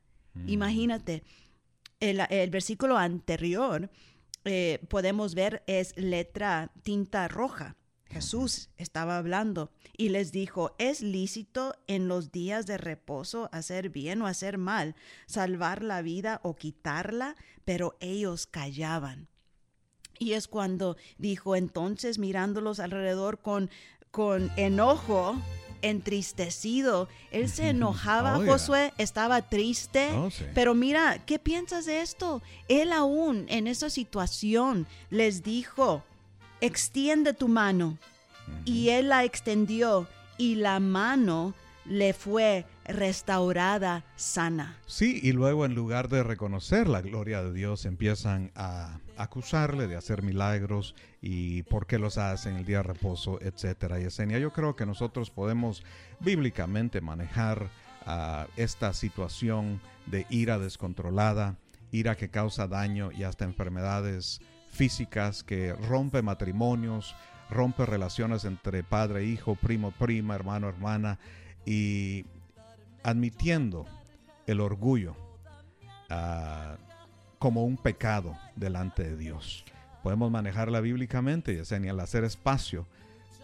Imagínate, 0.48 1.24
el, 2.00 2.22
el 2.30 2.50
versículo 2.50 2.98
anterior 2.98 3.90
eh, 4.46 4.80
podemos 4.90 5.36
ver 5.36 5.64
es 5.68 5.96
letra 5.98 6.72
tinta 6.84 7.28
roja. 7.28 7.76
Jesús 8.14 8.70
estaba 8.78 9.18
hablando 9.18 9.72
y 9.98 10.10
les 10.10 10.32
dijo, 10.32 10.76
es 10.78 11.02
lícito 11.02 11.76
en 11.88 12.08
los 12.08 12.32
días 12.32 12.68
de 12.68 12.78
reposo 12.78 13.50
hacer 13.52 13.90
bien 13.90 14.22
o 14.22 14.28
hacer 14.28 14.60
mal, 14.60 14.96
salvar 15.26 15.82
la 15.82 16.04
vida 16.04 16.40
o 16.44 16.56
quitarla, 16.56 17.36
pero 17.66 17.98
ellos 18.00 18.46
callaban. 18.46 19.28
Y 20.20 20.34
es 20.34 20.48
cuando 20.48 20.96
dijo 21.18 21.56
entonces 21.56 22.20
mirándolos 22.20 22.80
alrededor 22.80 23.40
con, 23.40 23.72
con 24.12 24.52
enojo, 24.58 25.36
entristecido, 25.84 27.08
él 27.32 27.50
se 27.50 27.70
enojaba. 27.70 28.44
Josué 28.46 28.94
estaba 28.98 29.42
triste, 29.44 30.10
Oh, 30.14 30.32
sí. 30.32 30.46
pero 30.56 30.74
mira, 30.74 31.20
¿qué 31.26 31.38
piensas 31.40 31.86
de 31.86 32.02
esto? 32.02 32.42
Él 32.68 32.92
aún 32.92 33.46
en 33.50 33.68
esa 33.68 33.90
situación 33.90 34.88
les 35.10 35.44
dijo, 35.44 36.04
extiende 36.62 37.34
tu 37.34 37.48
mano. 37.48 37.98
Y 38.66 38.90
él 38.90 39.10
la 39.10 39.24
extendió 39.24 40.08
y 40.38 40.56
la 40.56 40.80
mano 40.80 41.54
le 41.86 42.14
fue 42.14 42.66
restaurada 42.86 44.04
sana. 44.16 44.78
Sí, 44.86 45.20
y 45.24 45.32
luego 45.32 45.66
en 45.66 45.76
lugar 45.76 46.10
de 46.10 46.24
reconocer 46.24 46.88
la 46.88 47.02
gloria 47.02 47.42
de 47.44 47.54
Dios, 47.54 47.86
empiezan 47.86 48.52
a 48.56 49.00
acusarle 49.18 49.88
de 49.88 49.96
hacer 49.96 50.24
milagros 50.24 50.96
y 51.22 51.64
por 51.64 51.88
qué 51.88 52.00
los 52.00 52.18
hace 52.18 52.50
en 52.50 52.58
el 52.58 52.66
día 52.66 52.78
de 52.78 52.84
reposo, 52.84 53.40
etcétera. 53.42 54.00
Yesenia, 54.00 54.40
yo 54.40 54.52
creo 54.52 54.76
que 54.76 54.86
nosotros 54.86 55.30
podemos 55.30 55.84
bíblicamente 56.20 57.02
manejar 57.02 57.70
ah, 58.06 58.48
esta 58.56 58.94
situación 58.94 59.82
de 60.06 60.26
ira 60.30 60.60
descontrolada, 60.60 61.58
ira 61.92 62.16
que 62.16 62.30
causa 62.30 62.68
daño 62.68 63.12
y 63.12 63.24
hasta 63.24 63.46
enfermedades 63.46 64.42
físicas 64.70 65.44
que 65.44 65.74
rompe 65.74 66.22
matrimonios, 66.22 67.16
rompe 67.50 67.86
relaciones 67.86 68.46
entre 68.46 68.84
padre, 68.84 69.26
hijo, 69.26 69.56
primo, 69.56 69.92
prima, 69.92 70.36
hermano, 70.36 70.68
hermana 70.68 71.20
y 71.66 72.26
admitiendo 73.04 73.86
el 74.48 74.60
orgullo 74.60 75.16
ah, 76.10 76.78
como 77.44 77.66
un 77.66 77.76
pecado 77.76 78.38
delante 78.56 79.04
de 79.04 79.18
Dios. 79.18 79.66
Podemos 80.02 80.32
manejarla 80.32 80.80
bíblicamente, 80.80 81.54
Yesenia, 81.54 81.92
al 81.92 82.00
hacer 82.00 82.24
espacio 82.24 82.88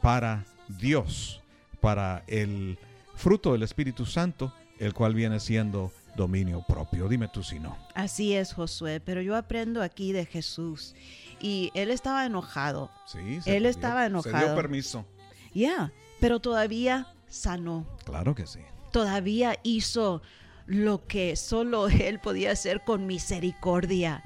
para 0.01 0.45
Dios, 0.69 1.41
para 1.81 2.23
el 2.27 2.77
fruto 3.17 3.51
del 3.51 3.63
Espíritu 3.63 4.05
Santo, 4.05 4.53
el 4.77 4.93
cual 4.93 5.15
viene 5.15 5.41
siendo 5.41 5.91
dominio 6.15 6.63
propio. 6.65 7.09
Dime 7.09 7.27
tú 7.27 7.43
si 7.43 7.59
no. 7.59 7.77
Así 7.93 8.33
es, 8.35 8.53
Josué, 8.53 9.01
pero 9.01 9.21
yo 9.21 9.35
aprendo 9.35 9.83
aquí 9.83 10.13
de 10.13 10.25
Jesús. 10.25 10.95
Y 11.41 11.69
él 11.73 11.91
estaba 11.91 12.25
enojado. 12.25 12.89
Sí, 13.05 13.17
Él 13.45 13.63
dio- 13.63 13.69
estaba 13.69 14.03
Se 14.05 14.09
dio 14.09 14.19
enojado. 14.21 14.55
permiso. 14.55 15.05
Ya, 15.53 15.91
pero 16.21 16.39
todavía 16.39 17.07
sanó. 17.27 17.85
Claro 18.05 18.33
que 18.33 18.47
sí. 18.47 18.59
Todavía 18.93 19.57
hizo 19.63 20.21
lo 20.69 21.05
que 21.07 21.35
solo 21.35 21.87
él 21.89 22.19
podía 22.19 22.51
hacer 22.51 22.81
con 22.85 23.05
misericordia. 23.05 24.23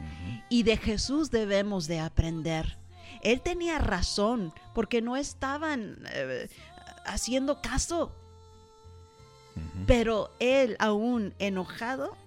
Y 0.50 0.64
de 0.64 0.78
Jesús 0.78 1.32
debemos 1.32 1.88
de 1.88 2.00
aprender. 2.00 2.78
Él 3.22 3.42
tenía 3.42 3.80
razón 3.80 4.54
porque 4.76 5.02
no 5.02 5.16
estaban 5.16 5.98
eh, 6.14 6.50
haciendo 7.06 7.62
caso. 7.62 8.14
Pero 9.88 10.32
él, 10.40 10.76
aún 10.80 11.34
enojado, 11.40 12.18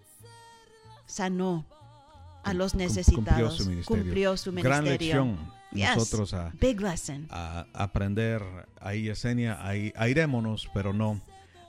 sanó 1.06 1.66
a 2.44 2.54
los 2.54 2.74
necesitados. 2.74 3.58
Cumplió 3.58 3.58
su 3.58 3.68
ministerio. 3.68 3.86
Cumplió 3.86 4.36
su 4.36 4.52
Gran 4.52 4.84
lección. 4.84 5.52
Yes. 5.72 5.96
Nosotros 5.96 6.34
a, 6.34 6.52
Big 6.60 6.80
lesson. 6.80 7.26
a 7.30 7.66
aprender 7.74 8.42
ahí, 8.80 9.02
Yesenia, 9.02 9.58
ahí 9.66 9.92
airémonos, 9.96 10.70
pero 10.72 10.92
no 10.92 11.20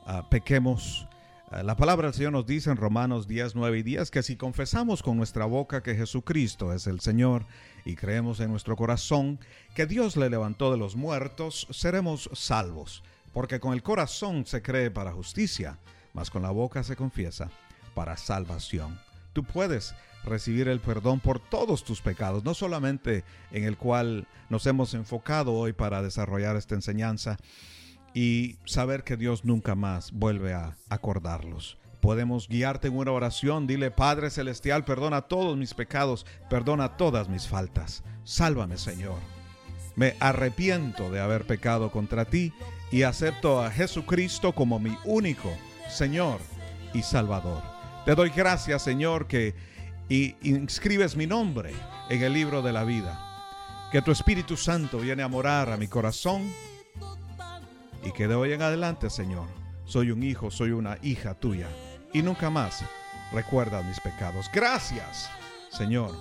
ah, 0.05 0.29
pequemos. 0.29 1.07
Ah, 1.49 1.63
la 1.63 1.77
palabra 1.77 2.07
del 2.07 2.13
Señor 2.13 2.33
nos 2.33 2.45
dice 2.45 2.69
en 2.69 2.75
Romanos 2.75 3.25
10, 3.25 3.55
9 3.55 3.77
y 3.77 3.83
10 3.83 4.11
que 4.11 4.21
si 4.21 4.35
confesamos 4.35 5.01
con 5.01 5.15
nuestra 5.15 5.45
boca 5.45 5.81
que 5.81 5.95
Jesucristo 5.95 6.73
es 6.73 6.87
el 6.87 6.99
Señor 6.99 7.45
y 7.85 7.95
creemos 7.95 8.41
en 8.41 8.51
nuestro 8.51 8.75
corazón 8.75 9.39
que 9.73 9.85
Dios 9.85 10.17
le 10.17 10.29
levantó 10.29 10.71
de 10.71 10.77
los 10.77 10.97
muertos, 10.97 11.65
seremos 11.69 12.29
salvos. 12.33 13.01
Porque 13.31 13.61
con 13.61 13.71
el 13.71 13.81
corazón 13.81 14.45
se 14.45 14.61
cree 14.61 14.91
para 14.91 15.13
justicia, 15.13 15.79
mas 16.11 16.29
con 16.29 16.41
la 16.41 16.51
boca 16.51 16.83
se 16.83 16.97
confiesa 16.97 17.49
para 17.93 18.17
salvación. 18.17 18.99
Tú 19.31 19.45
puedes 19.45 19.95
recibir 20.25 20.67
el 20.67 20.81
perdón 20.81 21.21
por 21.21 21.39
todos 21.39 21.85
tus 21.85 22.01
pecados, 22.01 22.43
no 22.43 22.55
solamente 22.55 23.23
en 23.51 23.63
el 23.63 23.77
cual 23.77 24.27
nos 24.49 24.65
hemos 24.65 24.93
enfocado 24.93 25.53
hoy 25.53 25.71
para 25.71 26.01
desarrollar 26.01 26.57
esta 26.57 26.75
enseñanza 26.75 27.37
y 28.17 28.57
saber 28.65 29.03
que 29.03 29.15
Dios 29.15 29.45
nunca 29.45 29.75
más 29.75 30.11
vuelve 30.11 30.55
a 30.55 30.75
acordarlos. 30.89 31.77
Podemos 32.01 32.47
guiarte 32.47 32.87
en 32.87 32.97
una 32.97 33.11
oración, 33.11 33.67
dile 33.67 33.91
Padre 33.91 34.31
Celestial, 34.31 34.83
perdona 34.85 35.21
todos 35.21 35.55
mis 35.55 35.75
pecados, 35.75 36.25
perdona 36.49 36.97
todas 36.97 37.29
mis 37.29 37.47
faltas, 37.47 38.03
sálvame 38.23 38.79
Señor. 38.79 39.19
Me 39.95 40.15
arrepiento 40.19 41.11
de 41.11 41.19
haber 41.19 41.45
pecado 41.45 41.91
contra 41.91 42.25
ti 42.25 42.53
y 42.91 43.03
acepto 43.03 43.61
a 43.61 43.69
Jesucristo 43.69 44.51
como 44.51 44.79
mi 44.79 44.97
único 45.05 45.55
Señor 45.87 46.39
y 46.95 47.03
Salvador. 47.03 47.61
Te 48.03 48.15
doy 48.15 48.31
gracias, 48.31 48.81
Señor, 48.81 49.27
que 49.27 49.53
y 50.09 50.35
inscribes 50.41 51.15
mi 51.15 51.27
nombre 51.27 51.71
en 52.09 52.23
el 52.23 52.33
libro 52.33 52.63
de 52.63 52.73
la 52.73 52.83
vida. 52.83 53.23
Que 53.91 54.01
tu 54.01 54.09
Espíritu 54.09 54.57
Santo 54.57 54.97
viene 54.97 55.21
a 55.21 55.27
morar 55.27 55.69
a 55.69 55.77
mi 55.77 55.87
corazón 55.87 56.51
y 58.03 58.11
que 58.11 58.27
de 58.27 58.35
hoy 58.35 58.53
en 58.53 58.61
adelante, 58.61 59.09
Señor, 59.09 59.47
soy 59.85 60.11
un 60.11 60.23
hijo, 60.23 60.51
soy 60.51 60.71
una 60.71 60.97
hija 61.01 61.33
tuya 61.33 61.67
y 62.13 62.21
nunca 62.21 62.49
más 62.49 62.83
recuerdas 63.31 63.85
mis 63.85 63.99
pecados. 63.99 64.49
Gracias, 64.53 65.29
Señor, 65.69 66.11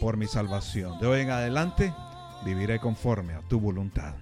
por 0.00 0.16
mi 0.16 0.26
salvación. 0.26 0.98
De 0.98 1.06
hoy 1.06 1.20
en 1.20 1.30
adelante 1.30 1.92
viviré 2.44 2.78
conforme 2.78 3.34
a 3.34 3.40
tu 3.40 3.60
voluntad. 3.60 4.14